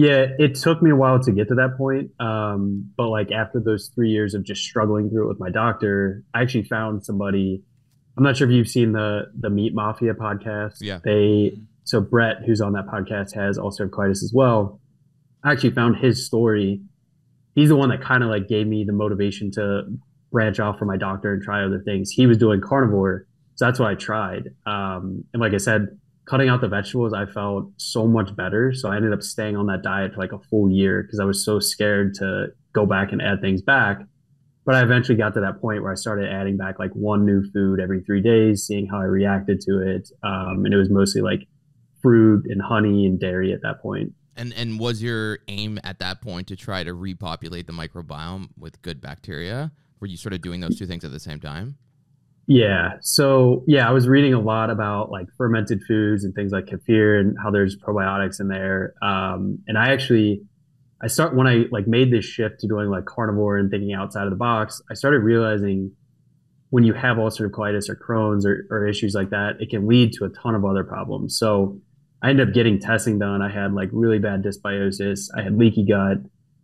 Yeah, 0.00 0.28
it 0.38 0.54
took 0.54 0.80
me 0.80 0.90
a 0.90 0.96
while 0.96 1.20
to 1.20 1.30
get 1.30 1.48
to 1.48 1.54
that 1.56 1.76
point. 1.76 2.10
Um, 2.18 2.90
but 2.96 3.08
like 3.08 3.32
after 3.32 3.60
those 3.60 3.90
three 3.94 4.08
years 4.08 4.32
of 4.32 4.42
just 4.44 4.62
struggling 4.62 5.10
through 5.10 5.26
it 5.26 5.28
with 5.28 5.38
my 5.38 5.50
doctor, 5.50 6.24
I 6.32 6.40
actually 6.40 6.62
found 6.62 7.04
somebody. 7.04 7.62
I'm 8.16 8.24
not 8.24 8.38
sure 8.38 8.48
if 8.48 8.54
you've 8.54 8.68
seen 8.68 8.92
the 8.92 9.24
the 9.38 9.50
Meat 9.50 9.74
Mafia 9.74 10.14
podcast. 10.14 10.78
Yeah. 10.80 11.00
They 11.04 11.58
so 11.84 12.00
Brett, 12.00 12.36
who's 12.46 12.62
on 12.62 12.72
that 12.72 12.86
podcast, 12.86 13.34
has 13.34 13.58
ulcerative 13.58 13.90
colitis 13.90 14.22
as 14.22 14.32
well. 14.34 14.80
I 15.44 15.52
actually 15.52 15.72
found 15.72 15.96
his 15.96 16.24
story. 16.24 16.80
He's 17.54 17.68
the 17.68 17.76
one 17.76 17.90
that 17.90 18.00
kind 18.00 18.24
of 18.24 18.30
like 18.30 18.48
gave 18.48 18.66
me 18.66 18.84
the 18.84 18.94
motivation 18.94 19.50
to 19.52 19.82
branch 20.32 20.60
off 20.60 20.78
from 20.78 20.88
my 20.88 20.96
doctor 20.96 21.34
and 21.34 21.42
try 21.42 21.62
other 21.62 21.82
things. 21.84 22.10
He 22.10 22.26
was 22.26 22.38
doing 22.38 22.62
carnivore, 22.62 23.26
so 23.56 23.66
that's 23.66 23.78
what 23.78 23.90
I 23.90 23.96
tried. 23.96 24.48
Um, 24.64 25.24
and 25.34 25.42
like 25.42 25.52
I 25.52 25.58
said, 25.58 25.88
cutting 26.30 26.48
out 26.48 26.60
the 26.60 26.68
vegetables, 26.68 27.12
I 27.12 27.26
felt 27.26 27.72
so 27.76 28.06
much 28.06 28.36
better. 28.36 28.72
So 28.72 28.88
I 28.88 28.96
ended 28.96 29.12
up 29.12 29.20
staying 29.20 29.56
on 29.56 29.66
that 29.66 29.82
diet 29.82 30.14
for 30.14 30.20
like 30.20 30.32
a 30.32 30.38
full 30.38 30.70
year 30.70 31.02
because 31.02 31.18
I 31.18 31.24
was 31.24 31.44
so 31.44 31.58
scared 31.58 32.14
to 32.14 32.46
go 32.72 32.86
back 32.86 33.10
and 33.10 33.20
add 33.20 33.40
things 33.40 33.62
back. 33.62 33.98
But 34.64 34.76
I 34.76 34.82
eventually 34.82 35.18
got 35.18 35.34
to 35.34 35.40
that 35.40 35.60
point 35.60 35.82
where 35.82 35.90
I 35.90 35.96
started 35.96 36.30
adding 36.30 36.56
back 36.56 36.78
like 36.78 36.92
one 36.92 37.26
new 37.26 37.42
food 37.50 37.80
every 37.80 38.02
three 38.02 38.22
days, 38.22 38.64
seeing 38.64 38.86
how 38.86 39.00
I 39.00 39.04
reacted 39.04 39.60
to 39.62 39.80
it. 39.82 40.08
Um, 40.22 40.64
and 40.64 40.72
it 40.72 40.76
was 40.76 40.88
mostly 40.88 41.20
like 41.20 41.48
fruit 42.00 42.46
and 42.48 42.62
honey 42.62 43.06
and 43.06 43.18
dairy 43.18 43.52
at 43.52 43.62
that 43.62 43.82
point. 43.82 44.12
And 44.36 44.54
and 44.54 44.78
was 44.78 45.02
your 45.02 45.40
aim 45.48 45.80
at 45.82 45.98
that 45.98 46.22
point 46.22 46.46
to 46.48 46.56
try 46.56 46.84
to 46.84 46.94
repopulate 46.94 47.66
the 47.66 47.72
microbiome 47.72 48.50
with 48.56 48.80
good 48.82 49.00
bacteria? 49.00 49.72
Were 49.98 50.06
you 50.06 50.16
sort 50.16 50.32
of 50.32 50.42
doing 50.42 50.60
those 50.60 50.78
two 50.78 50.86
things 50.86 51.04
at 51.04 51.10
the 51.10 51.18
same 51.18 51.40
time? 51.40 51.76
Yeah. 52.52 52.94
So 53.00 53.62
yeah, 53.68 53.88
I 53.88 53.92
was 53.92 54.08
reading 54.08 54.34
a 54.34 54.40
lot 54.40 54.70
about 54.70 55.08
like 55.08 55.28
fermented 55.38 55.82
foods 55.86 56.24
and 56.24 56.34
things 56.34 56.50
like 56.50 56.64
kefir 56.64 57.20
and 57.20 57.36
how 57.40 57.52
there's 57.52 57.76
probiotics 57.76 58.40
in 58.40 58.48
there. 58.48 58.94
Um, 59.00 59.60
and 59.68 59.78
I 59.78 59.92
actually, 59.92 60.42
I 61.00 61.06
start 61.06 61.36
when 61.36 61.46
I 61.46 61.66
like 61.70 61.86
made 61.86 62.12
this 62.12 62.24
shift 62.24 62.58
to 62.60 62.66
doing 62.66 62.90
like 62.90 63.04
carnivore 63.04 63.56
and 63.56 63.70
thinking 63.70 63.92
outside 63.92 64.24
of 64.24 64.30
the 64.30 64.36
box. 64.36 64.82
I 64.90 64.94
started 64.94 65.20
realizing 65.20 65.92
when 66.70 66.82
you 66.82 66.92
have 66.92 67.18
ulcerative 67.18 67.52
colitis 67.52 67.88
or 67.88 67.94
Crohn's 67.94 68.44
or, 68.44 68.66
or 68.68 68.84
issues 68.84 69.14
like 69.14 69.30
that, 69.30 69.52
it 69.60 69.70
can 69.70 69.86
lead 69.86 70.12
to 70.14 70.24
a 70.24 70.28
ton 70.28 70.56
of 70.56 70.64
other 70.64 70.82
problems. 70.82 71.38
So 71.38 71.78
I 72.20 72.30
ended 72.30 72.48
up 72.48 72.52
getting 72.52 72.80
testing 72.80 73.20
done. 73.20 73.42
I 73.42 73.52
had 73.52 73.74
like 73.74 73.90
really 73.92 74.18
bad 74.18 74.42
dysbiosis. 74.42 75.28
I 75.38 75.42
had 75.42 75.56
leaky 75.56 75.86
gut, 75.86 76.16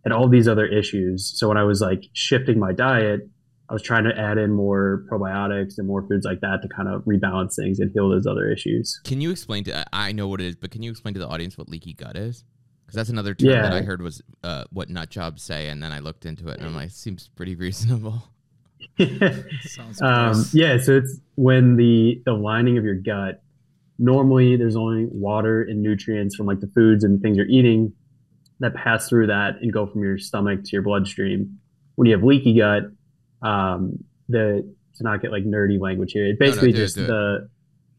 had 0.03 0.11
all 0.11 0.27
these 0.27 0.49
other 0.49 0.65
issues. 0.65 1.31
So 1.39 1.47
when 1.47 1.55
I 1.55 1.63
was 1.63 1.79
like 1.79 2.03
shifting 2.11 2.59
my 2.59 2.73
diet, 2.73 3.21
I 3.69 3.73
was 3.73 3.81
trying 3.81 4.05
to 4.05 4.17
add 4.17 4.37
in 4.37 4.53
more 4.53 5.03
probiotics 5.11 5.77
and 5.77 5.87
more 5.87 6.01
foods 6.07 6.25
like 6.25 6.39
that 6.39 6.61
to 6.61 6.69
kind 6.69 6.87
of 6.87 7.03
rebalance 7.03 7.55
things 7.55 7.79
and 7.79 7.91
heal 7.91 8.09
those 8.09 8.25
other 8.25 8.49
issues. 8.49 9.01
Can 9.03 9.19
you 9.19 9.29
explain 9.29 9.65
to 9.65 9.85
I 9.93 10.13
know 10.13 10.27
what 10.27 10.39
it 10.39 10.47
is, 10.47 10.55
but 10.55 10.71
can 10.71 10.83
you 10.83 10.91
explain 10.91 11.13
to 11.15 11.19
the 11.19 11.27
audience 11.27 11.57
what 11.57 11.67
leaky 11.67 11.93
gut 11.93 12.15
is? 12.15 12.45
Because 12.85 12.95
that's 12.95 13.09
another 13.09 13.35
term 13.35 13.51
that 13.51 13.73
I 13.73 13.81
heard 13.81 14.01
was 14.01 14.21
uh, 14.43 14.63
what 14.71 14.89
nut 14.89 15.09
jobs 15.09 15.43
say, 15.43 15.67
and 15.67 15.83
then 15.83 15.91
I 15.91 15.99
looked 15.99 16.25
into 16.25 16.47
it 16.47 16.59
and 16.59 16.67
I'm 16.67 16.75
like, 16.75 16.91
seems 16.91 17.27
pretty 17.35 17.55
reasonable. 17.55 18.23
Sounds 19.61 20.01
um, 20.01 20.45
yeah, 20.53 20.77
so 20.77 20.97
it's 20.97 21.19
when 21.35 21.75
the 21.75 22.21
the 22.25 22.33
lining 22.33 22.77
of 22.77 22.85
your 22.85 22.95
gut. 22.95 23.43
Normally, 23.99 24.55
there's 24.55 24.75
only 24.75 25.07
water 25.11 25.63
and 25.63 25.81
nutrients 25.81 26.35
from 26.35 26.45
like 26.45 26.61
the 26.61 26.67
foods 26.67 27.03
and 27.03 27.21
things 27.21 27.35
you're 27.35 27.47
eating 27.47 27.91
that 28.59 28.73
pass 28.75 29.09
through 29.09 29.27
that 29.27 29.55
and 29.61 29.73
go 29.73 29.85
from 29.87 30.03
your 30.03 30.17
stomach 30.17 30.63
to 30.63 30.69
your 30.71 30.81
bloodstream. 30.81 31.59
When 31.95 32.05
you 32.05 32.13
have 32.13 32.23
leaky 32.23 32.57
gut, 32.57 32.83
um, 33.41 34.03
the 34.29 34.73
to 34.95 35.03
not 35.03 35.21
get 35.21 35.31
like 35.31 35.43
nerdy 35.43 35.79
language 35.79 36.11
here, 36.13 36.25
it 36.25 36.37
No, 36.39 36.45
no, 36.45 36.51
basically 36.51 36.71
do 36.71 36.77
it, 36.77 36.81
just 36.81 36.97
it. 36.97 37.07
the 37.07 37.49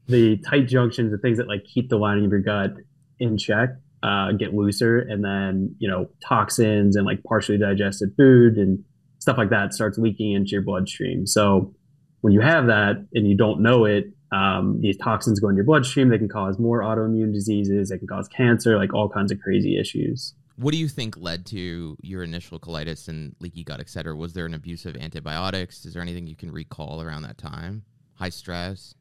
the 0.07 0.37
tight 0.39 0.67
junctions, 0.67 1.11
the 1.11 1.19
things 1.19 1.39
that 1.39 1.49
like 1.49 1.65
keep 1.65 1.89
the 1.89 1.99
lining 1.99 2.25
of 2.25 2.31
your 2.31 2.41
gut 2.41 2.75
in 3.19 3.37
check, 3.37 3.71
uh, 4.03 4.33
get 4.33 4.55
looser, 4.55 4.99
and 4.99 5.25
then 5.25 5.75
you 5.79 5.89
know 5.89 6.09
toxins 6.27 6.97
and 6.97 7.07
like 7.07 7.23
partially 7.25 7.59
digested 7.59 8.15
food 8.17 8.57
and 8.57 8.85
stuff 9.19 9.37
like 9.37 9.51
that 9.51 9.75
starts 9.75 9.99
leaking 9.99 10.33
into 10.33 10.51
your 10.51 10.63
bloodstream. 10.63 11.27
So 11.27 11.75
when 12.21 12.33
you 12.33 12.41
have 12.41 12.67
that 12.67 13.07
and 13.15 13.29
you 13.29 13.37
don't 13.37 13.61
know 13.61 13.85
it, 13.85 14.13
um, 14.33 14.81
these 14.81 14.97
toxins 14.97 15.41
go 15.41 15.49
in 15.49 15.57
your 15.57 15.65
bloodstream. 15.65 16.09
They 16.09 16.19
can 16.19 16.29
cause 16.29 16.59
more 16.59 16.83
autoimmune 16.83 17.33
diseases. 17.33 17.89
They 17.89 17.99
can 17.99 18.07
cause 18.07 18.29
cancer, 18.29 18.77
like 18.77 18.95
all 18.95 19.09
kinds 19.09 19.33
of 19.33 19.41
crazy 19.41 19.79
issues. 19.79 20.35
What 20.59 20.73
do 20.73 20.79
you 20.79 20.89
think 20.89 21.17
led 21.17 21.47
to 21.47 21.97
your 22.03 22.25
initial 22.25 22.59
colitis 22.59 23.07
and 23.07 23.33
leaky 23.39 23.63
gut, 23.63 23.79
et 23.79 23.89
cetera? 23.89 24.17
Was 24.17 24.33
there 24.33 24.45
an 24.45 24.55
abuse 24.55 24.87
of 24.87 24.97
antibiotics? 24.97 25.85
Is 25.85 25.95
there 25.95 26.03
anything 26.03 26.27
you 26.27 26.35
can 26.35 26.51
recall 26.51 27.01
around 27.01 27.23
that 27.23 27.39
time? 27.39 27.85
High 28.15 28.31
stress? 28.31 28.93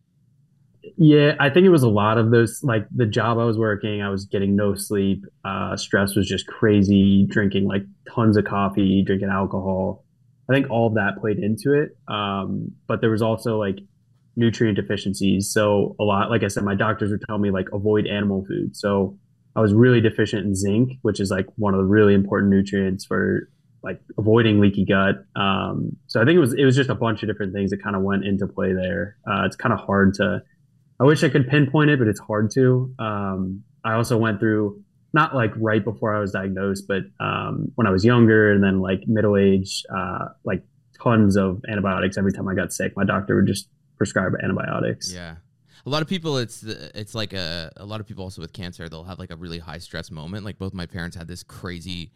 Yeah, 0.97 1.33
I 1.39 1.49
think 1.49 1.65
it 1.65 1.69
was 1.69 1.81
a 1.81 1.89
lot 1.89 2.19
of 2.19 2.29
those. 2.29 2.61
Like 2.61 2.85
the 2.95 3.07
job 3.07 3.39
I 3.39 3.45
was 3.45 3.57
working, 3.57 4.03
I 4.03 4.09
was 4.09 4.25
getting 4.25 4.55
no 4.55 4.75
sleep. 4.75 5.25
Uh, 5.43 5.75
stress 5.75 6.15
was 6.15 6.27
just 6.27 6.45
crazy. 6.45 7.25
Drinking 7.27 7.67
like 7.67 7.81
tons 8.13 8.37
of 8.37 8.45
coffee, 8.45 9.03
drinking 9.03 9.29
alcohol. 9.29 10.05
I 10.47 10.53
think 10.53 10.69
all 10.69 10.85
of 10.85 10.93
that 10.93 11.19
played 11.19 11.39
into 11.39 11.73
it. 11.73 11.97
Um, 12.07 12.73
but 12.85 13.01
there 13.01 13.09
was 13.09 13.23
also 13.23 13.57
like 13.57 13.79
nutrient 14.35 14.75
deficiencies. 14.75 15.51
So 15.51 15.95
a 15.99 16.03
lot, 16.03 16.29
like 16.29 16.43
I 16.43 16.49
said, 16.49 16.63
my 16.63 16.75
doctors 16.75 17.09
would 17.09 17.23
tell 17.27 17.39
me 17.39 17.49
like 17.49 17.65
avoid 17.73 18.05
animal 18.05 18.45
food. 18.45 18.77
So 18.77 19.17
I 19.57 19.59
was 19.59 19.73
really 19.73 19.99
deficient 19.99 20.45
in 20.45 20.55
zinc, 20.55 20.91
which 21.01 21.19
is 21.19 21.31
like 21.31 21.47
one 21.55 21.73
of 21.73 21.79
the 21.79 21.85
really 21.85 22.13
important 22.13 22.51
nutrients 22.51 23.05
for 23.05 23.49
like 23.83 23.99
avoiding 24.17 24.59
leaky 24.59 24.85
gut. 24.85 25.25
Um, 25.35 25.97
so 26.05 26.21
I 26.21 26.25
think 26.25 26.37
it 26.37 26.39
was 26.39 26.53
it 26.53 26.63
was 26.63 26.75
just 26.75 26.91
a 26.91 26.95
bunch 26.95 27.23
of 27.23 27.29
different 27.29 27.53
things 27.53 27.71
that 27.71 27.81
kind 27.81 27.95
of 27.95 28.03
went 28.03 28.23
into 28.23 28.47
play 28.47 28.73
there. 28.73 29.17
Uh, 29.27 29.45
it's 29.45 29.55
kind 29.55 29.73
of 29.73 29.79
hard 29.79 30.13
to 30.15 30.43
I 30.99 31.03
wish 31.03 31.23
I 31.23 31.29
could 31.29 31.47
pinpoint 31.47 31.89
it, 31.89 31.99
but 31.99 32.07
it's 32.07 32.19
hard 32.19 32.51
to. 32.51 32.93
Um, 32.99 33.63
I 33.83 33.93
also 33.93 34.17
went 34.17 34.39
through 34.39 34.83
not 35.13 35.35
like 35.35 35.51
right 35.55 35.83
before 35.83 36.15
I 36.15 36.19
was 36.19 36.31
diagnosed, 36.31 36.85
but 36.87 37.03
um, 37.19 37.71
when 37.75 37.87
I 37.87 37.91
was 37.91 38.03
younger 38.03 38.51
and 38.51 38.63
then 38.63 38.81
like 38.81 39.07
middle 39.07 39.37
age, 39.37 39.83
uh, 39.95 40.29
like 40.43 40.63
tons 41.01 41.35
of 41.35 41.61
antibiotics 41.69 42.17
every 42.17 42.31
time 42.31 42.47
I 42.47 42.55
got 42.55 42.73
sick. 42.73 42.93
My 42.95 43.05
doctor 43.05 43.35
would 43.35 43.47
just 43.47 43.69
prescribe 43.97 44.33
antibiotics. 44.41 45.11
Yeah. 45.11 45.35
A 45.87 45.89
lot 45.89 46.01
of 46.01 46.09
people, 46.09 46.37
it's 46.37 46.63
it's 46.63 47.15
like 47.15 47.31
a 47.31 47.71
a 47.77 47.85
lot 47.85 48.01
of 48.01 48.07
people 48.07 48.25
also 48.25 48.41
with 48.41 48.51
cancer. 48.51 48.89
They'll 48.89 49.05
have 49.05 49.19
like 49.19 49.31
a 49.31 49.37
really 49.37 49.59
high 49.59 49.77
stress 49.77 50.11
moment. 50.11 50.43
Like 50.43 50.57
both 50.57 50.73
my 50.73 50.85
parents 50.85 51.15
had 51.15 51.29
this 51.29 51.43
crazy 51.43 52.11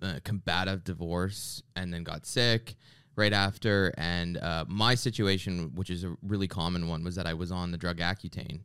uh, 0.00 0.20
combative 0.24 0.84
divorce 0.84 1.62
and 1.76 1.92
then 1.92 2.02
got 2.02 2.24
sick 2.24 2.76
right 3.16 3.34
after. 3.34 3.92
And 3.98 4.38
uh, 4.38 4.64
my 4.68 4.94
situation, 4.94 5.72
which 5.74 5.90
is 5.90 6.02
a 6.02 6.16
really 6.22 6.48
common 6.48 6.88
one, 6.88 7.04
was 7.04 7.14
that 7.16 7.26
I 7.26 7.34
was 7.34 7.52
on 7.52 7.72
the 7.72 7.76
drug 7.76 7.98
Accutane 7.98 8.60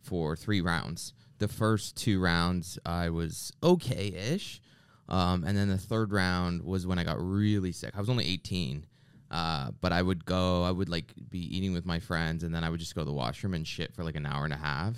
for 0.00 0.36
three 0.36 0.62
rounds. 0.62 1.12
The 1.36 1.48
first 1.48 1.94
two 1.94 2.18
rounds 2.18 2.78
I 2.86 3.10
was 3.10 3.52
okay 3.62 4.06
ish, 4.06 4.62
um, 5.10 5.44
and 5.44 5.54
then 5.54 5.68
the 5.68 5.76
third 5.76 6.12
round 6.12 6.62
was 6.62 6.86
when 6.86 6.98
I 6.98 7.04
got 7.04 7.18
really 7.20 7.72
sick. 7.72 7.92
I 7.94 8.00
was 8.00 8.08
only 8.08 8.24
eighteen. 8.24 8.86
Uh, 9.30 9.70
but 9.80 9.92
I 9.92 10.00
would 10.00 10.24
go, 10.24 10.62
I 10.62 10.70
would 10.70 10.88
like 10.88 11.12
be 11.28 11.40
eating 11.56 11.72
with 11.72 11.84
my 11.84 11.98
friends, 11.98 12.44
and 12.44 12.54
then 12.54 12.64
I 12.64 12.70
would 12.70 12.80
just 12.80 12.94
go 12.94 13.02
to 13.02 13.04
the 13.04 13.12
washroom 13.12 13.54
and 13.54 13.66
shit 13.66 13.94
for 13.94 14.04
like 14.04 14.16
an 14.16 14.26
hour 14.26 14.44
and 14.44 14.54
a 14.54 14.58
half, 14.58 14.96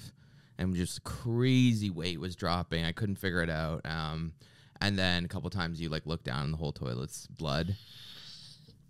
and 0.59 0.75
just 0.75 1.03
crazy 1.03 1.91
weight 1.91 2.21
was 2.21 2.37
dropping. 2.37 2.85
I 2.85 2.93
couldn't 2.93 3.17
figure 3.17 3.43
it 3.43 3.51
out. 3.51 3.85
Um, 3.85 4.33
and 4.81 4.99
then 4.99 5.25
a 5.25 5.29
couple 5.29 5.51
times 5.51 5.81
you 5.81 5.89
like 5.89 6.07
look 6.07 6.25
down 6.25 6.45
and 6.45 6.53
the 6.53 6.59
whole 6.59 6.73
toilet's 6.73 7.27
blood. 7.27 7.77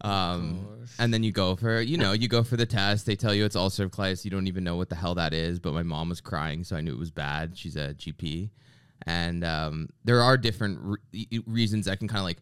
Um, 0.03 0.87
and 0.98 1.12
then 1.12 1.22
you 1.22 1.33
go 1.33 1.57
for, 1.57 1.81
you 1.81 1.98
know, 1.98 2.12
you 2.12 2.26
go 2.29 2.42
for 2.42 2.57
the 2.57 2.64
test. 2.64 3.05
They 3.07 3.16
tell 3.16 3.35
you 3.35 3.44
it's 3.44 3.57
ulcerative 3.57 3.90
colitis. 3.90 4.24
You 4.24 4.31
don't 4.31 4.46
even 4.46 4.64
know 4.64 4.76
what 4.76 4.88
the 4.88 4.94
hell 4.94 5.14
that 5.16 5.35
is. 5.35 5.59
But 5.59 5.74
my 5.74 5.83
mom 5.83 6.09
was 6.09 6.20
crying, 6.20 6.64
so 6.64 6.76
I 6.76 6.81
knew 6.81 6.92
it 6.92 6.98
was 6.98 7.11
bad. 7.11 7.57
She's 7.57 7.76
a 7.76 7.94
GP, 7.94 8.50
and 9.06 9.44
um, 9.44 9.88
there 10.04 10.20
are 10.20 10.36
different 10.36 10.98
re- 11.12 11.42
reasons 11.46 11.88
I 11.88 11.96
can 11.96 12.08
kind 12.08 12.18
of 12.18 12.24
like, 12.24 12.38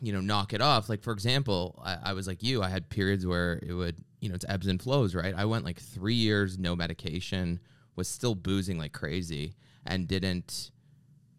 you 0.00 0.12
know, 0.12 0.20
knock 0.20 0.52
it 0.52 0.60
off. 0.60 0.88
Like 0.88 1.02
for 1.02 1.12
example, 1.12 1.80
I, 1.84 1.98
I 2.04 2.12
was 2.12 2.26
like 2.26 2.42
you. 2.42 2.62
I 2.62 2.68
had 2.68 2.88
periods 2.88 3.26
where 3.26 3.60
it 3.62 3.72
would, 3.72 3.96
you 4.20 4.28
know, 4.28 4.34
it's 4.34 4.46
ebbs 4.48 4.66
and 4.66 4.80
flows, 4.80 5.14
right? 5.14 5.34
I 5.36 5.44
went 5.44 5.64
like 5.64 5.78
three 5.78 6.14
years 6.14 6.58
no 6.58 6.74
medication, 6.74 7.60
was 7.96 8.08
still 8.08 8.34
boozing 8.34 8.78
like 8.78 8.92
crazy, 8.92 9.54
and 9.86 10.08
didn't 10.08 10.70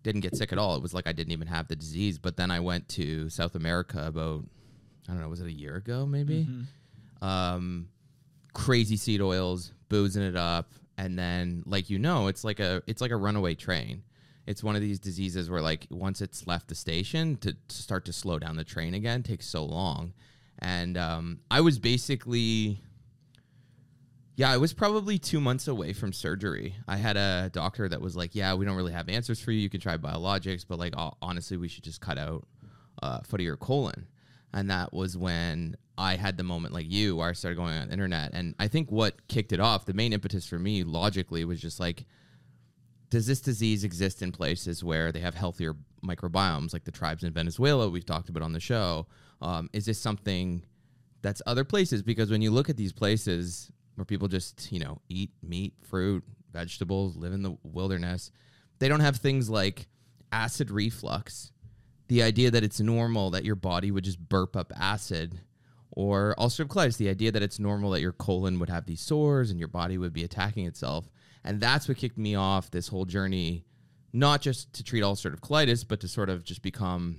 didn't 0.04 0.22
get 0.22 0.36
sick 0.38 0.54
at 0.54 0.58
all. 0.58 0.76
It 0.76 0.82
was 0.82 0.94
like 0.94 1.08
I 1.08 1.12
didn't 1.12 1.34
even 1.34 1.48
have 1.48 1.68
the 1.68 1.76
disease. 1.76 2.18
But 2.18 2.38
then 2.38 2.52
I 2.52 2.60
went 2.60 2.88
to 2.90 3.30
South 3.30 3.56
America 3.56 4.06
about 4.06 4.46
I 5.08 5.14
don't 5.14 5.22
know, 5.22 5.30
was 5.30 5.42
it 5.42 5.48
a 5.48 5.52
year 5.52 5.76
ago 5.76 6.06
maybe? 6.06 6.48
Um, 7.22 7.90
crazy 8.54 8.96
seed 8.96 9.22
oils, 9.22 9.74
boozing 9.90 10.24
it 10.24 10.36
up, 10.36 10.72
and 10.98 11.18
then 11.18 11.64
like 11.66 11.90
you 11.90 12.00
know, 12.00 12.28
it's 12.28 12.44
like 12.44 12.60
a 12.60 12.84
it's 12.88 13.02
like 13.02 13.12
a 13.12 13.18
runaway 13.18 13.56
train. 13.56 14.04
It's 14.50 14.64
one 14.64 14.76
of 14.76 14.82
these 14.82 15.00
diseases 15.00 15.48
where 15.48 15.62
like 15.62 15.86
once 15.92 16.22
it's 16.22 16.48
left 16.48 16.70
the 16.70 16.76
station 16.76 17.38
to, 17.38 17.56
start 17.70 18.06
to 18.06 18.14
slow 18.14 18.40
down 18.40 18.56
the 18.56 18.64
train 18.64 18.96
again 18.96 19.22
takes 19.22 19.46
so 19.46 19.64
long. 19.64 20.14
And 20.58 20.98
um, 20.98 21.42
I 21.52 21.62
was 21.62 21.78
basically 21.78 22.82
yeah, 24.36 24.50
I 24.50 24.58
was 24.58 24.74
probably 24.74 25.20
two 25.20 25.40
months 25.40 25.68
away 25.68 25.94
from 25.94 26.14
surgery. 26.14 26.74
I 26.88 26.96
had 26.98 27.16
a 27.16 27.52
doctor 27.54 27.90
that 27.90 28.02
was 28.02 28.16
like, 28.16 28.34
"Yeah, 28.34 28.54
we 28.56 28.66
don't 28.66 28.78
really 28.78 28.94
have 28.94 29.08
answers 29.10 29.40
for 29.40 29.52
you. 29.52 29.60
You 29.60 29.70
can 29.70 29.82
try 29.82 29.98
biologics, 29.98 30.66
but 30.68 30.80
like 30.80 30.94
honestly, 31.22 31.58
we 31.58 31.68
should 31.68 31.84
just 31.84 32.00
cut 32.00 32.18
out 32.18 32.48
uh, 33.04 33.20
foot 33.20 33.42
of 33.42 33.46
your 33.46 33.58
colon." 33.58 34.08
And 34.54 34.72
that 34.72 34.94
was 34.94 35.18
when 35.18 35.76
I 35.98 36.16
had 36.16 36.38
the 36.38 36.44
moment 36.44 36.74
like 36.74 36.90
you, 36.90 37.18
where 37.18 37.30
I 37.30 37.34
started 37.34 37.58
going 37.58 37.74
on 37.74 37.88
the 37.88 37.94
internet. 37.94 38.32
And 38.34 38.56
I 38.58 38.70
think 38.70 38.90
what 38.92 39.28
kicked 39.28 39.52
it 39.52 39.60
off, 39.60 39.86
the 39.86 39.94
main 39.94 40.14
impetus 40.14 40.48
for 40.48 40.58
me, 40.58 40.84
logically, 40.86 41.44
was 41.44 41.60
just 41.60 41.80
like, 41.80 42.06
does 43.10 43.26
this 43.26 43.42
disease 43.42 43.84
exist 43.84 44.22
in 44.22 44.32
places 44.32 44.84
where 44.84 45.12
they 45.12 45.20
have 45.20 45.36
healthier 45.36 45.76
microbiomes, 46.04 46.74
like 46.74 46.84
the 46.84 46.92
tribes 46.92 47.24
in 47.24 47.34
Venezuela 47.34 47.90
we've 47.90 48.06
talked 48.06 48.30
about 48.30 48.44
on 48.44 48.54
the 48.54 48.60
show? 48.60 49.08
Um, 49.42 49.70
is 49.74 49.86
this 49.86 50.00
something 50.00 50.64
that's 51.22 51.42
other 51.46 51.64
places? 51.64 52.04
Because 52.04 52.30
when 52.30 52.42
you 52.42 52.52
look 52.52 52.70
at 52.70 52.78
these 52.78 52.94
places 52.94 53.72
where 53.96 54.06
people 54.06 54.28
just, 54.28 54.72
you 54.72 54.80
know, 54.80 55.02
eat 55.10 55.32
meat, 55.42 55.74
fruit, 55.82 56.24
vegetables, 56.52 57.16
live 57.16 57.34
in 57.34 57.42
the 57.42 57.58
wilderness, 57.64 58.32
they 58.80 58.88
don't 58.88 59.00
have 59.00 59.18
things 59.18 59.50
like 59.50 59.88
acid 60.32 60.70
reflux. 60.70 61.52
The 62.08 62.24
idea 62.24 62.52
that 62.52 62.64
it's 62.64 62.80
normal 62.80 63.32
that 63.32 63.46
your 63.46 63.56
body 63.56 63.92
would 63.92 64.04
just 64.04 64.20
burp 64.20 64.56
up 64.56 64.72
acid, 64.76 65.42
or 65.92 66.36
ulcerative 66.38 66.68
colitis, 66.68 66.98
the 66.98 67.10
idea 67.10 67.32
that 67.32 67.44
it's 67.44 67.60
normal 67.60 67.92
that 67.92 68.02
your 68.02 68.12
colon 68.14 68.60
would 68.60 68.70
have 68.70 68.86
these 68.86 69.02
sores 69.02 69.52
and 69.52 69.60
your 69.60 69.68
body 69.68 69.98
would 69.98 70.14
be 70.14 70.24
attacking 70.24 70.66
itself. 70.66 71.10
And 71.44 71.60
that's 71.62 71.88
what 71.88 71.98
kicked 71.98 72.18
me 72.18 72.36
off 72.36 72.72
this 72.72 72.88
whole 72.88 73.06
journey, 73.06 73.66
not 74.14 74.42
just 74.42 74.74
to 74.74 74.84
treat 74.84 75.04
ulcerative 75.04 75.40
colitis, 75.40 75.88
but 75.88 76.00
to 76.02 76.08
sort 76.08 76.30
of 76.30 76.44
just 76.44 76.62
become 76.62 77.18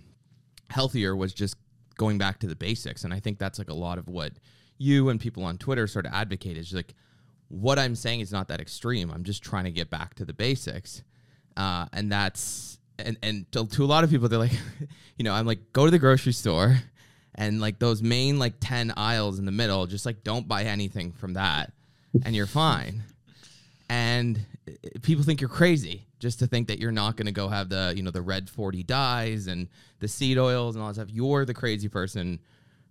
healthier 0.69 1.17
was 1.17 1.33
just 1.33 1.57
going 1.97 2.19
back 2.19 2.39
to 2.41 2.47
the 2.47 2.57
basics. 2.57 3.05
And 3.05 3.13
I 3.13 3.21
think 3.21 3.39
that's 3.39 3.59
like 3.59 3.71
a 3.71 3.75
lot 3.75 3.99
of 3.99 4.09
what 4.09 4.33
you 4.79 5.09
and 5.09 5.21
people 5.21 5.45
on 5.45 5.59
Twitter 5.59 5.87
sort 5.87 6.07
of 6.07 6.13
advocate 6.13 6.57
is 6.57 6.73
like, 6.73 6.95
what 7.49 7.79
I'm 7.79 7.97
saying 7.97 8.21
is 8.21 8.31
not 8.31 8.49
that 8.49 8.61
extreme. 8.61 9.11
I'm 9.11 9.25
just 9.25 9.43
trying 9.43 9.65
to 9.65 9.71
get 9.71 9.91
back 9.91 10.15
to 10.15 10.25
the 10.25 10.33
basics. 10.33 11.03
Uh, 11.57 11.87
and 11.93 12.11
that's, 12.11 12.79
and, 12.99 13.19
and 13.23 13.51
to, 13.53 13.67
to 13.67 13.85
a 13.85 13.87
lot 13.87 14.05
of 14.05 14.11
people, 14.11 14.29
they're 14.29 14.39
like, 14.39 14.57
you 15.17 15.25
know, 15.25 15.35
I'm 15.35 15.47
like, 15.47 15.73
go 15.73 15.85
to 15.85 15.91
the 15.91 15.99
grocery 15.99 16.33
store 16.33 16.79
and 17.35 17.61
like 17.61 17.79
those 17.79 18.03
main 18.03 18.39
like 18.39 18.55
10 18.61 18.93
aisles 18.97 19.39
in 19.39 19.47
the 19.47 19.53
middle, 19.53 19.87
just 19.87 20.07
like 20.07 20.23
don't 20.23 20.47
buy 20.47 20.65
anything 20.65 21.13
from 21.13 21.35
that 21.35 21.73
and 22.25 22.35
you're 22.35 22.47
fine. 22.47 23.03
And 23.91 24.47
uh, 24.69 24.73
people 25.03 25.25
think 25.25 25.41
you're 25.41 25.51
crazy 25.51 26.07
just 26.21 26.39
to 26.39 26.47
think 26.47 26.69
that 26.69 26.79
you're 26.79 26.93
not 26.93 27.17
going 27.17 27.27
to 27.27 27.33
go 27.33 27.49
have 27.49 27.69
the, 27.69 27.93
you 27.97 28.05
know, 28.05 28.13
the 28.13 28.23
red 28.23 28.49
40 28.49 28.85
dyes 28.85 29.49
and 29.49 29.69
the 29.99 30.07
seed 30.07 30.39
oils 30.39 30.77
and 30.77 30.83
all 30.83 30.89
that 30.89 30.95
stuff. 30.95 31.11
You're 31.11 31.45
the 31.45 31.55
crazy 31.55 31.89
person 31.89 32.39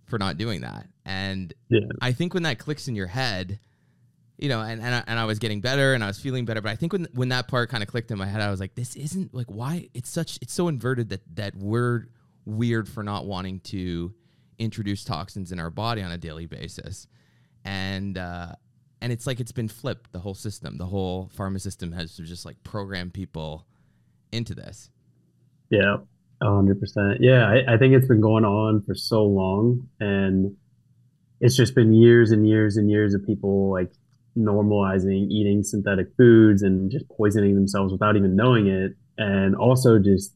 for 0.04 0.18
not 0.18 0.36
doing 0.36 0.60
that. 0.60 0.86
And 1.06 1.54
Yeah. 1.70 1.80
I 2.02 2.12
think 2.12 2.34
when 2.34 2.42
that 2.42 2.58
clicks 2.58 2.86
in 2.86 2.94
your 2.94 3.06
head, 3.06 3.58
you 4.36 4.50
know, 4.50 4.60
and 4.60 4.82
and 4.82 4.94
I, 4.94 5.04
and 5.06 5.18
I 5.18 5.24
was 5.24 5.38
getting 5.38 5.62
better 5.62 5.94
and 5.94 6.04
I 6.04 6.06
was 6.06 6.20
feeling 6.20 6.44
better, 6.44 6.60
but 6.60 6.70
I 6.70 6.76
think 6.76 6.92
when 6.92 7.06
when 7.14 7.30
that 7.30 7.48
part 7.48 7.70
kind 7.70 7.82
of 7.82 7.88
clicked 7.88 8.10
in 8.10 8.18
my 8.18 8.26
head, 8.26 8.42
I 8.42 8.50
was 8.50 8.60
like, 8.60 8.74
this 8.74 8.94
isn't 8.94 9.34
like 9.34 9.46
why 9.48 9.88
it's 9.94 10.10
such 10.10 10.38
it's 10.42 10.52
so 10.52 10.68
inverted 10.68 11.08
that 11.10 11.20
that 11.36 11.54
we're 11.56 12.08
weird 12.44 12.88
for 12.88 13.02
not 13.02 13.24
wanting 13.26 13.60
to 13.60 14.12
introduce 14.58 15.04
toxins 15.04 15.52
in 15.52 15.58
our 15.60 15.70
body 15.70 16.02
on 16.02 16.10
a 16.10 16.18
daily 16.18 16.46
basis, 16.46 17.06
and 17.64 18.16
uh, 18.18 18.52
and 19.00 19.12
it's 19.12 19.26
like 19.26 19.40
it's 19.40 19.52
been 19.52 19.68
flipped 19.68 20.12
the 20.12 20.18
whole 20.18 20.34
system, 20.34 20.76
the 20.76 20.86
whole 20.86 21.30
pharma 21.36 21.60
system 21.60 21.92
has 21.92 22.16
just 22.16 22.44
like 22.44 22.62
programmed 22.64 23.14
people 23.14 23.66
into 24.32 24.54
this. 24.54 24.90
Yeah, 25.70 25.96
hundred 26.42 26.80
percent. 26.80 27.18
Yeah, 27.20 27.46
I, 27.46 27.74
I 27.74 27.78
think 27.78 27.94
it's 27.94 28.08
been 28.08 28.20
going 28.20 28.44
on 28.44 28.82
for 28.86 28.94
so 28.94 29.24
long, 29.24 29.88
and 30.00 30.56
it's 31.40 31.56
just 31.56 31.74
been 31.74 31.92
years 31.92 32.30
and 32.30 32.46
years 32.46 32.76
and 32.76 32.90
years 32.90 33.14
of 33.14 33.24
people 33.26 33.70
like 33.70 33.92
normalizing 34.36 35.28
eating 35.30 35.62
synthetic 35.62 36.06
foods 36.16 36.62
and 36.62 36.90
just 36.90 37.08
poisoning 37.08 37.54
themselves 37.54 37.92
without 37.92 38.16
even 38.16 38.36
knowing 38.36 38.66
it, 38.66 38.92
and 39.16 39.56
also 39.56 39.98
just 39.98 40.34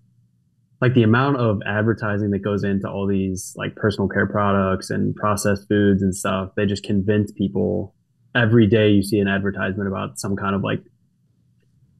like 0.80 0.94
the 0.94 1.02
amount 1.02 1.36
of 1.36 1.60
advertising 1.66 2.30
that 2.30 2.40
goes 2.40 2.64
into 2.64 2.88
all 2.88 3.06
these 3.06 3.54
like 3.56 3.74
personal 3.76 4.08
care 4.08 4.26
products 4.26 4.90
and 4.90 5.14
processed 5.14 5.68
foods 5.68 6.02
and 6.02 6.14
stuff. 6.14 6.50
They 6.56 6.66
just 6.66 6.82
convince 6.82 7.32
people 7.32 7.94
every 8.34 8.66
day. 8.66 8.90
You 8.90 9.02
see 9.02 9.18
an 9.18 9.28
advertisement 9.28 9.88
about 9.88 10.18
some 10.18 10.36
kind 10.36 10.54
of 10.54 10.62
like 10.62 10.82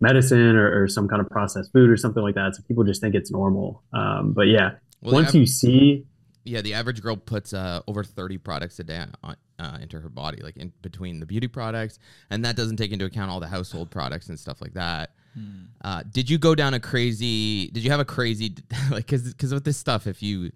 medicine 0.01 0.57
or, 0.57 0.83
or, 0.83 0.89
some 0.89 1.09
kind 1.09 1.21
of 1.23 1.29
processed 1.31 1.73
food 1.73 1.89
or 1.89 1.97
something 1.97 2.23
like 2.23 2.35
that. 2.35 2.55
So 2.57 2.63
people 2.69 2.85
just 2.85 3.01
think 3.01 3.15
it's 3.15 3.31
normal. 3.31 3.83
Um, 3.93 4.33
but 4.33 4.49
yeah, 4.49 4.73
well, 5.01 5.15
once 5.15 5.29
av- 5.29 5.35
you 5.37 5.47
see, 5.47 6.05
yeah, 6.45 6.61
the 6.61 6.75
average 6.75 7.01
girl 7.01 7.17
puts 7.17 7.53
uh, 7.55 7.81
over 7.87 8.05
thirty 8.05 8.39
products 8.39 8.79
a 8.79 8.85
day 8.85 9.05
on, 9.23 9.37
uh, 9.59 9.79
into 9.81 10.01
her 10.01 10.09
body, 10.09 10.43
like 10.43 10.57
in 10.57 10.73
between 10.83 11.21
the 11.21 11.27
beauty 11.27 11.49
products, 11.49 11.99
and 12.31 12.45
that 12.45 12.57
doesn't 12.57 12.77
take 12.77 12.93
into 12.93 13.05
account 13.05 13.31
all 13.31 13.41
the 13.41 13.49
household 13.49 13.91
products 13.91 14.29
and 14.29 14.39
stuff 14.39 14.61
like 14.61 14.75
that. 14.75 15.15
Hmm. 15.35 15.65
Uh, 15.83 16.03
did 16.11 16.31
you 16.31 16.39
go 16.39 16.55
down 16.55 16.75
a 16.75 16.81
crazy? 16.81 17.69
Did 17.69 17.85
you 17.85 17.91
have 17.91 18.01
a 18.01 18.05
crazy 18.05 18.55
like? 18.91 19.07
Because 19.07 19.33
because 19.33 19.55
with 19.55 19.65
this 19.65 19.77
stuff, 19.77 20.07
if 20.07 20.23
you 20.23 20.53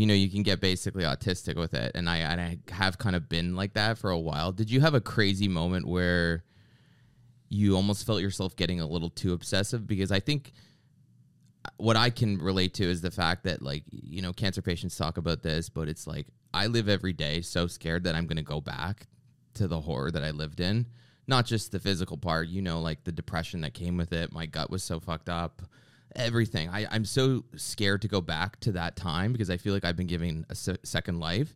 you 0.00 0.06
know 0.06 0.14
you 0.14 0.30
can 0.30 0.42
get 0.42 0.60
basically 0.60 1.04
autistic 1.04 1.56
with 1.56 1.74
it, 1.74 1.92
and 1.94 2.08
I 2.08 2.18
and 2.18 2.40
I 2.40 2.58
have 2.72 2.98
kind 2.98 3.14
of 3.14 3.28
been 3.28 3.54
like 3.54 3.74
that 3.74 3.98
for 3.98 4.10
a 4.10 4.18
while. 4.18 4.52
Did 4.52 4.70
you 4.70 4.80
have 4.80 4.94
a 4.94 5.00
crazy 5.00 5.48
moment 5.48 5.86
where? 5.86 6.44
you 7.50 7.74
almost 7.74 8.06
felt 8.06 8.22
yourself 8.22 8.56
getting 8.56 8.80
a 8.80 8.86
little 8.86 9.10
too 9.10 9.32
obsessive 9.32 9.86
because 9.86 10.12
I 10.12 10.20
think 10.20 10.52
what 11.76 11.96
I 11.96 12.08
can 12.08 12.38
relate 12.38 12.74
to 12.74 12.84
is 12.84 13.02
the 13.02 13.10
fact 13.10 13.44
that 13.44 13.60
like 13.60 13.82
you 13.90 14.22
know 14.22 14.32
cancer 14.32 14.62
patients 14.62 14.96
talk 14.96 15.18
about 15.18 15.42
this, 15.42 15.68
but 15.68 15.88
it's 15.88 16.06
like 16.06 16.26
I 16.54 16.68
live 16.68 16.88
every 16.88 17.12
day 17.12 17.42
so 17.42 17.66
scared 17.66 18.04
that 18.04 18.14
I'm 18.14 18.26
going 18.26 18.36
to 18.36 18.42
go 18.42 18.60
back 18.60 19.08
to 19.54 19.68
the 19.68 19.80
horror 19.80 20.10
that 20.12 20.22
I 20.22 20.30
lived 20.30 20.60
in. 20.60 20.86
Not 21.26 21.44
just 21.44 21.70
the 21.70 21.80
physical 21.80 22.16
part, 22.16 22.48
you 22.48 22.62
know, 22.62 22.80
like 22.80 23.04
the 23.04 23.12
depression 23.12 23.60
that 23.60 23.74
came 23.74 23.96
with 23.96 24.12
it. 24.12 24.32
My 24.32 24.46
gut 24.46 24.70
was 24.70 24.82
so 24.82 25.00
fucked 25.00 25.28
up. 25.28 25.62
Everything. 26.16 26.68
I, 26.68 26.86
I'm 26.90 27.04
so 27.04 27.44
scared 27.56 28.02
to 28.02 28.08
go 28.08 28.20
back 28.20 28.58
to 28.60 28.72
that 28.72 28.96
time 28.96 29.32
because 29.32 29.50
I 29.50 29.56
feel 29.56 29.72
like 29.72 29.84
I've 29.84 29.96
been 29.96 30.06
giving 30.06 30.44
a 30.50 30.54
se- 30.54 30.78
second 30.82 31.20
life 31.20 31.54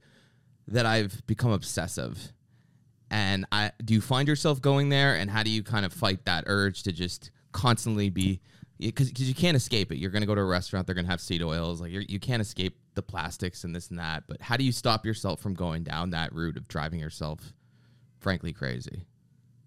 that 0.69 0.87
I've 0.87 1.27
become 1.27 1.51
obsessive 1.51 2.33
and 3.11 3.47
I 3.53 3.71
do 3.85 3.95
you 3.95 4.01
find 4.01 4.27
yourself 4.27 4.61
going 4.61 4.89
there, 4.89 5.15
and 5.15 5.31
how 5.31 5.45
do 5.45 5.51
you 5.51 5.63
kind 5.63 5.87
of 5.87 5.93
fight 5.93 6.25
that 6.25 6.45
urge 6.47 6.83
to 6.83 6.93
just 6.93 7.31
constantly 7.53 8.11
be 8.11 8.41
because 8.79 9.13
you 9.21 9.35
can't 9.35 9.57
escape 9.57 9.93
it. 9.93 9.99
You're 9.99 10.11
going 10.11 10.23
to 10.23 10.27
go 10.27 10.35
to 10.35 10.41
a 10.41 10.45
restaurant, 10.45 10.87
they're 10.87 10.95
going 10.95 11.05
to 11.05 11.11
have 11.11 11.21
seed 11.21 11.43
oils, 11.43 11.81
like 11.81 11.93
you're, 11.93 12.03
you 12.03 12.19
can 12.19 12.39
not 12.39 12.41
escape 12.41 12.77
the 12.95 13.03
plastics 13.03 13.63
and 13.63 13.75
this 13.75 13.89
and 13.89 14.01
that. 14.01 14.25
But 14.27 14.43
how 14.43 14.57
do 14.57 14.65
you 14.65 14.73
stop 14.73 15.07
yourself 15.07 15.41
from 15.41 15.55
going 15.55 15.85
down 15.85 16.11
that 16.11 16.35
route 16.35 16.57
of 16.57 16.67
driving 16.67 16.99
yourself, 16.99 17.53
frankly, 18.19 18.53
crazy? 18.53 19.07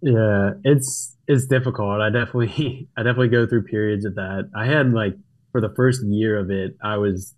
Yeah, 0.01 0.51
it's 0.63 1.15
it's 1.27 1.45
difficult. 1.45 2.01
I 2.01 2.09
definitely 2.09 2.87
I 2.97 3.03
definitely 3.03 3.29
go 3.29 3.47
through 3.47 3.63
periods 3.63 4.05
of 4.05 4.15
that. 4.15 4.49
I 4.55 4.65
had 4.65 4.93
like 4.93 5.15
for 5.51 5.61
the 5.61 5.73
first 5.75 6.03
year 6.05 6.37
of 6.37 6.51
it, 6.51 6.77
I 6.83 6.97
was 6.97 7.33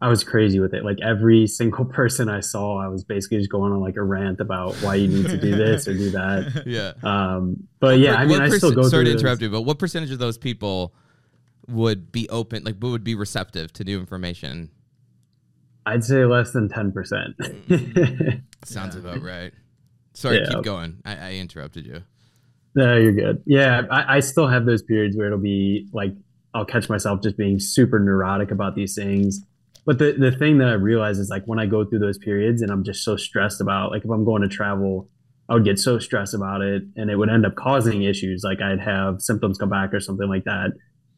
I 0.00 0.08
was 0.08 0.22
crazy 0.22 0.60
with 0.60 0.74
it. 0.74 0.84
Like 0.84 0.98
every 1.02 1.46
single 1.46 1.84
person 1.84 2.28
I 2.28 2.40
saw, 2.40 2.82
I 2.82 2.88
was 2.88 3.04
basically 3.04 3.38
just 3.38 3.50
going 3.50 3.72
on 3.72 3.80
like 3.80 3.96
a 3.96 4.02
rant 4.02 4.40
about 4.40 4.74
why 4.76 4.96
you 4.96 5.08
need 5.08 5.26
to 5.26 5.38
do 5.38 5.56
this 5.56 5.88
or 5.88 5.94
do 5.94 6.10
that. 6.12 6.64
Yeah. 6.66 6.92
Um, 7.02 7.68
but 7.80 7.98
yeah, 7.98 8.14
I 8.14 8.26
mean, 8.26 8.40
I 8.40 8.48
still 8.50 8.72
go. 8.72 8.82
Sorry 8.82 9.04
to 9.04 9.12
interrupt 9.12 9.42
you, 9.42 9.50
but 9.50 9.62
what 9.62 9.78
percentage 9.78 10.10
of 10.10 10.18
those 10.18 10.38
people 10.38 10.94
would 11.66 12.10
be 12.10 12.28
open, 12.30 12.64
like, 12.64 12.76
would 12.80 13.04
be 13.04 13.14
receptive 13.14 13.72
to 13.74 13.84
new 13.84 13.98
information? 13.98 14.70
I'd 15.84 16.04
say 16.04 16.24
less 16.24 16.52
than 16.52 16.68
ten 16.68 16.92
percent. 16.92 17.36
Sounds 18.64 18.94
yeah. 18.94 19.00
about 19.00 19.22
right. 19.22 19.52
Sorry, 20.18 20.40
yeah. 20.40 20.48
keep 20.50 20.62
going. 20.62 20.98
I, 21.04 21.16
I, 21.16 21.32
interrupted 21.34 21.86
you. 21.86 22.02
No, 22.74 22.96
you're 22.96 23.12
good. 23.12 23.42
Yeah, 23.46 23.82
I, 23.90 24.16
I 24.16 24.20
still 24.20 24.48
have 24.48 24.66
those 24.66 24.82
periods 24.82 25.16
where 25.16 25.26
it'll 25.26 25.38
be 25.38 25.88
like 25.92 26.12
I'll 26.54 26.64
catch 26.64 26.88
myself 26.88 27.22
just 27.22 27.36
being 27.36 27.60
super 27.60 27.98
neurotic 27.98 28.50
about 28.50 28.74
these 28.74 28.94
things 28.94 29.44
but 29.88 29.98
the, 29.98 30.12
the 30.12 30.30
thing 30.30 30.58
that 30.58 30.68
I 30.68 30.74
realize 30.74 31.18
is 31.18 31.30
like 31.30 31.44
when 31.46 31.58
I 31.58 31.64
go 31.64 31.82
through 31.82 32.00
those 32.00 32.18
periods 32.18 32.60
and 32.60 32.70
I'm 32.70 32.84
just 32.84 33.02
so 33.02 33.16
stressed 33.16 33.58
about 33.58 33.90
like 33.90 34.04
if 34.04 34.10
I'm 34.10 34.22
going 34.22 34.42
to 34.42 34.48
travel, 34.48 35.08
I 35.48 35.54
would 35.54 35.64
get 35.64 35.78
so 35.78 35.98
stressed 35.98 36.34
about 36.34 36.60
it 36.60 36.82
and 36.94 37.08
it 37.08 37.16
would 37.16 37.30
end 37.30 37.46
up 37.46 37.54
causing 37.54 38.02
issues. 38.02 38.42
Like 38.44 38.60
I'd 38.60 38.80
have 38.80 39.22
symptoms 39.22 39.56
come 39.56 39.70
back 39.70 39.94
or 39.94 40.00
something 40.00 40.28
like 40.28 40.44
that. 40.44 40.72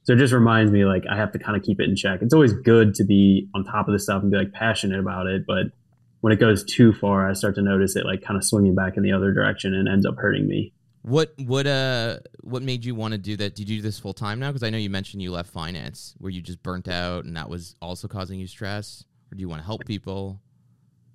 So 0.04 0.12
it 0.12 0.18
just 0.18 0.32
reminds 0.32 0.70
me 0.70 0.84
like 0.84 1.02
I 1.10 1.16
have 1.16 1.32
to 1.32 1.38
kind 1.40 1.56
of 1.56 1.64
keep 1.64 1.80
it 1.80 1.88
in 1.88 1.96
check. 1.96 2.22
It's 2.22 2.32
always 2.32 2.52
good 2.52 2.94
to 2.94 3.04
be 3.04 3.48
on 3.56 3.64
top 3.64 3.88
of 3.88 3.92
the 3.92 3.98
stuff 3.98 4.22
and 4.22 4.30
be 4.30 4.38
like 4.38 4.52
passionate 4.52 5.00
about 5.00 5.26
it, 5.26 5.42
but 5.48 5.72
when 6.20 6.32
it 6.32 6.40
goes 6.40 6.64
too 6.64 6.92
far, 6.92 7.28
I 7.28 7.32
start 7.32 7.54
to 7.56 7.62
notice 7.62 7.96
it 7.96 8.04
like 8.04 8.22
kind 8.22 8.36
of 8.36 8.44
swinging 8.44 8.74
back 8.74 8.96
in 8.96 9.02
the 9.02 9.12
other 9.12 9.32
direction 9.32 9.74
and 9.74 9.88
ends 9.88 10.06
up 10.06 10.16
hurting 10.16 10.46
me. 10.46 10.72
What 11.02 11.32
what 11.38 11.66
uh 11.66 12.18
what 12.42 12.62
made 12.62 12.84
you 12.84 12.94
want 12.94 13.12
to 13.12 13.18
do 13.18 13.36
that? 13.38 13.54
Did 13.54 13.70
you 13.70 13.78
do 13.78 13.82
this 13.82 13.98
full 13.98 14.12
time 14.12 14.38
now? 14.38 14.48
Because 14.48 14.62
I 14.62 14.68
know 14.70 14.76
you 14.76 14.90
mentioned 14.90 15.22
you 15.22 15.32
left 15.32 15.50
finance, 15.50 16.14
where 16.18 16.30
you 16.30 16.42
just 16.42 16.62
burnt 16.62 16.88
out, 16.88 17.24
and 17.24 17.36
that 17.36 17.48
was 17.48 17.74
also 17.80 18.06
causing 18.06 18.38
you 18.38 18.46
stress. 18.46 19.04
Or 19.32 19.36
do 19.36 19.40
you 19.40 19.48
want 19.48 19.62
to 19.62 19.66
help 19.66 19.86
people? 19.86 20.42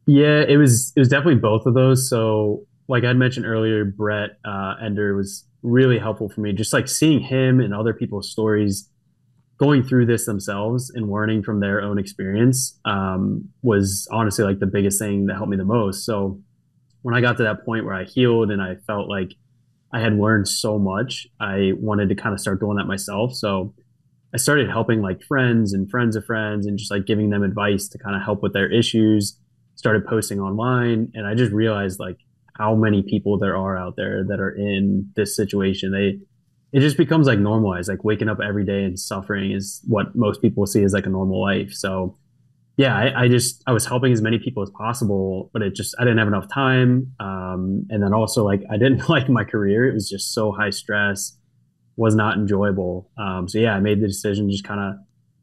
Yeah, 0.07 0.43
it 0.47 0.57
was 0.57 0.91
it 0.95 0.99
was 0.99 1.09
definitely 1.09 1.39
both 1.39 1.67
of 1.67 1.75
those. 1.75 2.09
So, 2.09 2.65
like 2.87 3.03
I 3.03 3.13
mentioned 3.13 3.45
earlier, 3.45 3.85
Brett 3.85 4.31
uh, 4.43 4.75
Ender 4.83 5.15
was 5.15 5.45
really 5.61 5.99
helpful 5.99 6.29
for 6.29 6.41
me. 6.41 6.51
Just 6.53 6.73
like 6.73 6.87
seeing 6.87 7.19
him 7.19 7.59
and 7.59 7.71
other 7.71 7.93
people's 7.93 8.31
stories 8.31 8.89
going 9.57 9.83
through 9.83 10.05
this 10.05 10.25
themselves 10.25 10.91
and 10.93 11.09
learning 11.09 11.43
from 11.43 11.59
their 11.59 11.81
own 11.81 11.97
experience 11.97 12.77
um, 12.85 13.49
was 13.61 14.07
honestly 14.11 14.43
like 14.43 14.59
the 14.59 14.65
biggest 14.65 14.99
thing 14.99 15.27
that 15.27 15.35
helped 15.35 15.49
me 15.49 15.57
the 15.57 15.63
most. 15.63 16.05
So 16.05 16.41
when 17.01 17.15
I 17.15 17.21
got 17.21 17.37
to 17.37 17.43
that 17.43 17.65
point 17.65 17.85
where 17.85 17.93
I 17.93 18.03
healed 18.03 18.51
and 18.51 18.61
I 18.61 18.75
felt 18.87 19.09
like 19.09 19.31
I 19.95 19.99
had 20.01 20.17
learned 20.17 20.47
so 20.47 20.77
much. 20.77 21.25
I 21.39 21.71
wanted 21.77 22.09
to 22.09 22.15
kind 22.15 22.33
of 22.33 22.39
start 22.41 22.59
doing 22.59 22.75
that 22.75 22.85
myself. 22.85 23.33
So 23.33 23.73
I 24.33 24.37
started 24.37 24.69
helping 24.69 25.01
like 25.01 25.23
friends 25.23 25.71
and 25.71 25.89
friends 25.89 26.17
of 26.17 26.25
friends 26.25 26.65
and 26.65 26.77
just 26.77 26.91
like 26.91 27.05
giving 27.05 27.29
them 27.29 27.43
advice 27.43 27.87
to 27.89 27.97
kind 27.97 28.15
of 28.15 28.21
help 28.21 28.43
with 28.43 28.51
their 28.51 28.69
issues. 28.69 29.39
Started 29.75 30.05
posting 30.05 30.41
online 30.41 31.11
and 31.13 31.25
I 31.25 31.33
just 31.33 31.53
realized 31.53 31.97
like 31.99 32.17
how 32.57 32.75
many 32.75 33.03
people 33.03 33.37
there 33.37 33.55
are 33.55 33.77
out 33.77 33.95
there 33.95 34.25
that 34.27 34.41
are 34.41 34.49
in 34.51 35.11
this 35.15 35.33
situation. 35.33 35.91
They 35.91 36.19
it 36.71 36.79
just 36.81 36.97
becomes 36.97 37.27
like 37.27 37.39
normalized. 37.39 37.89
Like 37.89 38.03
waking 38.03 38.29
up 38.29 38.39
every 38.45 38.65
day 38.65 38.83
and 38.83 38.99
suffering 38.99 39.51
is 39.51 39.81
what 39.87 40.15
most 40.15 40.41
people 40.41 40.65
see 40.65 40.83
as 40.83 40.93
like 40.93 41.05
a 41.05 41.09
normal 41.09 41.41
life. 41.41 41.71
So 41.73 42.17
yeah, 42.77 42.95
I, 42.95 43.23
I, 43.23 43.27
just 43.29 43.63
I 43.65 43.71
was 43.71 43.85
helping 43.85 44.11
as 44.11 44.21
many 44.21 44.37
people 44.37 44.61
as 44.61 44.69
possible, 44.71 45.49
but 45.53 45.61
it 45.61 45.75
just 45.75 45.95
I 45.97 46.03
didn't 46.03 46.17
have 46.17 46.27
enough 46.27 46.51
time. 46.53 47.13
Um, 47.19 47.87
and 47.89 48.03
then 48.03 48.13
also 48.13 48.43
like 48.43 48.63
I 48.69 48.77
didn't 48.77 49.07
like 49.09 49.29
my 49.29 49.43
career; 49.43 49.87
it 49.87 49.93
was 49.93 50.09
just 50.09 50.33
so 50.33 50.51
high 50.51 50.71
stress, 50.71 51.37
was 51.95 52.15
not 52.15 52.37
enjoyable. 52.37 53.09
Um, 53.17 53.47
so 53.47 53.59
yeah, 53.59 53.75
I 53.75 53.79
made 53.79 54.01
the 54.01 54.07
decision 54.07 54.47
to 54.47 54.51
just 54.51 54.65
kind 54.65 54.81
of 54.81 54.95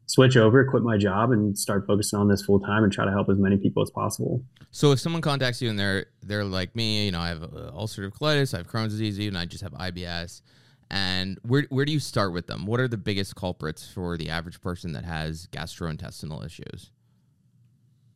switch 0.05 0.37
over, 0.37 0.63
quit 0.65 0.83
my 0.83 0.97
job, 0.97 1.31
and 1.31 1.57
start 1.57 1.87
focusing 1.87 2.19
on 2.19 2.27
this 2.27 2.43
full 2.43 2.59
time 2.59 2.83
and 2.83 2.93
try 2.93 3.05
to 3.05 3.11
help 3.11 3.29
as 3.29 3.39
many 3.39 3.57
people 3.57 3.81
as 3.81 3.89
possible. 3.89 4.43
So 4.69 4.91
if 4.91 4.99
someone 4.99 5.21
contacts 5.21 5.61
you 5.61 5.69
and 5.69 5.79
they're 5.79 6.05
they're 6.21 6.43
like 6.43 6.75
me, 6.75 7.05
you 7.05 7.11
know, 7.11 7.19
I 7.19 7.29
have 7.29 7.39
ulcerative 7.39 8.11
colitis, 8.11 8.53
I 8.53 8.57
have 8.57 8.67
Crohn's 8.67 8.91
disease, 8.91 9.17
and 9.17 9.37
I 9.37 9.45
just 9.45 9.63
have 9.63 9.73
IBS. 9.73 10.41
And 10.89 11.39
where 11.43 11.65
where 11.69 11.85
do 11.85 11.91
you 11.91 11.99
start 11.99 12.33
with 12.33 12.47
them? 12.47 12.65
What 12.65 12.79
are 12.79 12.87
the 12.87 12.97
biggest 12.97 13.35
culprits 13.35 13.87
for 13.87 14.17
the 14.17 14.29
average 14.29 14.61
person 14.61 14.93
that 14.93 15.05
has 15.05 15.47
gastrointestinal 15.51 16.45
issues? 16.45 16.91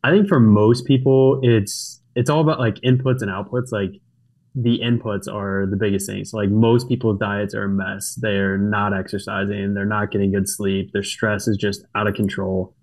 I 0.03 0.11
think 0.11 0.27
for 0.27 0.39
most 0.39 0.85
people, 0.85 1.39
it's 1.43 2.01
it's 2.15 2.29
all 2.29 2.41
about 2.41 2.59
like 2.59 2.75
inputs 2.75 3.21
and 3.21 3.31
outputs. 3.31 3.71
Like 3.71 3.99
the 4.55 4.79
inputs 4.79 5.31
are 5.31 5.67
the 5.69 5.77
biggest 5.77 6.09
thing. 6.09 6.25
So 6.25 6.37
like 6.37 6.49
most 6.49 6.89
people's 6.89 7.19
diets 7.19 7.53
are 7.53 7.65
a 7.65 7.69
mess. 7.69 8.15
They're 8.15 8.57
not 8.57 8.97
exercising. 8.97 9.73
They're 9.73 9.85
not 9.85 10.11
getting 10.11 10.31
good 10.31 10.49
sleep. 10.49 10.91
Their 10.93 11.03
stress 11.03 11.47
is 11.47 11.57
just 11.57 11.85
out 11.95 12.07
of 12.07 12.15
control. 12.15 12.75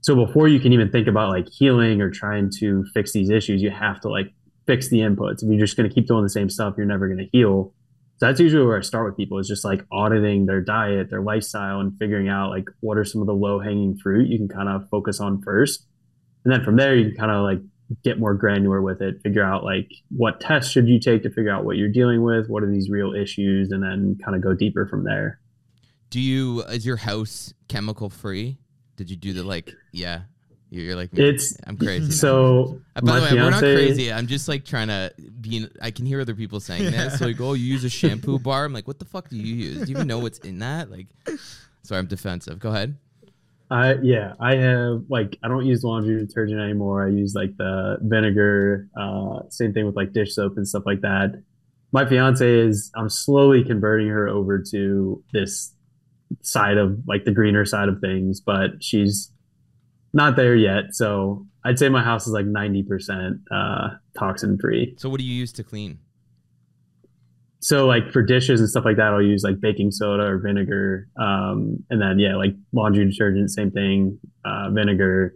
So 0.00 0.14
before 0.14 0.46
you 0.46 0.60
can 0.60 0.72
even 0.72 0.90
think 0.90 1.08
about 1.08 1.30
like 1.30 1.48
healing 1.48 2.00
or 2.00 2.10
trying 2.10 2.50
to 2.58 2.84
fix 2.94 3.12
these 3.12 3.30
issues, 3.30 3.62
you 3.62 3.70
have 3.70 4.00
to 4.02 4.08
like 4.08 4.32
fix 4.66 4.90
the 4.90 4.98
inputs. 4.98 5.42
If 5.42 5.48
you're 5.48 5.58
just 5.58 5.76
going 5.76 5.88
to 5.88 5.94
keep 5.94 6.06
doing 6.06 6.22
the 6.22 6.30
same 6.30 6.48
stuff, 6.48 6.74
you're 6.76 6.86
never 6.86 7.08
going 7.08 7.18
to 7.18 7.28
heal. 7.32 7.74
So 8.18 8.26
that's 8.26 8.40
usually 8.40 8.66
where 8.66 8.78
I 8.78 8.80
start 8.80 9.06
with 9.06 9.16
people 9.16 9.38
is 9.38 9.46
just 9.46 9.64
like 9.64 9.84
auditing 9.92 10.46
their 10.46 10.60
diet, 10.60 11.08
their 11.08 11.22
lifestyle, 11.22 11.78
and 11.78 11.96
figuring 11.98 12.28
out 12.28 12.50
like 12.50 12.64
what 12.80 12.98
are 12.98 13.04
some 13.04 13.20
of 13.20 13.28
the 13.28 13.34
low 13.34 13.60
hanging 13.60 13.96
fruit 13.96 14.28
you 14.28 14.38
can 14.38 14.48
kind 14.48 14.68
of 14.68 14.88
focus 14.90 15.20
on 15.20 15.40
first. 15.40 15.86
And 16.44 16.52
then 16.52 16.64
from 16.64 16.76
there 16.76 16.96
you 16.96 17.10
can 17.10 17.16
kind 17.16 17.30
of 17.30 17.44
like 17.44 17.60
get 18.02 18.18
more 18.18 18.34
granular 18.34 18.82
with 18.82 19.00
it 19.00 19.18
figure 19.22 19.42
out 19.42 19.64
like 19.64 19.90
what 20.10 20.40
tests 20.40 20.70
should 20.70 20.86
you 20.86 21.00
take 21.00 21.22
to 21.22 21.30
figure 21.30 21.50
out 21.50 21.64
what 21.64 21.78
you're 21.78 21.88
dealing 21.90 22.22
with 22.22 22.46
what 22.48 22.62
are 22.62 22.70
these 22.70 22.90
real 22.90 23.14
issues 23.14 23.70
and 23.70 23.82
then 23.82 24.14
kind 24.22 24.36
of 24.36 24.42
go 24.42 24.52
deeper 24.52 24.86
from 24.86 25.04
there. 25.04 25.40
Do 26.10 26.20
you 26.20 26.62
is 26.62 26.84
your 26.84 26.96
house 26.96 27.54
chemical 27.68 28.10
free 28.10 28.58
did 28.96 29.10
you 29.10 29.16
do 29.16 29.32
the 29.32 29.44
like 29.44 29.72
yeah 29.92 30.22
you're 30.70 30.96
like 30.96 31.12
me. 31.12 31.28
it's 31.28 31.56
i'm 31.66 31.76
crazy 31.76 32.10
so 32.10 32.80
uh, 32.96 33.00
by 33.00 33.16
the 33.16 33.22
way 33.22 33.28
fiance, 33.30 33.42
we're 33.42 33.50
not 33.50 33.60
crazy 33.60 34.12
i'm 34.12 34.26
just 34.26 34.48
like 34.48 34.64
trying 34.64 34.88
to 34.88 35.12
be 35.40 35.66
i 35.80 35.90
can 35.90 36.04
hear 36.04 36.20
other 36.20 36.34
people 36.34 36.60
saying 36.60 36.90
this 36.90 37.18
So 37.18 37.26
like 37.26 37.40
oh 37.40 37.54
you 37.54 37.64
use 37.64 37.84
a 37.84 37.88
shampoo 37.88 38.38
bar 38.42 38.64
i'm 38.66 38.72
like 38.72 38.86
what 38.86 38.98
the 38.98 39.04
fuck 39.04 39.28
do 39.28 39.36
you 39.36 39.54
use 39.54 39.86
do 39.86 39.92
you 39.92 39.96
even 39.96 40.06
know 40.06 40.18
what's 40.18 40.38
in 40.40 40.58
that 40.58 40.90
like 40.90 41.06
sorry 41.82 42.00
i'm 42.00 42.06
defensive 42.06 42.58
go 42.58 42.70
ahead 42.70 42.96
I 43.70 43.96
yeah, 44.02 44.32
I 44.40 44.56
have 44.56 45.04
like 45.08 45.38
I 45.42 45.48
don't 45.48 45.66
use 45.66 45.84
laundry 45.84 46.24
detergent 46.24 46.60
anymore. 46.60 47.06
I 47.06 47.10
use 47.10 47.34
like 47.34 47.56
the 47.56 47.98
vinegar. 48.00 48.88
Uh, 48.98 49.40
same 49.50 49.74
thing 49.74 49.84
with 49.84 49.94
like 49.94 50.12
dish 50.12 50.34
soap 50.34 50.56
and 50.56 50.66
stuff 50.66 50.84
like 50.86 51.02
that. 51.02 51.42
My 51.92 52.06
fiance 52.08 52.46
is 52.46 52.90
I'm 52.96 53.10
slowly 53.10 53.64
converting 53.64 54.08
her 54.08 54.28
over 54.28 54.62
to 54.70 55.22
this 55.32 55.74
side 56.42 56.78
of 56.78 57.00
like 57.06 57.24
the 57.24 57.32
greener 57.32 57.64
side 57.64 57.88
of 57.88 58.00
things, 58.00 58.40
but 58.40 58.82
she's 58.82 59.30
not 60.12 60.36
there 60.36 60.56
yet. 60.56 60.92
So 60.94 61.46
I'd 61.64 61.78
say 61.78 61.88
my 61.88 62.02
house 62.02 62.26
is 62.26 62.32
like 62.32 62.46
90% 62.46 63.40
uh, 63.50 63.88
toxin 64.18 64.58
free. 64.58 64.94
So 64.98 65.08
what 65.08 65.18
do 65.18 65.24
you 65.24 65.34
use 65.34 65.52
to 65.54 65.64
clean? 65.64 65.98
So 67.60 67.86
like 67.86 68.12
for 68.12 68.22
dishes 68.22 68.60
and 68.60 68.68
stuff 68.68 68.84
like 68.84 68.96
that, 68.96 69.12
I'll 69.12 69.22
use 69.22 69.42
like 69.42 69.60
baking 69.60 69.90
soda 69.90 70.24
or 70.24 70.38
vinegar. 70.38 71.08
Um, 71.20 71.84
and 71.90 72.00
then 72.00 72.18
yeah, 72.18 72.36
like 72.36 72.54
laundry 72.72 73.04
detergent, 73.04 73.50
same 73.50 73.70
thing, 73.70 74.18
uh, 74.44 74.70
vinegar, 74.70 75.34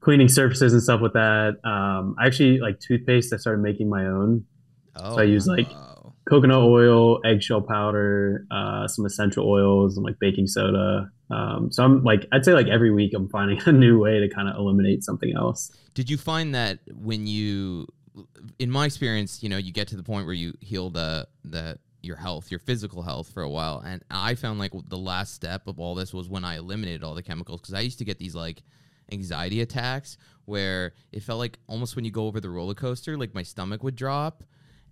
cleaning 0.00 0.28
surfaces 0.28 0.72
and 0.72 0.82
stuff 0.82 1.00
with 1.00 1.14
that. 1.14 1.56
Um, 1.64 2.14
I 2.20 2.26
actually 2.26 2.58
like 2.58 2.78
toothpaste. 2.78 3.32
I 3.32 3.38
started 3.38 3.62
making 3.62 3.88
my 3.88 4.04
own. 4.04 4.44
Oh, 4.96 5.14
So 5.14 5.20
I 5.20 5.24
use 5.24 5.46
like 5.46 5.68
Wow. 5.70 5.89
Coconut 6.30 6.62
oil, 6.62 7.20
eggshell 7.24 7.60
powder, 7.60 8.46
uh, 8.50 8.86
some 8.86 9.04
essential 9.04 9.46
oils, 9.46 9.96
and 9.96 10.06
like 10.06 10.18
baking 10.20 10.46
soda. 10.46 11.10
Um, 11.30 11.70
so 11.70 11.84
I'm 11.84 12.02
like, 12.02 12.26
I'd 12.32 12.44
say 12.44 12.54
like 12.54 12.68
every 12.68 12.90
week 12.90 13.12
I'm 13.14 13.28
finding 13.28 13.60
a 13.66 13.72
new 13.72 13.98
way 13.98 14.20
to 14.20 14.28
kind 14.28 14.48
of 14.48 14.56
eliminate 14.56 15.04
something 15.04 15.34
else. 15.36 15.70
Did 15.94 16.08
you 16.08 16.16
find 16.16 16.54
that 16.54 16.78
when 16.94 17.26
you, 17.26 17.88
in 18.58 18.70
my 18.70 18.86
experience, 18.86 19.42
you 19.42 19.48
know, 19.48 19.56
you 19.56 19.72
get 19.72 19.88
to 19.88 19.96
the 19.96 20.02
point 20.02 20.26
where 20.26 20.34
you 20.34 20.54
heal 20.60 20.90
the 20.90 21.26
the 21.44 21.78
your 22.02 22.16
health, 22.16 22.50
your 22.50 22.60
physical 22.60 23.02
health 23.02 23.30
for 23.30 23.42
a 23.42 23.50
while, 23.50 23.82
and 23.84 24.02
I 24.10 24.34
found 24.34 24.58
like 24.58 24.72
the 24.88 24.96
last 24.96 25.34
step 25.34 25.66
of 25.66 25.78
all 25.78 25.94
this 25.94 26.14
was 26.14 26.28
when 26.28 26.44
I 26.44 26.56
eliminated 26.56 27.02
all 27.02 27.14
the 27.14 27.22
chemicals 27.22 27.60
because 27.60 27.74
I 27.74 27.80
used 27.80 27.98
to 27.98 28.04
get 28.04 28.18
these 28.18 28.34
like 28.34 28.62
anxiety 29.12 29.60
attacks 29.60 30.16
where 30.44 30.94
it 31.12 31.22
felt 31.22 31.38
like 31.38 31.58
almost 31.66 31.96
when 31.96 32.04
you 32.04 32.10
go 32.10 32.26
over 32.26 32.40
the 32.40 32.50
roller 32.50 32.74
coaster, 32.74 33.16
like 33.16 33.34
my 33.34 33.42
stomach 33.42 33.82
would 33.82 33.96
drop. 33.96 34.42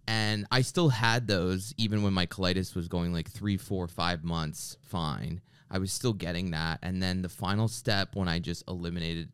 And 0.08 0.46
I 0.50 0.62
still 0.62 0.88
had 0.88 1.28
those 1.28 1.74
even 1.76 2.02
when 2.02 2.14
my 2.14 2.26
colitis 2.26 2.74
was 2.74 2.88
going 2.88 3.12
like 3.12 3.30
three, 3.30 3.58
four, 3.58 3.86
five 3.86 4.24
months 4.24 4.76
fine. 4.82 5.42
I 5.70 5.78
was 5.78 5.92
still 5.92 6.14
getting 6.14 6.52
that. 6.52 6.78
And 6.82 7.02
then 7.02 7.20
the 7.20 7.28
final 7.28 7.68
step 7.68 8.16
when 8.16 8.26
I 8.26 8.38
just 8.38 8.64
eliminated 8.66 9.28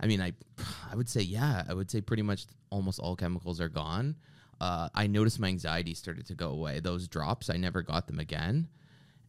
I 0.00 0.06
mean, 0.06 0.20
I, 0.20 0.32
I 0.90 0.96
would 0.96 1.08
say, 1.08 1.20
yeah, 1.20 1.62
I 1.68 1.74
would 1.74 1.90
say 1.90 2.00
pretty 2.00 2.22
much 2.22 2.46
almost 2.70 2.98
all 2.98 3.16
chemicals 3.16 3.60
are 3.60 3.68
gone. 3.68 4.16
Uh, 4.60 4.88
I 4.94 5.06
noticed 5.06 5.38
my 5.38 5.48
anxiety 5.48 5.94
started 5.94 6.26
to 6.26 6.34
go 6.34 6.50
away. 6.50 6.80
Those 6.80 7.06
drops, 7.06 7.50
I 7.50 7.56
never 7.56 7.82
got 7.82 8.06
them 8.06 8.18
again. 8.18 8.68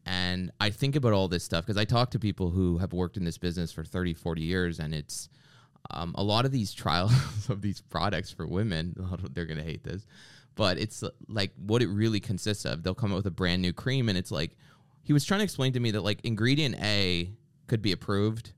And 0.05 0.51
I 0.59 0.71
think 0.71 0.95
about 0.95 1.13
all 1.13 1.27
this 1.27 1.43
stuff 1.43 1.65
because 1.65 1.77
I 1.77 1.85
talk 1.85 2.11
to 2.11 2.19
people 2.19 2.49
who 2.49 2.77
have 2.79 2.93
worked 2.93 3.17
in 3.17 3.23
this 3.23 3.37
business 3.37 3.71
for 3.71 3.83
30, 3.83 4.13
40 4.13 4.41
years, 4.41 4.79
and 4.79 4.95
it's 4.95 5.29
um, 5.91 6.15
a 6.17 6.23
lot 6.23 6.45
of 6.45 6.51
these 6.51 6.73
trials 6.73 7.11
of 7.49 7.61
these 7.61 7.81
products 7.81 8.31
for 8.31 8.47
women. 8.47 8.95
They're 9.33 9.45
going 9.45 9.59
to 9.59 9.63
hate 9.63 9.83
this, 9.83 10.05
but 10.55 10.77
it's 10.77 11.03
uh, 11.03 11.09
like 11.27 11.51
what 11.57 11.81
it 11.81 11.87
really 11.87 12.19
consists 12.19 12.65
of. 12.65 12.83
They'll 12.83 12.95
come 12.95 13.11
out 13.11 13.17
with 13.17 13.27
a 13.27 13.31
brand 13.31 13.61
new 13.61 13.73
cream, 13.73 14.09
and 14.09 14.17
it's 14.17 14.31
like 14.31 14.57
he 15.03 15.13
was 15.13 15.25
trying 15.25 15.39
to 15.39 15.43
explain 15.43 15.73
to 15.73 15.79
me 15.79 15.91
that 15.91 16.01
like 16.01 16.19
ingredient 16.23 16.75
A 16.81 17.31
could 17.67 17.81
be 17.81 17.91
approved 17.91 18.53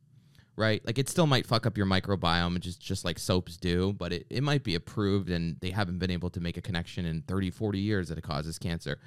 right? 0.56 0.86
Like 0.86 0.98
it 0.98 1.10
still 1.10 1.28
might 1.28 1.46
fuck 1.46 1.66
up 1.66 1.78
your 1.78 1.86
microbiome, 1.86 2.60
just 2.60 2.82
just 2.82 3.06
like 3.06 3.18
soaps 3.18 3.58
do, 3.58 3.94
but 3.94 4.14
it, 4.14 4.26
it 4.30 4.44
might 4.44 4.64
be 4.64 4.76
approved 4.76 5.30
and 5.30 5.58
they 5.62 5.72
haven't 5.72 6.00
been 6.00 6.12
able 6.12 6.30
to 6.32 6.40
make 6.40 6.58
a 6.58 6.62
connection 6.62 7.06
in 7.06 7.22
30, 7.24 7.52
40 7.52 7.80
years 7.80 8.10
that 8.10 8.18
it 8.18 8.24
causes 8.24 8.60
cancer. 8.60 9.00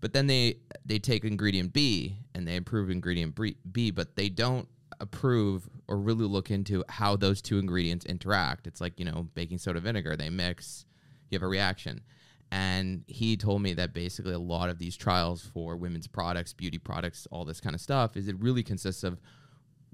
But 0.00 0.12
then 0.12 0.26
they 0.26 0.58
they 0.84 0.98
take 0.98 1.24
ingredient 1.24 1.72
B 1.72 2.18
and 2.34 2.46
they 2.46 2.56
improve 2.56 2.90
ingredient 2.90 3.38
B, 3.72 3.90
but 3.90 4.16
they 4.16 4.28
don't 4.28 4.68
approve 5.00 5.68
or 5.86 5.98
really 5.98 6.26
look 6.26 6.50
into 6.50 6.84
how 6.88 7.16
those 7.16 7.42
two 7.42 7.58
ingredients 7.58 8.04
interact. 8.06 8.66
It's 8.66 8.80
like, 8.80 8.98
you 8.98 9.04
know, 9.04 9.28
baking 9.34 9.58
soda 9.58 9.80
vinegar, 9.80 10.16
they 10.16 10.30
mix, 10.30 10.86
you 11.30 11.36
have 11.36 11.42
a 11.42 11.48
reaction. 11.48 12.02
And 12.50 13.04
he 13.06 13.36
told 13.36 13.60
me 13.60 13.74
that 13.74 13.92
basically 13.92 14.32
a 14.32 14.38
lot 14.38 14.70
of 14.70 14.78
these 14.78 14.96
trials 14.96 15.42
for 15.52 15.76
women's 15.76 16.06
products, 16.06 16.52
beauty 16.52 16.78
products, 16.78 17.26
all 17.30 17.44
this 17.44 17.60
kind 17.60 17.74
of 17.74 17.80
stuff 17.80 18.16
is 18.16 18.26
it 18.28 18.40
really 18.40 18.62
consists 18.62 19.04
of 19.04 19.20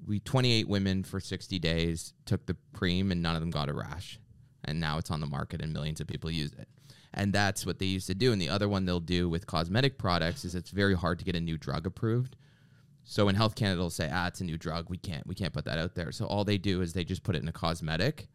we 0.07 0.20
28 0.20 0.68
women 0.68 1.03
for 1.03 1.18
60 1.18 1.59
days 1.59 2.12
took 2.26 2.47
the 2.47 2.57
cream 2.72 3.11
and 3.11 3.22
none 3.22 3.35
of 3.35 3.41
them 3.41 3.51
got 3.51 3.68
a 3.68 3.72
rash. 3.72 4.20
And 4.64 4.80
now 4.80 4.99
it's 4.99 5.11
on 5.11 5.20
the 5.20 5.26
market 5.26 5.62
and 5.62 5.72
millions 5.72 6.01
of 6.01 6.07
people 6.07 6.30
use 6.30 6.53
it. 6.53 6.68
And 7.12 7.32
that's 7.32 7.64
what 7.64 7.78
they 7.78 7.87
used 7.87 8.07
to 8.09 8.14
do. 8.14 8.32
And 8.32 8.41
the 8.41 8.49
other 8.49 8.68
one 8.68 8.85
they'll 8.85 9.01
do 9.01 9.28
with 9.28 9.47
cosmetic 9.47 9.99
products 9.99 10.45
is 10.45 10.55
it's 10.55 10.70
very 10.70 10.95
hard 10.95 11.18
to 11.18 11.24
get 11.24 11.37
a 11.37 11.41
new 11.41 11.57
drug 11.59 11.87
approved. 11.87 12.37
So 13.05 13.28
in 13.28 13.35
health 13.35 13.55
canada 13.55 13.76
they'll 13.78 13.91
say 13.91 14.11
ah 14.12 14.28
it's 14.28 14.41
a 14.41 14.45
new 14.45 14.59
drug. 14.59 14.89
We 14.89 14.97
can't 14.97 15.26
we 15.26 15.35
can't 15.35 15.53
put 15.53 15.64
that 15.64 15.78
out 15.78 15.95
there. 15.95 16.12
So 16.12 16.26
all 16.26 16.45
they 16.45 16.59
do 16.59 16.82
is 16.82 16.93
they 16.93 17.05
just 17.05 17.22
put 17.22 17.37
it 17.37 17.43
in 17.43 17.49
a 17.49 17.53
cosmetic 17.53 18.28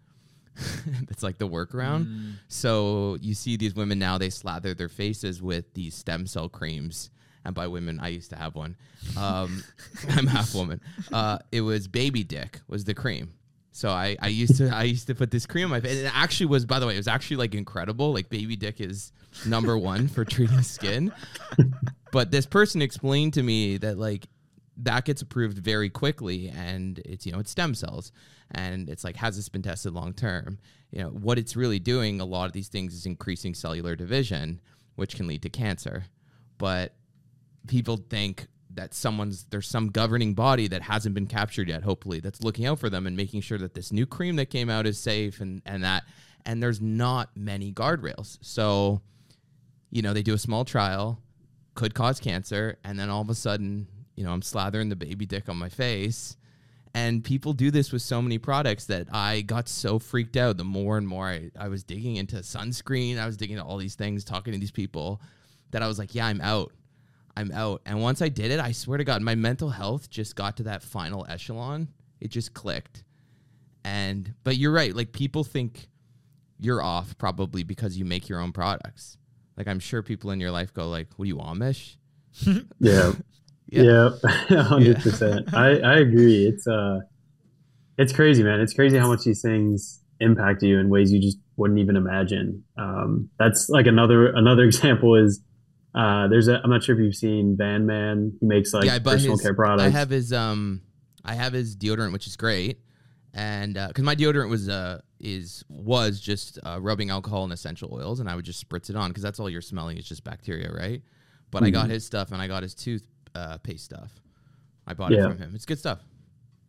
that's 1.07 1.23
like 1.23 1.37
the 1.37 1.47
workaround 1.47 2.33
so 2.47 3.17
you 3.21 3.33
see 3.33 3.57
these 3.57 3.75
women 3.75 3.99
now 3.99 4.17
they 4.17 4.29
slather 4.29 4.73
their 4.73 4.89
faces 4.89 5.41
with 5.41 5.73
these 5.73 5.95
stem 5.95 6.25
cell 6.27 6.49
creams 6.49 7.09
and 7.45 7.55
by 7.55 7.67
women 7.67 7.99
i 7.99 8.07
used 8.07 8.29
to 8.29 8.35
have 8.35 8.55
one 8.55 8.75
um, 9.17 9.63
i'm 10.09 10.27
half 10.27 10.53
woman 10.53 10.81
uh, 11.13 11.37
it 11.51 11.61
was 11.61 11.87
baby 11.87 12.23
dick 12.23 12.59
was 12.67 12.83
the 12.83 12.93
cream 12.93 13.33
so 13.71 13.91
I, 13.91 14.17
I 14.19 14.27
used 14.27 14.57
to 14.57 14.75
I 14.75 14.83
used 14.83 15.07
to 15.07 15.15
put 15.15 15.31
this 15.31 15.45
cream 15.45 15.65
on 15.65 15.69
my 15.69 15.79
face. 15.79 15.99
And 15.99 16.07
it 16.07 16.11
actually 16.13 16.47
was, 16.47 16.65
by 16.65 16.79
the 16.79 16.87
way, 16.87 16.95
it 16.95 16.97
was 16.97 17.07
actually 17.07 17.37
like 17.37 17.55
incredible. 17.55 18.11
Like 18.11 18.27
baby 18.27 18.57
dick 18.57 18.81
is 18.81 19.13
number 19.45 19.77
one 19.77 20.09
for 20.09 20.25
treating 20.25 20.63
skin. 20.63 21.13
But 22.11 22.31
this 22.31 22.45
person 22.45 22.81
explained 22.81 23.35
to 23.35 23.43
me 23.43 23.77
that 23.77 23.97
like 23.97 24.27
that 24.81 25.05
gets 25.05 25.21
approved 25.21 25.57
very 25.57 25.89
quickly 25.89 26.49
and 26.49 26.99
it's 26.99 27.25
you 27.25 27.31
know 27.31 27.39
it's 27.39 27.51
stem 27.51 27.75
cells 27.75 28.11
and 28.51 28.89
it's 28.89 29.03
like 29.03 29.17
has 29.17 29.35
this 29.35 29.49
been 29.49 29.61
tested 29.61 29.93
long 29.93 30.13
term? 30.13 30.57
You 30.91 31.03
know 31.03 31.09
what 31.09 31.37
it's 31.37 31.55
really 31.55 31.79
doing 31.79 32.19
a 32.21 32.25
lot 32.25 32.45
of 32.45 32.53
these 32.53 32.69
things 32.69 32.93
is 32.93 33.05
increasing 33.05 33.53
cellular 33.53 33.95
division 33.95 34.61
which 34.95 35.15
can 35.15 35.27
lead 35.27 35.41
to 35.43 35.49
cancer. 35.49 36.05
But 36.57 36.93
people 37.67 37.97
think 38.09 38.47
that 38.71 38.93
someone's 38.93 39.45
there's 39.49 39.67
some 39.67 39.89
governing 39.89 40.33
body 40.33 40.67
that 40.67 40.81
hasn't 40.81 41.15
been 41.15 41.25
captured 41.25 41.67
yet 41.67 41.83
hopefully 41.83 42.19
that's 42.19 42.43
looking 42.43 42.65
out 42.65 42.79
for 42.79 42.89
them 42.89 43.07
and 43.07 43.17
making 43.17 43.41
sure 43.41 43.57
that 43.57 43.73
this 43.73 43.91
new 43.91 44.05
cream 44.05 44.35
that 44.35 44.45
came 44.47 44.69
out 44.69 44.85
is 44.85 44.99
safe 44.99 45.41
and 45.41 45.61
and 45.65 45.83
that 45.83 46.03
and 46.45 46.63
there's 46.63 46.79
not 46.81 47.29
many 47.35 47.73
guardrails. 47.73 48.37
So 48.41 49.01
you 49.91 50.01
know 50.01 50.13
they 50.13 50.23
do 50.23 50.33
a 50.33 50.39
small 50.39 50.63
trial 50.65 51.21
could 51.75 51.93
cause 51.93 52.19
cancer 52.19 52.77
and 52.83 52.99
then 52.99 53.09
all 53.09 53.21
of 53.21 53.29
a 53.29 53.35
sudden 53.35 53.87
you 54.19 54.25
know 54.25 54.31
i'm 54.31 54.41
slathering 54.41 54.89
the 54.89 54.95
baby 54.95 55.25
dick 55.25 55.49
on 55.49 55.57
my 55.57 55.69
face 55.69 56.35
and 56.93 57.23
people 57.23 57.53
do 57.53 57.71
this 57.71 57.91
with 57.91 58.01
so 58.01 58.21
many 58.21 58.37
products 58.37 58.85
that 58.85 59.07
i 59.11 59.41
got 59.41 59.67
so 59.67 59.97
freaked 59.97 60.37
out 60.37 60.57
the 60.57 60.63
more 60.63 60.97
and 60.97 61.07
more 61.07 61.27
i, 61.27 61.49
I 61.59 61.69
was 61.69 61.83
digging 61.83 62.17
into 62.17 62.37
sunscreen 62.37 63.17
i 63.17 63.25
was 63.25 63.37
digging 63.37 63.57
into 63.57 63.67
all 63.67 63.77
these 63.77 63.95
things 63.95 64.23
talking 64.23 64.53
to 64.53 64.59
these 64.59 64.71
people 64.71 65.21
that 65.71 65.81
i 65.81 65.87
was 65.87 65.97
like 65.97 66.13
yeah 66.13 66.27
i'm 66.27 66.41
out 66.41 66.73
I'm 67.39 67.51
out. 67.53 67.81
And 67.85 68.01
once 68.01 68.21
I 68.21 68.27
did 68.27 68.51
it, 68.51 68.59
I 68.59 68.73
swear 68.73 68.97
to 68.97 69.05
God, 69.05 69.21
my 69.21 69.33
mental 69.33 69.69
health 69.69 70.09
just 70.09 70.35
got 70.35 70.57
to 70.57 70.63
that 70.63 70.83
final 70.83 71.25
echelon. 71.29 71.87
It 72.19 72.31
just 72.31 72.53
clicked. 72.53 73.05
And, 73.85 74.33
but 74.43 74.57
you're 74.57 74.73
right. 74.73 74.93
Like, 74.93 75.13
people 75.13 75.45
think 75.45 75.87
you're 76.59 76.81
off 76.81 77.17
probably 77.17 77.63
because 77.63 77.97
you 77.97 78.03
make 78.03 78.27
your 78.27 78.41
own 78.41 78.51
products. 78.51 79.17
Like, 79.55 79.69
I'm 79.69 79.79
sure 79.79 80.03
people 80.03 80.31
in 80.31 80.41
your 80.41 80.51
life 80.51 80.73
go, 80.73 80.89
like, 80.89 81.07
what 81.15 81.23
are 81.23 81.27
you, 81.27 81.37
Amish? 81.37 81.95
Yeah. 82.79 83.13
Yeah. 83.71 84.09
Yeah. 84.49 84.63
hundred 84.63 84.97
percent. 85.01 85.53
I, 85.53 85.79
I 85.79 85.95
agree. 85.99 86.45
It's 86.47 86.67
uh 86.67 86.99
it's 87.97 88.13
crazy, 88.13 88.43
man. 88.43 88.59
It's 88.61 88.73
crazy 88.73 88.97
how 88.97 89.07
much 89.07 89.23
these 89.23 89.41
things 89.41 90.01
impact 90.21 90.63
you 90.63 90.79
in 90.79 90.89
ways 90.89 91.11
you 91.11 91.21
just 91.21 91.37
wouldn't 91.57 91.79
even 91.79 91.95
imagine. 91.95 92.63
Um, 92.77 93.29
that's 93.37 93.69
like 93.69 93.87
another 93.87 94.27
another 94.33 94.63
example 94.69 95.15
is 95.15 95.41
uh, 95.95 96.27
there's 96.27 96.47
a 96.47 96.59
I'm 96.63 96.69
not 96.69 96.83
sure 96.83 96.95
if 96.95 97.01
you've 97.03 97.15
seen 97.15 97.55
Van 97.57 97.85
Man. 97.85 98.37
He 98.39 98.45
makes 98.45 98.73
like 98.73 98.87
I 98.89 98.99
personal 98.99 99.33
his- 99.37 99.41
care 99.41 99.53
products. 99.53 99.83
I 99.83 99.89
have 99.89 100.09
his, 100.09 100.31
um, 100.31 100.81
I 101.25 101.33
have 101.35 101.51
his 101.53 101.75
deodorant, 101.75 102.13
which 102.13 102.27
is 102.27 102.35
great. 102.37 102.79
And, 103.33 103.77
uh 103.77 103.87
'cause 103.87 103.93
cause 103.97 104.05
my 104.05 104.15
deodorant 104.15 104.49
was, 104.49 104.69
uh, 104.69 105.01
is, 105.19 105.63
was 105.69 106.19
just, 106.19 106.57
uh, 106.63 106.79
rubbing 106.81 107.09
alcohol 107.09 107.43
and 107.43 107.51
essential 107.53 107.89
oils. 107.93 108.19
And 108.19 108.29
I 108.29 108.35
would 108.35 108.45
just 108.45 108.67
spritz 108.67 108.89
it 108.89 108.95
on 108.95 109.11
cause 109.13 109.21
that's 109.23 109.39
all 109.39 109.49
you're 109.49 109.61
smelling 109.61 109.97
is 109.97 110.07
just 110.07 110.23
bacteria, 110.23 110.71
right? 110.71 111.01
But 111.51 111.63
I 111.63 111.69
got 111.71 111.85
Mm-hmm. 111.85 111.91
his 111.93 112.05
stuff 112.05 112.31
and 112.31 112.41
I 112.41 112.47
got 112.47 112.61
his 112.63 112.73
tooth, 112.75 113.05
uh, 113.39 113.57
paste 113.59 113.85
stuff. 113.85 114.11
I 114.87 114.93
bought 114.93 115.11
Yeah. 115.11 115.25
it 115.25 115.29
from 115.29 115.37
him. 115.37 115.51
It's 115.55 115.65
good 115.65 115.79
stuff. 115.79 115.99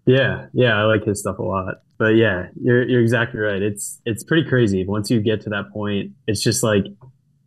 Yeah, 0.07 0.47
yeah, 0.53 0.79
I 0.81 0.85
like 0.85 1.05
his 1.05 1.21
stuff 1.21 1.39
a 1.39 1.43
lot. 1.43 1.83
But 1.99 2.17
yeah, 2.17 2.49
you're 2.61 2.89
you're 2.89 3.01
exactly 3.03 3.41
right. 3.41 3.63
It's 3.63 4.01
it's 4.05 4.25
pretty 4.25 4.49
crazy. 4.49 4.85
Once 4.87 5.11
you 5.11 5.21
get 5.21 5.41
to 5.43 5.51
that 5.51 5.71
point, 5.73 6.13
it's 6.27 6.43
just 6.43 6.63
like 6.63 6.85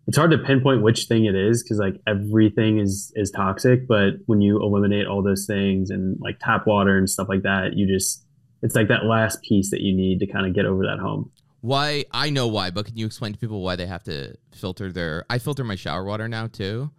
it's 0.07 0.17
hard 0.17 0.31
to 0.31 0.37
pinpoint 0.37 0.81
which 0.83 1.05
thing 1.05 1.25
it 1.25 1.35
is 1.35 1.63
because 1.63 1.79
like 1.79 1.95
everything 2.07 2.77
is 2.79 3.11
is 3.15 3.31
toxic. 3.31 3.87
But 3.87 4.15
when 4.27 4.41
you 4.41 4.61
eliminate 4.61 5.07
all 5.07 5.23
those 5.23 5.45
things 5.47 5.89
and 5.89 6.17
like 6.21 6.37
tap 6.39 6.67
water 6.67 6.97
and 6.97 7.09
stuff 7.09 7.27
like 7.29 7.41
that, 7.43 7.73
you 7.75 7.87
just 7.87 8.23
it's 8.61 8.75
like 8.75 8.87
that 8.89 9.05
last 9.05 9.41
piece 9.41 9.71
that 9.71 9.81
you 9.81 9.93
need 9.95 10.19
to 10.19 10.27
kind 10.27 10.45
of 10.45 10.53
get 10.53 10.65
over 10.65 10.83
that 10.83 10.99
hump. 10.99 11.31
Why? 11.61 12.05
I 12.11 12.29
know 12.29 12.47
why, 12.47 12.69
but 12.71 12.85
can 12.85 12.97
you 12.97 13.05
explain 13.05 13.33
to 13.33 13.39
people 13.39 13.61
why 13.61 13.75
they 13.75 13.87
have 13.87 14.03
to 14.03 14.35
filter 14.53 14.91
their? 14.91 15.25
I 15.29 15.39
filter 15.39 15.63
my 15.63 15.75
shower 15.75 16.03
water 16.03 16.27
now 16.29 16.47
too, 16.47 16.91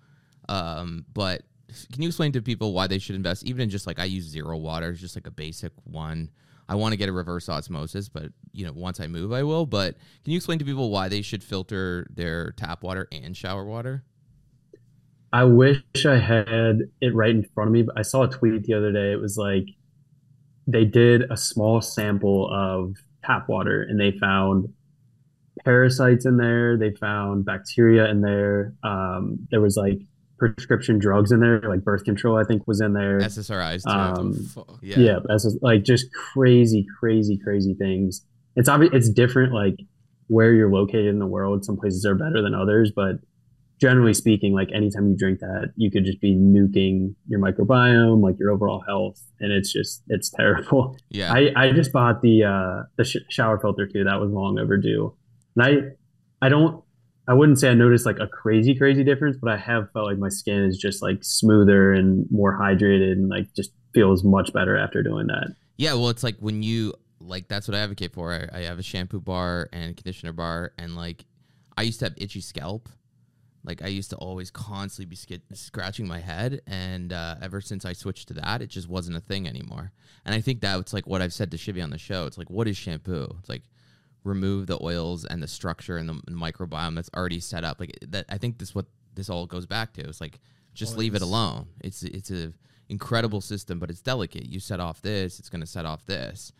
um, 0.49 1.05
but 1.15 1.43
can 1.93 2.03
you 2.03 2.09
explain 2.09 2.33
to 2.33 2.43
people 2.43 2.73
why 2.73 2.87
they 2.87 2.99
should 2.99 3.17
invest 3.17 3.45
even 3.45 3.63
in 3.63 3.71
just 3.71 3.87
like 3.87 3.99
I 3.99 4.05
use 4.05 4.25
zero 4.25 4.57
water, 4.57 4.93
just 4.93 5.17
like 5.17 5.27
a 5.27 5.31
basic 5.31 5.73
one. 5.85 6.31
I 6.69 6.77
want 6.77 6.93
to 6.93 6.97
get 6.97 7.09
a 7.09 7.13
reverse 7.13 7.49
osmosis, 7.49 8.09
but 8.09 8.33
you 8.53 8.65
know, 8.65 8.73
once 8.73 8.99
I 9.01 9.07
move, 9.07 9.33
I 9.33 9.43
will. 9.43 9.67
But 9.67 9.97
can 10.25 10.33
you 10.33 10.37
explain 10.37 10.59
to 10.61 10.65
people 10.65 10.91
why 10.91 11.09
they 11.09 11.21
should 11.21 11.45
filter 11.45 12.07
their 12.11 12.53
tap 12.53 12.83
water 12.83 13.07
and 13.13 13.37
shower 13.37 13.65
water? 13.65 14.05
I 15.33 15.45
wish 15.45 15.83
I 16.07 16.19
had 16.19 16.83
it 17.01 17.15
right 17.15 17.35
in 17.35 17.43
front 17.55 17.69
of 17.69 17.73
me. 17.73 17.83
But 17.83 17.99
I 17.99 18.03
saw 18.03 18.23
a 18.23 18.31
tweet 18.31 18.63
the 18.63 18.75
other 18.75 18.93
day. 18.93 19.13
It 19.13 19.21
was 19.21 19.37
like 19.37 19.67
they 20.67 20.85
did 20.85 21.31
a 21.31 21.37
small 21.37 21.81
sample 21.81 22.49
of 22.51 22.97
tap 23.25 23.49
water 23.49 23.83
and 23.83 24.01
they 24.01 24.13
found 24.13 24.73
parasites 25.65 26.25
in 26.25 26.37
there. 26.37 26.77
They 26.77 26.93
found 26.93 27.45
bacteria 27.45 28.09
in 28.09 28.21
there. 28.21 28.75
Um, 28.83 29.47
there 29.51 29.61
was 29.61 29.77
like 29.77 29.99
prescription 30.53 30.99
drugs 30.99 31.33
in 31.33 31.41
there, 31.41 31.61
like 31.61 31.83
birth 31.83 32.05
control. 32.05 32.37
I 32.39 32.45
think 32.45 32.67
was 32.67 32.81
in 32.81 32.93
there. 32.93 33.19
SSRIs. 33.21 33.85
Too. 33.85 34.61
Um, 34.61 34.79
yeah, 34.83 34.99
yeah, 34.99 35.19
that's 35.25 35.47
like 35.63 35.83
just 35.85 36.07
crazy, 36.13 36.87
crazy, 36.99 37.39
crazy 37.43 37.75
things. 37.75 38.25
It's 38.57 38.69
obvious. 38.69 38.93
It's 38.95 39.09
different, 39.09 39.53
like 39.53 39.77
where 40.29 40.53
you're 40.53 40.73
located 40.73 41.07
in 41.07 41.19
the 41.19 41.27
world. 41.27 41.65
Some 41.65 41.77
places 41.77 42.05
are 42.07 42.15
better 42.15 42.43
than 42.43 42.55
others, 42.55 42.93
but 42.95 43.17
generally 43.81 44.15
speaking, 44.15 44.55
like 44.55 44.69
anytime 44.73 45.09
you 45.09 45.17
drink 45.17 45.41
that, 45.41 45.73
you 45.77 45.91
could 45.91 46.05
just 46.05 46.21
be 46.21 46.35
nuking 46.35 47.15
your 47.27 47.41
microbiome, 47.41 48.23
like 48.23 48.39
your 48.39 48.51
overall 48.51 48.83
health, 48.87 49.21
and 49.41 49.53
it's 49.53 49.73
just 49.73 50.03
it's 50.09 50.31
terrible. 50.31 50.97
Yeah, 51.09 51.33
I 51.33 51.53
I 51.57 51.73
just 51.73 51.93
bought 51.93 52.23
the 52.23 52.45
uh 52.45 52.83
the 52.97 53.05
sh- 53.05 53.25
shower 53.31 53.59
filter 53.59 53.87
too. 53.87 54.05
That 54.05 54.21
was 54.21 54.31
long 54.31 54.59
overdue, 54.59 55.15
and 55.57 55.65
I 55.65 56.47
I 56.47 56.49
don't 56.49 56.83
I 57.27 57.35
wouldn't 57.35 57.59
say 57.59 57.71
I 57.71 57.75
noticed 57.75 58.07
like 58.07 58.19
a 58.19 58.27
crazy 58.27 58.75
crazy 58.75 59.05
difference, 59.05 59.37
but 59.41 59.51
I 59.51 59.57
have 59.57 59.91
felt 59.93 60.07
like 60.07 60.19
my 60.19 60.29
skin 60.29 60.65
is 60.65 60.79
just 60.79 61.03
like 61.03 61.19
smoother 61.23 61.93
and 61.93 62.27
more 62.31 62.59
hydrated, 62.59 63.13
and 63.13 63.29
like 63.29 63.53
just 63.55 63.73
feels 63.95 64.25
much 64.25 64.53
better 64.53 64.77
after 64.77 65.03
doing 65.03 65.27
that. 65.29 65.55
Yeah, 65.77 65.95
well, 65.95 66.09
it's 66.09 66.23
like 66.23 66.37
when 66.39 66.63
you 66.63 66.95
like 67.21 67.49
that's 67.49 67.67
what 67.67 67.75
I 67.75 67.81
advocate 67.81 68.13
for. 68.13 68.33
I, 68.33 68.59
I 68.59 68.61
have 68.63 68.79
a 68.79 68.83
shampoo 68.83 69.21
bar 69.21 69.69
and 69.73 69.97
conditioner 69.97 70.33
bar, 70.33 70.73
and 70.79 70.97
like 70.97 71.25
I 71.77 71.83
used 71.83 72.01
to 72.01 72.07
have 72.07 72.15
itchy 72.19 72.41
scalp 72.41 72.89
like 73.65 73.83
I 73.83 73.87
used 73.87 74.11
to 74.11 74.17
always 74.17 74.51
constantly 74.51 75.07
be 75.07 75.17
sk- 75.17 75.43
scratching 75.55 76.07
my 76.07 76.21
head, 76.21 76.61
and 76.67 77.13
uh, 77.13 77.37
ever 77.41 77.61
since 77.61 77.85
I 77.85 77.95
switched 77.95 78.29
to 78.29 78.35
that, 78.35 78.61
it 78.61 78.69
just 78.69 78.89
wasn't 78.89 79.17
a 79.17 79.21
thing 79.21 79.49
anymore. 79.49 79.93
And 80.25 80.35
I 80.35 80.41
think 80.41 80.61
that's 80.61 80.93
like 80.93 81.07
what 81.07 81.23
I've 81.23 81.33
said 81.33 81.51
to 81.51 81.57
Shivy 81.57 81.83
on 81.83 81.91
the 81.91 81.99
show. 81.99 82.27
It's 82.27 82.37
like, 82.37 82.51
what 82.51 82.69
is 82.69 82.77
shampoo? 82.77 83.35
It's 83.39 83.49
like 83.49 83.63
remove 84.25 84.67
the 84.67 84.83
oils 84.83 85.25
and 85.25 85.43
the 85.43 85.49
structure 85.49 85.97
and 85.97 86.09
the 86.09 86.15
microbiome 86.31 86.95
that's 86.97 87.11
already 87.17 87.41
set 87.41 87.65
up. 87.65 87.79
Like 87.81 87.99
that, 88.09 88.27
I 88.29 88.39
think 88.39 88.59
this 88.59 88.75
what 88.75 88.87
this 89.15 89.31
all 89.31 89.47
goes 89.47 89.67
back 89.67 89.93
to. 89.95 90.09
It's 90.09 90.21
like 90.21 90.41
just 90.75 90.93
oils. 90.93 90.99
leave 90.99 91.15
it 91.15 91.23
alone. 91.23 91.69
It's 91.83 92.03
it's 92.03 92.31
a 92.31 92.53
incredible 92.89 93.41
system, 93.41 93.79
but 93.79 93.91
it's 93.91 94.01
delicate. 94.01 94.47
You 94.47 94.61
set 94.61 94.81
off 94.81 95.01
this, 95.03 95.39
it's 95.39 95.49
going 95.49 95.61
to 95.61 95.67
set 95.67 95.87
off 95.87 96.05
this 96.07 96.53